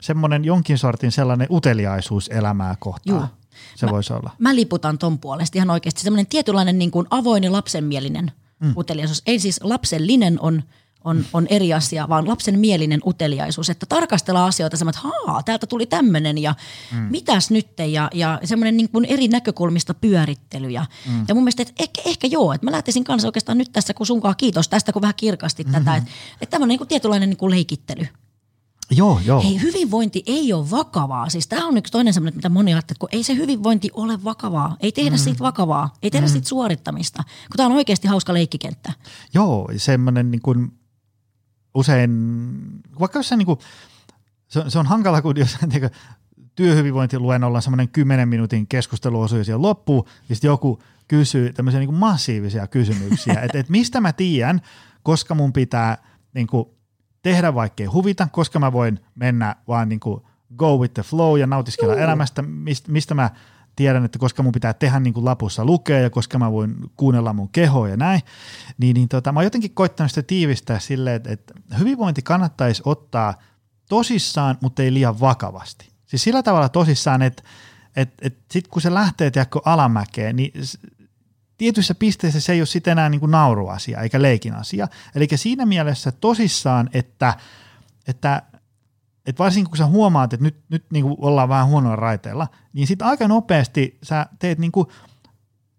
semmoinen 0.00 0.44
jonkin 0.44 0.78
sortin 0.78 1.12
sellainen 1.12 1.46
uteliaisuus 1.50 2.28
elämää 2.28 2.76
kohtaan. 2.78 3.20
Juu. 3.20 3.28
Se 3.76 3.86
mä, 3.86 3.92
voisi 3.92 4.12
olla. 4.12 4.30
Mä 4.38 4.54
liputan 4.54 4.98
ton 4.98 5.18
puolesta 5.18 5.58
ihan 5.58 5.70
oikeasti. 5.70 6.02
Semmoinen 6.02 6.26
tietynlainen 6.26 6.78
niin 6.78 6.90
kuin 6.90 7.06
avoin 7.10 7.44
ja 7.44 7.52
lapsenmielinen 7.52 8.32
mm. 8.60 8.72
uteliaisuus. 8.76 9.22
Ei 9.26 9.38
siis 9.38 9.60
lapsellinen 9.62 10.40
on– 10.40 10.62
on, 11.04 11.24
on 11.32 11.46
eri 11.50 11.74
asia, 11.74 12.08
vaan 12.08 12.28
lapsen 12.28 12.58
mielinen 12.58 13.00
uteliaisuus, 13.06 13.70
että 13.70 13.86
tarkastellaan 13.86 14.48
asioita 14.48 14.76
semmoinen, 14.76 14.98
että 14.98 15.08
haa, 15.26 15.42
täältä 15.42 15.66
tuli 15.66 15.86
tämmöinen 15.86 16.38
ja 16.38 16.54
mm. 16.92 16.98
mitäs 16.98 17.50
nyt 17.50 17.68
ja, 17.92 18.10
ja 18.14 18.40
semmoinen 18.44 18.76
niin 18.76 18.88
kuin 18.88 19.04
eri 19.04 19.28
näkökulmista 19.28 19.94
pyörittely. 19.94 20.70
Ja, 20.70 20.86
mm. 21.06 21.24
ja 21.28 21.34
mun 21.34 21.44
mielestä, 21.44 21.62
että 21.62 21.74
ehkä, 21.78 22.02
ehkä 22.04 22.26
joo, 22.26 22.52
että 22.52 22.66
mä 22.66 22.72
lähtisin 22.72 23.04
kanssa 23.04 23.28
oikeastaan 23.28 23.58
nyt 23.58 23.72
tässä, 23.72 23.94
kun 23.94 24.06
sunkaan 24.06 24.34
kiitos 24.36 24.68
tästä, 24.68 24.92
kun 24.92 25.02
vähän 25.02 25.14
kirkasti 25.16 25.64
mm-hmm. 25.64 25.84
tätä, 25.84 25.96
että, 25.96 26.10
että 26.40 26.50
tämmöinen 26.50 26.68
niin 26.68 26.78
kuin 26.78 26.88
tietynlainen 26.88 27.30
niin 27.30 27.36
kuin 27.36 27.50
leikittely. 27.50 28.06
Joo, 28.90 29.20
joo. 29.24 29.42
Hei, 29.42 29.60
hyvinvointi 29.62 30.22
ei 30.26 30.52
ole 30.52 30.70
vakavaa. 30.70 31.28
Siis 31.28 31.46
tämä 31.46 31.66
on 31.66 31.76
yksi 31.76 31.92
toinen 31.92 32.14
semmoinen, 32.14 32.36
mitä 32.36 32.48
moni 32.48 32.74
ajattelee, 32.74 32.94
että 32.94 33.00
kun 33.00 33.08
ei 33.12 33.22
se 33.22 33.34
hyvinvointi 33.34 33.90
ole 33.94 34.24
vakavaa. 34.24 34.76
Ei 34.80 34.92
tehdä 34.92 35.16
mm. 35.16 35.18
siitä 35.18 35.38
vakavaa. 35.38 35.94
Ei 36.02 36.10
tehdä 36.10 36.26
mm. 36.26 36.32
siitä 36.32 36.48
suorittamista, 36.48 37.22
kun 37.24 37.56
tämä 37.56 37.66
on 37.66 37.72
oikeasti 37.72 38.08
hauska 38.08 38.34
leikkikenttä. 38.34 38.92
Joo, 39.34 39.70
semmoinen 39.76 40.30
niin 40.30 40.42
kuin 40.42 40.77
usein, 41.78 42.10
vaikka 43.00 43.18
jossain 43.18 43.38
niin 43.38 43.46
kuin, 43.46 43.58
se, 44.48 44.64
se 44.68 44.78
on 44.78 44.86
hankala, 44.86 45.22
kun 45.22 45.36
jos 45.36 45.56
niin 45.72 45.90
työhyvinvointiluennolla 46.54 47.58
on 47.58 47.62
semmoinen 47.62 47.88
10 47.88 48.28
minuutin 48.28 48.66
keskusteluosuus 48.66 49.46
siellä 49.46 49.62
loppuu, 49.62 50.08
ja 50.28 50.34
sitten 50.34 50.48
joku 50.48 50.78
kysyy 51.08 51.52
tämmöisiä 51.52 51.80
niin 51.80 51.88
kuin 51.88 51.98
massiivisia 51.98 52.66
kysymyksiä, 52.66 53.40
että 53.44 53.58
et 53.58 53.68
mistä 53.68 54.00
mä 54.00 54.12
tiedän, 54.12 54.60
koska 55.02 55.34
mun 55.34 55.52
pitää 55.52 55.98
niin 56.34 56.46
kuin, 56.46 56.68
tehdä 57.22 57.54
vaikkei 57.54 57.86
huvita, 57.86 58.28
koska 58.32 58.58
mä 58.58 58.72
voin 58.72 59.00
mennä 59.14 59.56
vaan 59.68 59.88
niin 59.88 60.00
kuin, 60.00 60.22
go 60.56 60.76
with 60.76 60.94
the 60.94 61.02
flow 61.02 61.38
ja 61.38 61.46
nautiskella 61.46 61.94
uh. 61.94 62.00
elämästä, 62.00 62.42
mistä, 62.42 62.92
mistä 62.92 63.14
mä 63.14 63.30
tiedän, 63.78 64.04
että 64.04 64.18
koska 64.18 64.42
mun 64.42 64.52
pitää 64.52 64.74
tehdä 64.74 65.00
niin 65.00 65.14
kuin 65.14 65.24
lapussa 65.24 65.64
lukea 65.64 66.00
ja 66.00 66.10
koska 66.10 66.38
mä 66.38 66.52
voin 66.52 66.74
kuunnella 66.96 67.32
mun 67.32 67.48
kehoa 67.48 67.88
ja 67.88 67.96
näin, 67.96 68.20
niin, 68.78 68.94
niin 68.94 69.08
tota, 69.08 69.32
mä 69.32 69.38
oon 69.40 69.44
jotenkin 69.44 69.74
koittanut 69.74 70.10
sitä 70.10 70.22
tiivistää 70.22 70.78
silleen, 70.78 71.16
että, 71.16 71.32
että 71.32 71.54
hyvinvointi 71.78 72.22
kannattaisi 72.22 72.82
ottaa 72.84 73.34
tosissaan, 73.88 74.58
mutta 74.60 74.82
ei 74.82 74.94
liian 74.94 75.20
vakavasti. 75.20 75.88
Siis 76.06 76.22
sillä 76.24 76.42
tavalla 76.42 76.68
tosissaan, 76.68 77.22
että 77.22 77.42
et, 77.96 78.14
et 78.22 78.38
sitten 78.50 78.70
kun 78.70 78.82
se 78.82 78.94
lähtee 78.94 79.30
tiedätkö, 79.30 79.60
alamäkeen, 79.64 80.36
niin 80.36 80.52
tietyissä 81.58 81.94
pisteissä 81.94 82.40
se 82.40 82.52
ei 82.52 82.60
ole 82.60 82.66
sitten 82.66 82.92
enää 82.92 83.08
niin 83.08 83.20
kuin 83.20 83.30
nauruasia 83.30 84.00
eikä 84.00 84.22
leikin 84.22 84.54
asia. 84.54 84.88
Eli 85.14 85.28
siinä 85.34 85.66
mielessä 85.66 86.12
tosissaan, 86.12 86.90
että, 86.92 87.34
että, 88.06 88.42
että 89.28 89.44
varsinkin 89.44 89.70
kun 89.70 89.76
sä 89.76 89.86
huomaat, 89.86 90.32
että 90.32 90.44
nyt, 90.44 90.56
nyt 90.68 90.84
niin 90.92 91.04
kuin 91.04 91.16
ollaan 91.18 91.48
vähän 91.48 91.66
huonoilla 91.66 91.96
raiteilla, 91.96 92.48
niin 92.72 92.86
sitten 92.86 93.08
aika 93.08 93.28
nopeasti 93.28 93.98
sä 94.02 94.26
teet 94.38 94.58
niin 94.58 94.72
kuin 94.72 94.86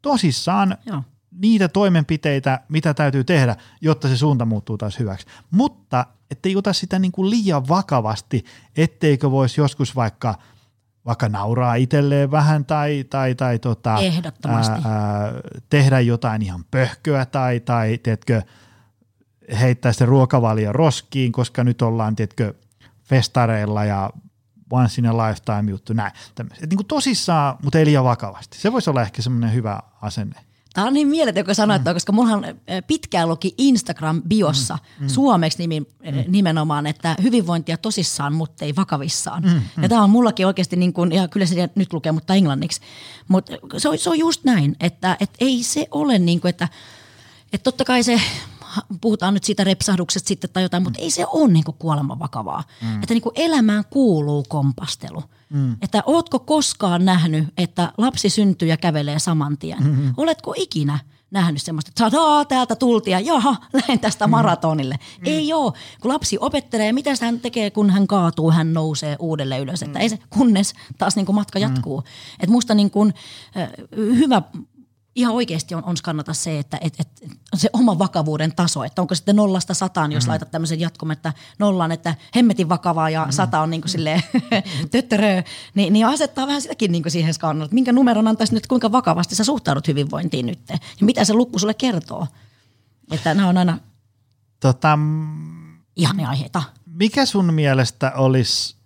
tosissaan 0.02 0.78
Joo. 0.86 1.04
niitä 1.32 1.68
toimenpiteitä, 1.68 2.60
mitä 2.70 2.94
täytyy 2.94 3.24
tehdä, 3.24 3.56
jotta 3.82 4.08
se 4.08 4.18
suunta 4.18 4.46
muuttuu 4.46 4.78
taas 4.78 5.00
hyväksi. 5.00 5.28
Mutta 5.52 6.06
ettei 6.32 6.56
ota 6.56 6.74
sitä 6.74 7.00
niin 7.00 7.12
kuin 7.12 7.30
liian 7.30 7.68
vakavasti, 7.68 8.46
etteikö 8.78 9.32
voisi 9.32 9.62
joskus 9.62 9.96
vaikka– 9.96 10.36
vaikka 11.06 11.30
nauraa 11.30 11.76
itselleen 11.76 12.32
vähän 12.32 12.66
tai, 12.66 13.06
tai, 13.10 13.36
tai 13.36 13.60
tota, 13.60 13.98
Ehdottomasti. 13.98 14.82
Ää, 14.86 15.34
tehdä 15.70 16.00
jotain 16.00 16.42
ihan 16.42 16.64
pöhköä 16.72 17.26
tai, 17.26 17.60
tai 17.60 17.98
teetkö, 17.98 18.42
heittää 19.60 19.94
se 19.94 20.06
ruokavalio 20.06 20.74
roskiin, 20.74 21.32
koska 21.32 21.64
nyt 21.64 21.82
ollaan 21.82 22.16
teetkö, 22.16 22.54
festareilla 23.10 23.86
ja 23.86 24.10
once 24.72 25.02
in 25.02 25.08
a 25.08 25.18
lifetime 25.18 25.72
juttu, 25.72 25.94
näin. 25.94 26.12
Et 26.40 26.70
niin 26.70 26.78
kuin 26.78 26.88
tosissaan, 26.88 27.58
mutta 27.64 27.80
ei 27.80 27.86
liian 27.86 28.04
vakavasti. 28.04 28.58
Se 28.58 28.72
voisi 28.72 28.90
olla 28.90 29.02
ehkä 29.02 29.22
semmoinen 29.22 29.54
hyvä 29.54 29.80
asenne. 30.02 30.42
Tämä 30.74 30.88
on 30.88 30.94
niin 30.94 31.08
mieletön, 31.08 31.46
kun 31.46 31.56
sanoit, 31.56 31.86
mm. 31.86 31.94
koska 31.94 32.12
mullahan 32.12 32.46
pitkään 32.88 33.30
luki 33.30 33.56
Instagram-biossa 33.58 34.78
mm. 35.00 35.06
Mm. 35.06 35.10
suomeksi 35.10 35.58
nimi, 35.58 35.80
mm. 35.80 36.24
nimenomaan, 36.28 36.88
että 36.88 37.16
hyvinvointia 37.22 37.78
tosissaan, 37.78 38.34
mutta 38.34 38.66
ei 38.66 38.76
vakavissaan. 38.76 39.44
Mm. 39.44 39.50
Mm. 39.50 39.84
Ja 39.84 39.90
tämä 39.90 40.04
on 40.04 40.10
mullakin 40.10 40.48
oikeasti, 40.48 40.76
niin 40.76 40.94
kuin, 40.94 41.12
ja 41.12 41.28
kyllä 41.28 41.46
se 41.46 41.70
nyt 41.76 41.94
lukee, 41.94 42.12
mutta 42.12 42.34
englanniksi. 42.34 42.82
Mutta 43.28 43.54
se, 43.78 43.90
se 43.98 44.10
on 44.10 44.20
just 44.20 44.44
näin, 44.44 44.76
että, 44.80 45.18
että 45.20 45.38
ei 45.40 45.64
se 45.64 45.88
ole 45.92 46.20
niin 46.20 46.42
kuin, 46.42 46.50
että, 46.50 46.68
että 47.54 47.64
totta 47.64 47.86
kai 47.86 48.04
se 48.04 48.22
puhutaan 49.02 49.34
nyt 49.34 49.44
siitä 49.44 49.64
repsahduksesta 49.64 50.28
sitten 50.28 50.50
tai 50.50 50.64
jotain, 50.64 50.84
mutta 50.84 51.02
ei 51.02 51.12
se 51.12 51.26
ole 51.32 51.52
niin 51.52 51.64
kuoleman 51.80 52.20
vakavaa. 52.20 52.64
Mm. 52.82 53.04
Että 53.04 53.14
niin 53.14 53.22
kuin 53.22 53.34
elämään 53.36 53.84
kuuluu 53.90 54.46
kompastelu. 54.50 55.24
Mm. 55.50 55.78
Että 55.82 56.04
ootko 56.06 56.40
koskaan 56.40 57.06
nähnyt, 57.06 57.48
että 57.58 57.94
lapsi 57.98 58.30
syntyy 58.30 58.68
ja 58.68 58.78
kävelee 58.78 59.20
saman 59.20 59.58
tien? 59.58 59.84
Mm-hmm. 59.84 60.14
Oletko 60.18 60.54
ikinä 60.58 61.00
nähnyt 61.32 61.62
semmoista, 61.62 61.90
että 61.90 62.04
Tadaa, 62.04 62.46
täältä 62.46 62.76
tultiin 62.76 63.12
ja 63.12 63.20
jaha, 63.20 63.56
lähden 63.74 64.00
tästä 64.00 64.26
mm-hmm. 64.26 64.32
maratonille. 64.32 64.96
Mm. 64.96 65.26
Ei 65.26 65.54
ole. 65.54 65.74
Kun 66.02 66.14
lapsi 66.14 66.38
opettelee, 66.40 66.92
mitä 66.92 67.12
hän 67.22 67.40
tekee, 67.40 67.72
kun 67.72 67.90
hän 67.90 68.08
kaatuu, 68.08 68.52
hän 68.52 68.74
nousee 68.74 69.16
uudelleen 69.20 69.62
ylös. 69.62 69.84
Että 69.84 70.00
mm. 70.00 70.02
ei 70.02 70.10
se, 70.10 70.20
kunnes 70.30 70.74
taas 70.98 71.16
niin 71.16 71.26
kuin 71.26 71.36
matka 71.36 71.60
jatkuu. 71.60 72.00
Mm. 72.00 72.08
Että 72.34 72.52
musta 72.52 72.74
niin 72.74 72.92
kuin, 72.92 73.14
hyvä 73.96 74.42
ihan 75.16 75.34
oikeasti 75.34 75.76
on, 75.76 75.84
on 75.84 75.98
skannata 75.98 76.34
se, 76.34 76.60
että 76.60 76.78
et, 76.82 76.94
et, 77.00 77.08
se 77.56 77.70
oma 77.74 78.00
vakavuuden 78.00 78.56
taso, 78.56 78.84
että 78.84 79.02
onko 79.02 79.16
sitten 79.16 79.36
nollasta 79.36 79.74
sataan, 79.74 80.12
jos 80.12 80.24
mm. 80.24 80.30
laitat 80.30 80.52
tämmöisen 80.52 80.80
jatkumen, 80.80 81.14
että 81.14 81.34
nollaan, 81.60 81.92
että 81.92 82.16
hemmetin 82.36 82.70
vakavaa 82.70 83.10
ja 83.10 83.26
mm. 83.26 83.32
sata 83.32 83.62
on 83.62 83.70
niin 83.70 83.82
kuin 83.82 83.90
silleen 83.90 84.24
töttörö, 84.92 85.44
niin, 85.76 85.94
niin 85.94 86.06
asettaa 86.06 86.48
vähän 86.48 86.62
sitäkin 86.62 86.92
niin 86.92 87.04
kuin 87.04 87.12
siihen 87.12 87.34
skannalle, 87.34 87.66
että 87.66 87.74
minkä 87.74 87.94
numeron 87.94 88.28
antaisi 88.28 88.54
nyt, 88.54 88.68
kuinka 88.68 88.92
vakavasti 88.92 89.36
sä 89.36 89.44
suhtaudut 89.44 89.88
hyvinvointiin 89.88 90.46
nyt 90.46 90.60
ja 90.70 90.78
mitä 91.02 91.26
se 91.26 91.34
lukku 91.34 91.60
sulle 91.60 91.74
kertoo. 91.74 92.28
Että 93.12 93.34
nämä 93.34 93.50
on 93.50 93.58
aina 93.58 93.78
tota, 94.60 95.00
ihan 95.96 96.20
aiheita. 96.20 96.64
Mikä 96.86 97.26
sun 97.26 97.54
mielestä 97.54 98.12
olisi 98.16 98.79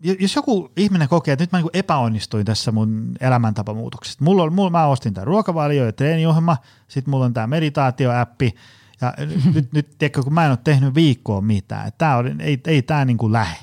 jos 0.00 0.36
joku 0.36 0.70
ihminen 0.76 1.08
kokee, 1.08 1.32
että 1.32 1.42
nyt 1.42 1.52
mä 1.52 1.58
niin 1.58 1.70
epäonnistuin 1.72 2.46
tässä 2.46 2.72
mun 2.72 3.16
elämäntapamuutoksesta. 3.20 4.24
Mulla 4.24 4.42
on, 4.42 4.52
mulla, 4.52 4.70
mä 4.70 4.86
ostin 4.86 5.14
tämän 5.14 5.26
ruokavalio- 5.26 5.84
ja 5.84 5.92
treeniohjelma, 5.92 6.56
sitten 6.88 7.10
mulla 7.10 7.24
on 7.24 7.34
tämä 7.34 7.46
meditaatioäppi, 7.46 8.54
ja 9.00 9.14
nyt, 9.54 9.72
nyt 9.72 9.98
tiedätkö, 9.98 10.22
kun 10.22 10.34
mä 10.34 10.44
en 10.44 10.50
ole 10.50 10.58
tehnyt 10.64 10.94
viikkoa 10.94 11.40
mitään, 11.40 11.88
että 11.88 11.98
tää 11.98 12.16
oli, 12.16 12.34
ei, 12.38 12.60
ei 12.66 12.82
tämä 12.82 13.04
niin 13.04 13.18
kuin 13.18 13.32
lähe. 13.32 13.56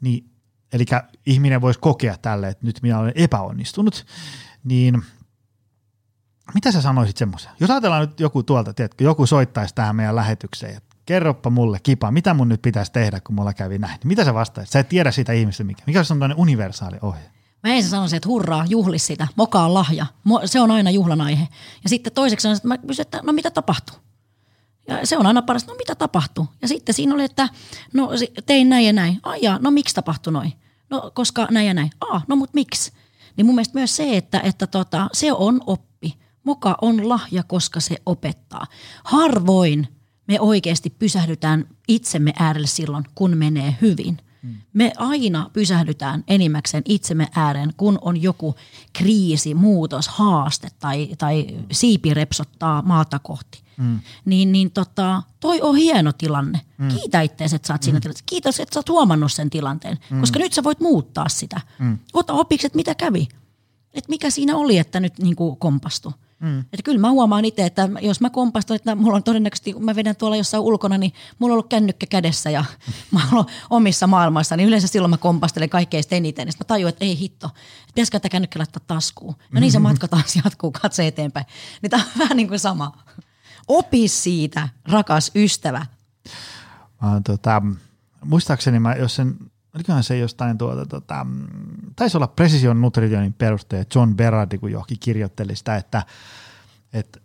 Niin, 0.00 0.30
eli 0.72 0.84
ihminen 1.26 1.60
voisi 1.60 1.80
kokea 1.80 2.16
tälle, 2.22 2.48
että 2.48 2.66
nyt 2.66 2.82
minä 2.82 2.98
olen 2.98 3.12
epäonnistunut, 3.14 4.06
niin 4.64 5.02
mitä 6.54 6.72
sä 6.72 6.82
sanoisit 6.82 7.16
semmoisen? 7.16 7.52
Jos 7.60 7.70
ajatellaan 7.70 8.00
nyt 8.00 8.20
joku 8.20 8.42
tuolta, 8.42 8.74
tiedätkö, 8.74 9.04
joku 9.04 9.26
soittaisi 9.26 9.74
tähän 9.74 9.96
meidän 9.96 10.16
lähetykseen, 10.16 10.80
kerroppa 11.06 11.50
mulle, 11.50 11.78
Kipa, 11.82 12.10
mitä 12.10 12.34
mun 12.34 12.48
nyt 12.48 12.62
pitäisi 12.62 12.92
tehdä, 12.92 13.20
kun 13.20 13.34
mulla 13.34 13.54
kävi 13.54 13.78
näin. 13.78 13.98
Mitä 14.04 14.24
sä 14.24 14.34
vastaisit? 14.34 14.72
Sä 14.72 14.78
et 14.78 14.88
tiedä 14.88 15.10
sitä 15.10 15.32
ihmistä, 15.32 15.64
mikä, 15.64 15.82
mikä 15.86 16.00
on 16.00 16.06
tämmöinen 16.08 16.36
universaali 16.36 16.96
ohje. 17.02 17.30
Mä 17.62 17.74
ensin 17.74 17.90
sanoisin, 17.90 18.16
että 18.16 18.28
hurraa, 18.28 18.64
juhli 18.68 18.98
sitä, 18.98 19.28
mokaa 19.36 19.74
lahja. 19.74 20.06
Se 20.44 20.60
on 20.60 20.70
aina 20.70 20.90
juhlan 20.90 21.20
aihe. 21.20 21.48
Ja 21.82 21.88
sitten 21.88 22.12
toiseksi 22.12 22.42
sanoisin, 22.42 22.58
että 22.58 22.68
mä 22.68 22.88
kysyn, 22.88 23.02
että 23.02 23.20
no 23.22 23.32
mitä 23.32 23.50
tapahtuu? 23.50 23.96
Ja 24.88 25.06
se 25.06 25.18
on 25.18 25.26
aina 25.26 25.42
paras, 25.42 25.66
no 25.66 25.74
mitä 25.74 25.94
tapahtuu? 25.94 26.48
Ja 26.62 26.68
sitten 26.68 26.94
siinä 26.94 27.14
oli, 27.14 27.24
että 27.24 27.48
no 27.94 28.10
tein 28.46 28.68
näin 28.68 28.86
ja 28.86 28.92
näin. 28.92 29.20
Ai 29.22 29.40
no 29.60 29.70
miksi 29.70 29.94
tapahtui 29.94 30.32
noin? 30.32 30.52
No 30.90 31.10
koska 31.14 31.48
näin 31.50 31.66
ja 31.66 31.74
näin. 31.74 31.90
Ah, 32.10 32.24
no 32.28 32.36
mut 32.36 32.54
miksi? 32.54 32.92
Niin 33.36 33.46
mun 33.46 33.54
mielestä 33.54 33.78
myös 33.78 33.96
se, 33.96 34.16
että, 34.16 34.40
että 34.40 34.66
tota, 34.66 35.08
se 35.12 35.32
on 35.32 35.60
oppi. 35.66 36.16
Moka 36.44 36.78
on 36.82 37.08
lahja, 37.08 37.42
koska 37.42 37.80
se 37.80 37.96
opettaa. 38.06 38.66
Harvoin 39.04 39.95
me 40.26 40.40
oikeasti 40.40 40.90
pysähdytään 40.90 41.68
itsemme 41.88 42.32
äärelle 42.38 42.66
silloin, 42.66 43.04
kun 43.14 43.36
menee 43.36 43.76
hyvin. 43.80 44.18
Me 44.72 44.92
aina 44.96 45.50
pysähdytään 45.52 46.24
enimmäkseen 46.28 46.82
itsemme 46.84 47.28
ääreen, 47.34 47.72
kun 47.76 47.98
on 48.00 48.22
joku 48.22 48.54
kriisi, 48.92 49.54
muutos, 49.54 50.08
haaste 50.08 50.68
tai, 50.78 51.08
tai 51.18 51.46
siipi 51.72 52.14
repsottaa 52.14 52.82
maata 52.82 53.18
kohti. 53.18 53.62
Mm. 53.76 54.00
Niin, 54.24 54.52
niin 54.52 54.70
tota, 54.70 55.22
toi 55.40 55.60
on 55.62 55.76
hieno 55.76 56.12
tilanne. 56.12 56.60
Mm. 56.78 56.88
Kiitä 56.88 57.20
itseäsi, 57.20 57.56
että 57.56 57.68
sä 57.68 57.74
oot 57.74 57.82
siinä 57.82 57.98
mm. 57.98 58.02
tilanteessa. 58.02 58.24
Kiitos, 58.26 58.60
että 58.60 58.74
sä 58.74 58.78
oot 58.78 58.88
huomannut 58.88 59.32
sen 59.32 59.50
tilanteen, 59.50 59.98
mm. 60.10 60.20
koska 60.20 60.38
nyt 60.38 60.52
sä 60.52 60.64
voit 60.64 60.80
muuttaa 60.80 61.28
sitä. 61.28 61.60
Mm. 61.78 61.98
Ota 62.12 62.32
opiksi, 62.32 62.66
että 62.66 62.76
mitä 62.76 62.94
kävi. 62.94 63.28
Että 63.94 64.10
mikä 64.10 64.30
siinä 64.30 64.56
oli, 64.56 64.78
että 64.78 65.00
nyt 65.00 65.18
niin 65.18 65.36
kuin 65.36 65.56
kompastui. 65.56 66.12
Mm. 66.40 66.60
Että 66.60 66.82
kyllä 66.84 66.98
mä 66.98 67.10
huomaan 67.10 67.44
itse, 67.44 67.66
että 67.66 67.88
jos 68.00 68.20
mä 68.20 68.30
kompastun, 68.30 68.76
että 68.76 68.94
mulla 68.94 69.16
on 69.16 69.22
todennäköisesti, 69.22 69.72
kun 69.72 69.84
mä 69.84 69.96
vedän 69.96 70.16
tuolla 70.16 70.36
jossain 70.36 70.62
ulkona, 70.62 70.98
niin 70.98 71.12
mulla 71.38 71.52
on 71.52 71.54
ollut 71.54 71.68
kännykkä 71.68 72.06
kädessä 72.06 72.50
ja 72.50 72.64
mä 73.12 73.20
oon 73.32 73.44
omissa 73.70 74.06
maailmassa, 74.06 74.56
niin 74.56 74.68
yleensä 74.68 74.88
silloin 74.88 75.10
mä 75.10 75.16
kompastelen 75.16 75.70
kaikkein 75.70 76.04
eniten. 76.10 76.52
Sitten 76.52 76.64
mä 76.64 76.68
tajuan, 76.68 76.88
että 76.88 77.04
ei 77.04 77.18
hitto, 77.18 77.50
pitäisikö 77.86 78.18
tätä 78.18 78.28
kännykkä 78.28 78.58
laittaa 78.58 78.82
taskuun. 78.86 79.34
No 79.52 79.60
niin 79.60 79.72
se 79.72 79.78
matka 79.78 80.08
taas 80.08 80.36
jatkuu, 80.44 80.72
katse 80.82 81.06
eteenpäin. 81.06 81.46
Niin 81.82 81.90
tää 81.90 82.00
on 82.00 82.06
vähän 82.22 82.36
niin 82.36 82.48
kuin 82.48 82.58
sama. 82.58 82.98
Opi 83.68 84.08
siitä, 84.08 84.68
rakas 84.84 85.30
ystävä. 85.34 85.86
Mä, 87.02 87.20
tota, 87.24 87.62
muistaakseni 88.24 88.78
mä, 88.78 88.94
jos 88.94 89.14
sen 89.14 89.36
olikohan 89.76 90.02
se 90.02 90.18
jostain 90.18 90.58
tuota, 90.58 90.86
tota, 90.86 91.26
taisi 91.96 92.16
olla 92.16 92.26
Precision 92.26 92.80
Nutritionin 92.80 93.32
perustaja 93.32 93.84
John 93.94 94.16
Berardi, 94.16 94.58
kun 94.58 94.72
johonkin 94.72 94.98
kirjoitteli 95.00 95.56
sitä, 95.56 95.76
että, 95.76 96.02
että 96.92 97.20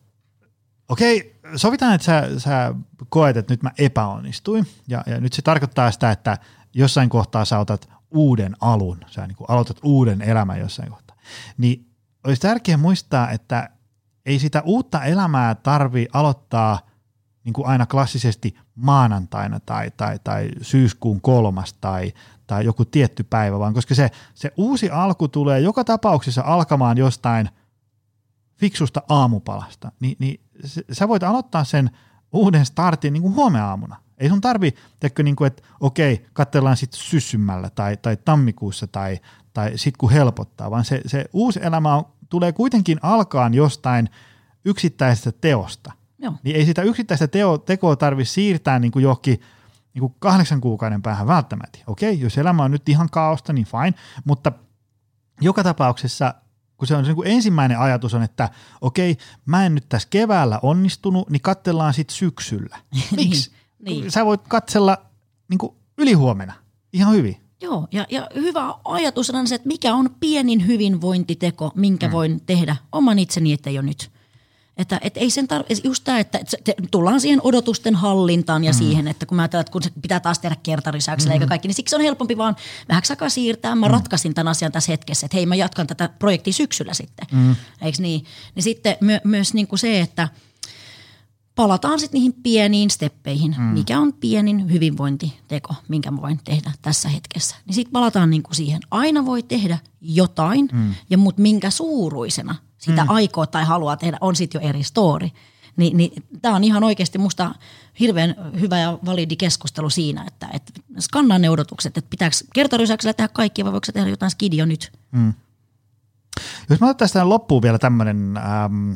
okei, 0.89 1.39
sovitaan, 1.56 1.95
että 1.95 2.06
sä, 2.06 2.39
sä 2.39 2.76
koet, 3.10 3.38
että 3.38 3.54
nyt 3.54 3.64
mä 3.64 3.72
epäonnistuin, 3.78 4.68
ja, 4.88 5.04
ja 5.06 5.22
nyt 5.22 5.34
se 5.34 5.41
tarkoittaa 5.41 5.91
sitä, 5.91 6.12
että 6.12 6.38
jossain 6.74 7.10
kohtaa 7.10 7.45
sä 7.45 7.60
otat 7.60 7.89
uuden 8.12 8.56
alun, 8.62 8.97
sä 9.08 9.28
niin 9.28 9.38
aloitat 9.47 9.78
uuden 9.84 10.22
elämän 10.22 10.60
jossain 10.60 10.89
kohtaa, 10.89 11.18
niin 11.58 11.88
olisi 12.24 12.41
tärkeää 12.41 12.78
muistaa, 12.78 13.32
että 13.32 13.70
ei 14.26 14.39
sitä 14.39 14.62
uutta 14.66 15.04
elämää 15.04 15.56
tarvi 15.56 16.08
aloittaa 16.14 16.80
niin 17.43 17.53
kuin 17.53 17.67
aina 17.67 17.85
klassisesti 17.85 18.55
maanantaina 18.75 19.59
tai, 19.59 19.91
tai, 19.97 20.19
tai 20.23 20.49
syyskuun 20.61 21.21
kolmas 21.21 21.73
tai, 21.73 22.13
tai 22.47 22.65
joku 22.65 22.85
tietty 22.85 23.23
päivä, 23.23 23.59
vaan 23.59 23.73
koska 23.73 23.95
se, 23.95 24.11
se 24.33 24.51
uusi 24.57 24.89
alku 24.89 25.27
tulee 25.27 25.59
joka 25.59 25.83
tapauksessa 25.83 26.41
alkamaan 26.45 26.97
jostain 26.97 27.49
fiksusta 28.55 29.01
aamupalasta, 29.09 29.91
niin, 29.99 30.15
niin 30.19 30.39
sä 30.91 31.07
voit 31.07 31.23
aloittaa 31.23 31.63
sen 31.63 31.91
uuden 32.33 32.65
startin 32.65 33.13
niin 33.13 33.23
kuin 33.23 33.35
huomeaamuna. 33.35 33.95
Ei 34.17 34.29
sun 34.29 34.41
tarvi, 34.41 34.73
teikö, 34.99 35.23
niin 35.23 35.35
kuin, 35.35 35.47
että 35.47 35.63
okei, 35.79 36.25
katsellaan 36.33 36.77
sitten 36.77 36.99
syssymällä 36.99 37.69
tai, 37.69 37.97
tai 37.97 38.17
tammikuussa 38.17 38.87
tai, 38.87 39.19
tai 39.53 39.71
sitten 39.75 39.97
kun 39.97 40.11
helpottaa, 40.11 40.71
vaan 40.71 40.85
se, 40.85 41.01
se 41.05 41.25
uusi 41.33 41.59
elämä 41.63 41.95
on, 41.95 42.05
tulee 42.29 42.51
kuitenkin 42.51 42.99
alkaan 43.01 43.53
jostain 43.53 44.09
yksittäisestä 44.65 45.31
teosta. 45.31 45.91
Joo. 46.22 46.34
Niin 46.43 46.55
ei 46.55 46.65
sitä 46.65 46.82
yksittäistä 46.82 47.28
teo, 47.28 47.57
tekoa 47.57 47.95
tarvitse 47.95 48.34
siirtää 48.34 48.80
niin 48.80 48.91
kuin 48.91 49.03
johonkin– 49.03 49.41
niin 49.93 49.99
kuin 49.99 50.15
kahdeksan 50.19 50.61
kuukauden 50.61 51.01
päähän 51.01 51.28
välttämättä. 51.28 51.80
Okei, 51.88 52.19
jos 52.19 52.38
elämä 52.38 52.63
on 52.63 52.72
nyt 52.72 52.89
ihan 52.89 53.09
kaaosta, 53.09 53.53
niin 53.53 53.65
fine, 53.65 53.93
mutta 54.26 54.51
joka 55.41 55.63
tapauksessa 55.63 56.34
kun 56.78 56.88
se 56.88 56.95
on 56.95 57.03
niin 57.03 57.15
ensimmäinen 57.26 57.80
ajatus 57.80 58.13
on, 58.13 58.24
että 58.24 58.49
okei, 58.82 59.17
mä 59.45 59.65
en 59.65 59.76
nyt 59.76 59.89
tässä 59.89 60.07
keväällä 60.11 60.59
onnistunut, 60.61 61.30
niin 61.30 61.41
katsellaan 61.41 61.93
sitten 61.93 62.15
syksyllä. 62.15 62.78
Miksi? 63.15 63.51
niin. 63.80 64.11
Sä 64.11 64.26
voit 64.26 64.41
katsella 64.47 64.97
niin 65.47 65.57
kuin 65.57 65.74
ylihuomenna 65.97 66.53
ihan 66.93 67.13
hyvin. 67.13 67.38
Joo, 67.61 67.88
ja, 67.91 68.05
ja 68.09 68.28
hyvä 68.36 68.74
ajatus 68.86 69.30
on 69.30 69.47
se, 69.47 69.55
että 69.55 69.67
mikä 69.67 69.95
on 69.95 70.09
pienin 70.19 70.67
hyvinvointiteko, 70.67 71.72
minkä 71.76 72.07
mm. 72.07 72.11
voin 72.11 72.41
tehdä 72.45 72.76
oman 72.91 73.19
itseni 73.19 73.53
eteen 73.53 73.76
jo 73.76 73.82
nyt. 73.82 74.11
Että 74.82 74.99
et 75.01 75.17
ei 75.17 75.29
sen 75.29 75.47
tarvitse, 75.47 75.82
just 75.84 76.03
tämä, 76.03 76.19
että 76.19 76.39
te, 76.63 76.75
tullaan 76.91 77.21
siihen 77.21 77.39
odotusten 77.43 77.95
hallintaan 77.95 78.63
ja 78.63 78.71
mm. 78.71 78.77
siihen, 78.77 79.07
että 79.07 79.25
kun 79.25 79.36
mä 79.36 79.41
ajattelen, 79.41 79.61
että 79.61 79.71
kun 79.71 79.84
se 79.84 79.91
pitää 80.01 80.19
taas 80.19 80.39
tehdä 80.39 80.55
kertarisäyksellä 80.63 81.32
mm. 81.32 81.36
eikä 81.36 81.47
kaikki, 81.47 81.67
niin 81.67 81.75
siksi 81.75 81.95
on 81.95 82.01
helpompi 82.01 82.38
vaan 82.38 82.55
vähän 82.89 83.03
aikaa 83.09 83.29
siirtää. 83.29 83.75
Mä 83.75 83.86
mm. 83.86 83.91
ratkaisin 83.91 84.34
tämän 84.34 84.51
asian 84.51 84.71
tässä 84.71 84.91
hetkessä, 84.91 85.25
että 85.25 85.38
hei 85.38 85.45
mä 85.45 85.55
jatkan 85.55 85.88
tätä 85.88 86.09
projektia 86.19 86.53
syksyllä 86.53 86.93
sitten, 86.93 87.27
mm. 87.32 87.55
eikö 87.82 88.01
niin? 88.01 88.25
Niin 88.55 88.63
sitten 88.63 88.97
my, 89.01 89.19
myös 89.23 89.53
niin 89.53 89.67
kuin 89.67 89.79
se, 89.79 89.99
että– 89.99 90.27
palataan 91.55 91.99
sitten 91.99 92.17
niihin 92.17 92.34
pieniin 92.43 92.89
steppeihin, 92.89 93.55
mm. 93.57 93.63
mikä 93.63 93.99
on 93.99 94.13
pienin 94.13 94.71
hyvinvointiteko, 94.71 95.75
minkä 95.88 96.11
mä 96.11 96.21
voin 96.21 96.39
tehdä 96.43 96.71
tässä 96.82 97.09
hetkessä. 97.09 97.55
Niin 97.65 97.75
sitten 97.75 97.91
palataan 97.91 98.29
niinku 98.29 98.53
siihen, 98.53 98.82
aina 98.91 99.25
voi 99.25 99.43
tehdä 99.43 99.77
jotain, 100.01 100.69
mm. 100.73 100.95
ja 101.09 101.17
mut 101.17 101.38
minkä 101.38 101.69
suuruisena 101.69 102.55
sitä 102.82 103.03
mm. 103.03 103.09
aikoo 103.09 103.45
tai 103.45 103.63
haluaa 103.63 103.97
tehdä, 103.97 104.17
on 104.21 104.36
sitten 104.36 104.61
jo 104.61 104.69
eri 104.69 104.84
story. 104.84 105.29
Ni, 105.77 105.91
niin 105.93 106.23
tämä 106.41 106.55
on 106.55 106.63
ihan 106.63 106.84
oikeasti 106.84 107.17
musta 107.17 107.55
hirveän 107.99 108.36
hyvä 108.59 108.79
ja 108.79 108.99
validi 109.05 109.36
keskustelu 109.36 109.89
siinä, 109.89 110.23
että 110.27 110.49
et 110.53 110.71
skannaa 110.99 111.39
ne 111.39 111.49
odotukset, 111.49 111.97
että 111.97 112.09
pitääkö 112.09 112.36
kertarysäyksellä 112.53 113.13
tehdä 113.13 113.27
kaikki 113.27 113.63
vai 113.63 113.71
voiko 113.71 113.88
tehdä 113.93 114.09
jotain 114.09 114.32
skidia 114.32 114.65
nyt. 114.65 114.91
Mm. 115.11 115.34
Jos 116.69 116.79
mä 116.79 116.88
otan 116.88 116.97
tästä 116.97 117.29
loppuun 117.29 117.61
vielä 117.61 117.79
tämmöinen 117.79 118.38
ähm, 118.38 118.93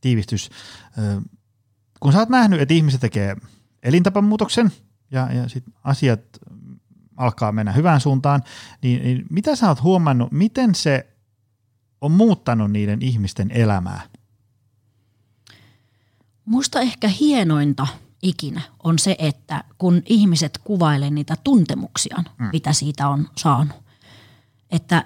tiivistys. 0.00 0.50
Äh, 0.98 1.22
kun 2.00 2.12
sä 2.12 2.18
oot 2.18 2.28
nähnyt, 2.28 2.60
että 2.60 2.74
ihmiset 2.74 3.00
tekee 3.00 3.36
elintapamuutoksen 3.82 4.72
ja, 5.10 5.32
ja 5.32 5.48
sit 5.48 5.64
asiat 5.84 6.20
alkaa 7.16 7.52
mennä 7.52 7.72
hyvään 7.72 8.00
suuntaan, 8.00 8.42
niin, 8.82 9.02
niin 9.02 9.26
mitä 9.30 9.56
sä 9.56 9.68
oot 9.68 9.82
huomannut, 9.82 10.32
miten 10.32 10.74
se 10.74 11.15
on 12.00 12.12
muuttanut 12.12 12.70
niiden 12.70 13.02
ihmisten 13.02 13.50
elämää? 13.50 14.00
Musta 16.44 16.80
ehkä 16.80 17.08
hienointa 17.08 17.86
ikinä 18.22 18.60
on 18.84 18.98
se, 18.98 19.16
että 19.18 19.64
kun 19.78 20.02
ihmiset 20.06 20.58
kuvailee 20.64 21.10
niitä 21.10 21.36
tuntemuksiaan, 21.44 22.24
mm. 22.38 22.48
mitä 22.52 22.72
siitä 22.72 23.08
on 23.08 23.28
saanut. 23.36 23.76
Että 24.70 25.04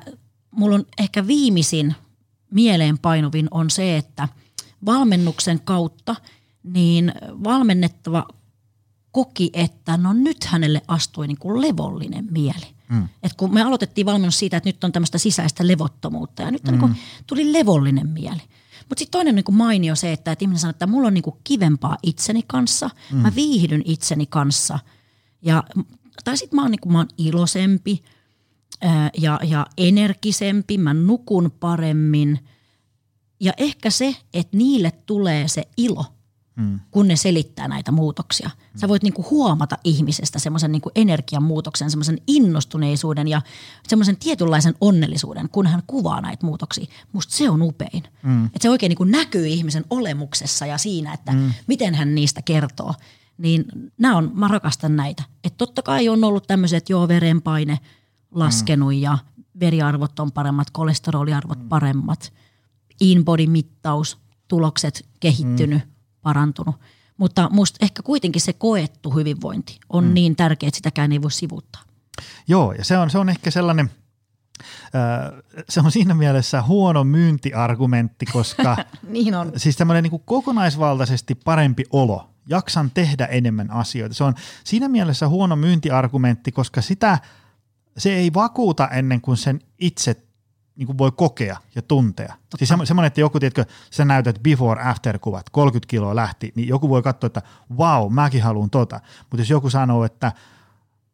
mulla 0.51 0.75
on 0.75 0.87
ehkä 0.99 1.27
viimeisin 1.27 1.95
mieleenpainuvin 2.51 3.49
on 3.51 3.71
se, 3.71 3.97
että 3.97 4.29
valmennuksen 4.85 5.61
kautta– 5.61 6.17
niin 6.63 7.13
valmennettava 7.45 8.27
koki, 9.11 9.51
että 9.53 9.97
no 9.97 10.13
nyt 10.13 10.45
hänelle 10.45 10.83
astui 10.89 11.27
niin 11.27 11.39
kuin 11.39 11.61
levollinen 11.61 12.29
mieli. 12.31 12.67
Mm. 12.91 13.09
Et 13.23 13.33
kun 13.37 13.55
me 13.55 13.63
aloitettiin 13.63 14.07
valmennus 14.07 14.39
siitä, 14.39 14.57
että 14.57 14.69
nyt 14.69 14.85
on 14.85 14.93
tämmöistä 14.93 15.19
sisäistä 15.19 15.67
levottomuutta 15.67 16.43
ja 16.43 16.51
nyt 16.51 16.69
on 16.69 16.75
mm. 16.75 16.81
niin 16.81 16.91
kuin, 16.91 17.03
tuli 17.27 17.53
levollinen 17.53 18.09
mieli. 18.09 18.43
Mutta 18.89 18.99
sitten 18.99 19.19
toinen 19.19 19.35
niin 19.35 19.45
kuin 19.45 19.57
mainio 19.57 19.95
se, 19.95 20.13
että, 20.13 20.33
että 20.33 20.43
ihminen 20.43 20.59
sanoo, 20.59 20.71
että 20.71 20.87
mulla 20.87 21.07
on 21.07 21.15
niin 21.15 21.23
kuin 21.23 21.37
kivempaa 21.45 21.97
itseni 22.03 22.43
kanssa, 22.47 22.91
mm. 23.13 23.19
mä 23.19 23.33
viihdyn 23.35 23.83
itseni 23.85 24.27
kanssa. 24.27 24.79
Ja, 25.43 25.65
tai 26.25 26.37
sitten 26.37 26.57
mä, 26.57 26.63
oon, 26.63 26.71
niin 26.71 26.81
kuin, 26.81 26.93
mä 26.93 26.99
oon 26.99 27.09
iloisempi 27.19 28.03
ää, 28.81 29.11
ja, 29.19 29.41
ja 29.45 29.67
energisempi, 29.77 30.79
mä 30.79 30.95
nukun 30.95 31.51
paremmin. 31.61 32.39
Ja 33.41 33.53
ehkä 33.57 33.91
se, 33.91 34.17
että 34.35 34.57
niille 34.57 34.91
tulee 34.91 35.49
se 35.49 35.63
ilo– 35.77 36.05
mm. 36.61 36.81
kun 36.91 37.09
ne 37.09 37.17
selittää 37.17 37.69
näitä 37.69 37.93
muutoksia. 37.93 38.51
Sä 38.77 38.89
voit 38.89 39.03
niinku 39.03 39.27
huomata 39.31 39.79
ihmisestä 39.85 40.39
semmoisen 40.39 40.73
niinku 40.73 40.91
energiamuutoksen, 40.95 41.91
semmoisen 41.91 42.19
innostuneisuuden 42.27 43.29
ja 43.29 43.43
semmoisen 43.89 44.17
tietynlaisen 44.17 44.75
onnellisuuden, 44.81 45.49
kun 45.49 45.67
hän 45.67 45.83
kuvaa 45.87 46.21
näitä 46.21 46.47
muutoksia. 46.47 46.87
Musta 47.13 47.37
se 47.37 47.51
on 47.51 47.63
upein. 47.63 48.03
Mm. 48.23 48.47
Että 48.47 48.59
se 48.61 48.71
oikein 48.71 48.91
niinku 48.91 49.05
näkyy 49.05 49.47
ihmisen 49.47 49.85
olemuksessa 49.91 50.67
ja 50.67 50.79
siinä, 50.79 51.15
että 51.15 51.33
mm. 51.33 51.53
miten 51.67 51.95
hän 51.95 52.15
niistä 52.15 52.43
kertoo. 52.43 52.95
Niin 53.39 53.65
nämä 53.99 54.17
on, 54.17 54.31
mä 54.35 54.49
rakastan 54.49 54.97
näitä. 54.97 55.23
Että 55.45 55.57
totta 55.57 55.83
kai 55.83 56.09
on 56.09 56.25
ollut 56.25 56.47
tämmöiset, 56.47 56.89
joo 56.89 57.09
verenpaine 57.09 57.79
laskenut 58.31 58.95
mm. 58.95 59.01
ja 59.01 59.19
veriarvot 59.61 60.21
on 60.21 60.33
paremmat, 60.33 60.71
kolesteroliarvot 60.71 61.59
mm. 61.59 61.69
paremmat, 61.69 62.33
in-body-mittaus, 63.01 64.19
tulokset 64.49 65.07
kehittynyt. 65.21 65.85
Mm 65.85 65.91
parantunut. 66.23 66.77
Mutta 67.17 67.49
musta 67.53 67.79
ehkä 67.83 68.03
kuitenkin 68.03 68.43
se 68.43 68.53
koettu 68.53 69.11
hyvinvointi 69.11 69.79
on 69.89 70.05
mm. 70.05 70.15
niin 70.15 70.37
tärkeä, 70.37 70.69
että 70.69 70.77
sitäkään 70.77 71.13
ei 71.13 71.23
voi 71.23 71.31
sivuttaa. 71.31 71.83
Joo, 72.49 72.73
ja 72.73 72.85
se 72.85 72.99
on, 72.99 73.11
se 73.11 73.19
on 73.19 73.29
ehkä 73.29 73.51
sellainen, 73.51 73.91
äh, 74.65 75.43
se 75.69 75.81
on 75.81 75.93
siinä 75.93 76.15
mielessä 76.15 76.63
huono 76.63 77.05
myyntiargumentti, 77.05 78.27
koska 78.27 78.77
niin 79.09 79.35
on. 79.35 79.53
siis 79.57 79.77
tämmöinen 79.77 80.03
niin 80.05 80.23
kokonaisvaltaisesti 80.25 81.35
parempi 81.35 81.85
olo, 81.91 82.31
jaksan 82.47 82.91
tehdä 82.91 83.27
enemmän 83.27 83.71
asioita. 83.71 84.15
Se 84.15 84.25
on 84.25 84.35
siinä 84.65 84.89
mielessä 84.89 85.29
huono 85.29 85.57
myyntiargumentti, 85.57 86.53
koska 86.53 86.83
sitä 86.83 87.19
se 87.97 88.13
ei 88.13 88.35
vakuuta 88.35 88.89
ennen 88.89 89.21
kuin 89.21 89.37
sen 89.37 89.61
itse 89.79 90.17
niin 90.81 90.87
kuin 90.87 90.99
voi 90.99 91.13
kokea 91.13 91.57
ja 91.75 91.83
tuntea. 91.83 92.27
Totta. 92.27 92.67
Siis 92.67 92.69
semmoinen, 92.85 93.07
että 93.07 93.21
joku, 93.21 93.41
tiedätkö, 93.41 93.65
sä 93.91 94.05
näytät 94.05 94.43
before-after-kuvat, 94.43 95.51
30 95.51 95.91
kiloa 95.91 96.17
lähti, 96.17 96.53
niin 96.55 96.69
joku 96.69 96.89
voi 96.89 97.03
katsoa, 97.03 97.27
että 97.27 97.43
wow, 97.77 98.13
mäkin 98.13 98.43
haluan 98.43 98.71
tota. 98.71 99.01
Mutta 99.21 99.41
jos 99.41 99.51
joku 99.51 99.71
sanoo, 99.71 100.05
että 100.05 100.33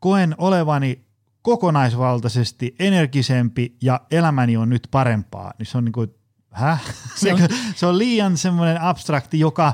koen 0.01 0.35
olevani 0.39 1.05
kokonaisvaltaisesti 1.43 2.75
energisempi 2.79 3.77
ja 3.83 4.01
elämäni 4.11 4.57
on 4.57 4.69
nyt 4.69 4.89
parempaa, 4.91 5.53
niin 5.59 5.67
se 5.67 5.79
on 5.79 5.85
niin 5.85 5.93
kuin, 5.93 6.15
häh? 6.53 6.83
Se 7.17 7.33
on, 7.33 7.41
se 7.75 7.87
on 7.87 7.99
liian 7.99 8.37
semmoinen 8.37 8.81
abstrakti, 8.81 9.41
joka 9.41 9.73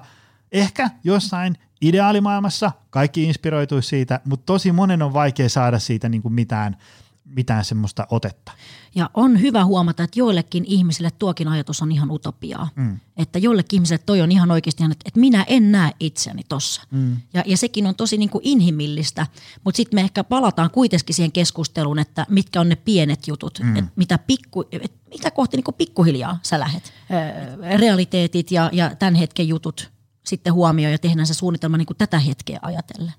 ehkä 0.53 0.91
jossain 1.05 1.57
ideaalimaailmassa 1.81 2.73
kaikki 2.91 3.25
inspiroituisi 3.25 3.89
siitä, 3.89 4.21
mutta 4.25 4.47
tosi 4.47 4.73
monen 4.73 5.03
on 5.03 5.13
vaikea 5.13 5.49
saada 5.49 5.79
siitä 5.79 6.09
niin 6.09 6.23
kuin 6.23 6.35
mitään, 6.35 6.77
mitään 7.25 7.65
semmoista 7.65 8.07
otetta. 8.11 8.53
Ja 8.95 9.11
on 9.15 9.41
hyvä 9.41 9.65
huomata, 9.65 10.03
että 10.03 10.19
joillekin 10.19 10.65
ihmisille 10.67 11.11
tuokin 11.19 11.49
ajatus 11.49 11.83
on 11.83 11.93
ihan 11.93 12.11
utopiaa. 12.11 12.69
Mm. 12.75 13.01
Että 13.17 13.39
joillekin 13.39 13.77
ihmisille 13.77 14.03
toi 14.07 14.21
on 14.21 14.33
ihan 14.33 14.51
oikeasti, 14.51 14.85
että, 14.85 14.97
että 15.05 15.21
minä 15.21 15.45
en 15.49 15.73
näe 15.73 15.93
itseäni 16.01 16.43
tossa. 16.49 16.83
Mm. 16.91 17.17
Ja, 17.35 17.43
ja 17.47 17.57
sekin 17.57 17.87
on 17.87 17.95
tosi 17.95 18.17
niin 18.17 18.31
kuin 18.31 18.43
inhimillistä, 18.45 19.27
mutta 19.65 19.77
sitten 19.77 19.97
me 19.97 20.01
ehkä 20.01 20.25
palataan 20.25 20.71
kuitenkin 20.71 21.15
siihen 21.15 21.33
keskusteluun, 21.33 21.99
että 21.99 22.27
mitkä 22.29 22.61
on 22.61 22.69
ne 22.69 22.77
pienet 22.77 23.29
jutut, 23.29 23.59
mm. 23.63 23.77
että 23.77 23.91
mitä, 23.97 24.19
pikku, 24.19 24.65
että 24.73 24.99
mitä 25.11 25.31
kohti 25.31 25.57
niin 25.57 25.65
kuin 25.65 25.75
pikkuhiljaa 25.75 26.39
sä 26.43 26.61
lähet. 26.61 26.93
Öö, 27.11 27.79
realiteetit 27.79 28.51
ja, 28.51 28.71
ja 28.73 28.97
tämän 28.97 29.15
hetken 29.15 29.49
jutut 29.49 29.91
sitten 30.25 30.53
huomioon 30.53 30.93
ja 30.93 30.99
tehdään 30.99 31.27
se 31.27 31.35
suunnitelma 31.35 31.77
niin 31.77 31.87
kuin 31.87 31.97
tätä 31.97 32.19
hetkeä 32.19 32.59
ajatellen. 32.63 33.15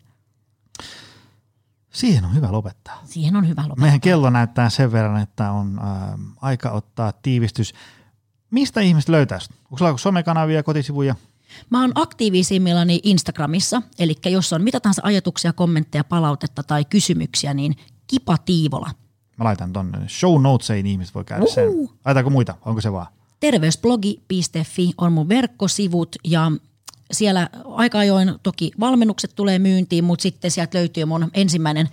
Siihen 1.93 2.25
on 2.25 2.35
hyvä 2.35 2.51
lopettaa. 2.51 3.01
Siihen 3.05 3.35
on 3.35 3.47
hyvä 3.47 3.61
lopettaa. 3.61 3.81
Meidän 3.81 4.01
kello 4.01 4.29
näyttää 4.29 4.69
sen 4.69 4.91
verran, 4.91 5.21
että 5.21 5.51
on 5.51 5.79
äh, 5.79 6.19
aika 6.41 6.71
ottaa 6.71 7.11
tiivistys. 7.11 7.73
Mistä 8.51 8.81
ihmiset 8.81 9.09
löytäisi? 9.09 9.49
Onko 9.63 9.77
sulla 9.77 9.97
somekanavia, 9.97 10.63
kotisivuja? 10.63 11.15
Mä 11.69 11.81
oon 11.81 11.91
aktiivisimmillani 11.95 12.99
Instagramissa, 13.03 13.81
eli 13.99 14.15
jos 14.25 14.53
on 14.53 14.63
mitä 14.63 14.79
tahansa 14.79 15.01
ajatuksia, 15.05 15.53
kommentteja, 15.53 16.03
palautetta 16.03 16.63
tai 16.63 16.85
kysymyksiä, 16.85 17.53
niin 17.53 17.75
Kipa 18.07 18.37
Tiivola. 18.37 18.89
Mä 19.37 19.43
laitan 19.43 19.73
tonne 19.73 20.09
show 20.09 20.41
notesiin, 20.41 20.85
ihmiset 20.85 21.15
voi 21.15 21.25
käydä 21.25 21.45
sen. 21.45 21.69
Laitaanko 22.05 22.29
muita? 22.29 22.55
Onko 22.65 22.81
se 22.81 22.91
vaan? 22.91 23.07
Terveysblogi.fi 23.39 24.91
on 24.97 25.13
mun 25.13 25.29
verkkosivut 25.29 26.15
ja 26.23 26.51
siellä 27.13 27.49
aika 27.65 27.99
ajoin 27.99 28.33
toki 28.43 28.71
valmennukset 28.79 29.35
tulee 29.35 29.59
myyntiin, 29.59 30.03
mutta 30.03 30.23
sitten 30.23 30.51
sieltä 30.51 30.77
löytyy 30.77 31.05
mun 31.05 31.31
ensimmäinen 31.33 31.89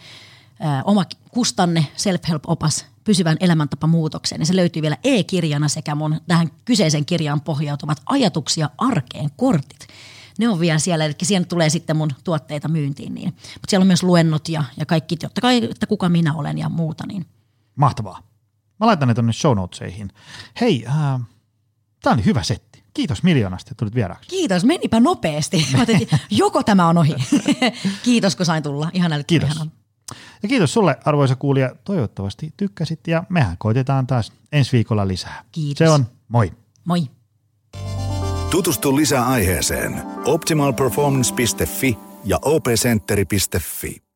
ää, 0.61 0.83
oma 0.85 1.05
kustanne 1.31 1.87
self-help-opas 1.97 2.87
pysyvän 3.05 3.37
elämäntapamuutokseen. 3.41 4.41
Ja 4.41 4.47
se 4.47 4.57
löytyy 4.57 4.83
vielä 4.83 4.97
e-kirjana 5.05 5.69
sekä 5.69 5.95
mun 5.95 6.21
tähän 6.29 6.51
kyseisen 6.65 7.05
kirjaan 7.05 7.41
pohjautuvat 7.41 8.03
ajatuksia 8.07 8.71
arkeen 8.79 9.31
kortit. 9.37 9.87
Ne 10.39 10.49
on 10.49 10.61
vielä 10.61 10.79
siellä, 10.79 11.05
eli 11.05 11.15
siihen 11.23 11.47
tulee 11.47 11.71
sitten 11.71 11.97
mun 11.97 12.11
tuotteita 12.25 12.69
myyntiin. 12.69 13.15
Niin. 13.15 13.29
Mutta 13.35 13.71
siellä 13.71 13.83
on 13.83 13.87
myös 13.87 14.03
luennot 14.03 14.49
ja, 14.49 14.65
ja 14.77 14.87
kaikki, 14.87 15.17
totta 15.17 15.41
kai, 15.41 15.65
että 15.71 15.87
kuka 15.87 16.09
minä 16.09 16.35
olen 16.35 16.59
ja 16.59 16.69
muuta. 16.69 17.07
Niin. 17.07 17.27
Mahtavaa. 17.77 18.23
Mä 18.81 18.87
laitan 18.87 19.09
ne 19.09 19.15
tuonne 19.15 19.33
show 19.33 19.57
notesihin. 19.57 20.13
Hei, 20.61 20.87
äh, 20.87 21.21
tämä 22.03 22.15
oli 22.15 22.25
hyvä 22.25 22.43
setti. 22.43 22.70
Kiitos 22.95 23.23
miljoonasta, 23.23 23.69
että 23.69 23.79
tulit 23.79 23.95
vieraaksi. 23.95 24.31
Kiitos, 24.31 24.65
menipä 24.65 25.01
nopeasti. 25.01 25.67
Joko 26.31 26.63
tämä 26.63 26.89
on 26.89 26.99
ohi. 26.99 27.15
kiitos, 28.05 28.37
kun 28.37 28.47
sain 28.47 28.63
tulla. 28.63 28.91
Ihan 28.93 29.25
Kiitos. 29.27 29.51
Ihanan. 29.51 29.73
Ja 30.43 30.49
kiitos 30.49 30.73
sulle, 30.73 30.97
arvoisa 31.05 31.37
kuulija. 31.37 31.75
Toivottavasti 31.85 32.55
tykkäsit 32.57 33.07
ja 33.07 33.25
mehän 33.29 33.57
koitetaan 33.59 34.07
taas 34.07 34.33
ensi 34.53 34.73
viikolla 34.73 35.09
lisää. 35.09 35.45
Kiitos. 35.53 35.79
Se 35.79 35.89
on 35.89 36.07
moi. 36.29 36.53
Moi. 36.85 37.11
Tutustu 38.51 38.97
lisää 38.97 39.27
aiheeseen 39.27 40.03
optimalperformance.fi 40.25 41.99
ja 42.25 42.39
opcenteri.fi. 42.43 44.10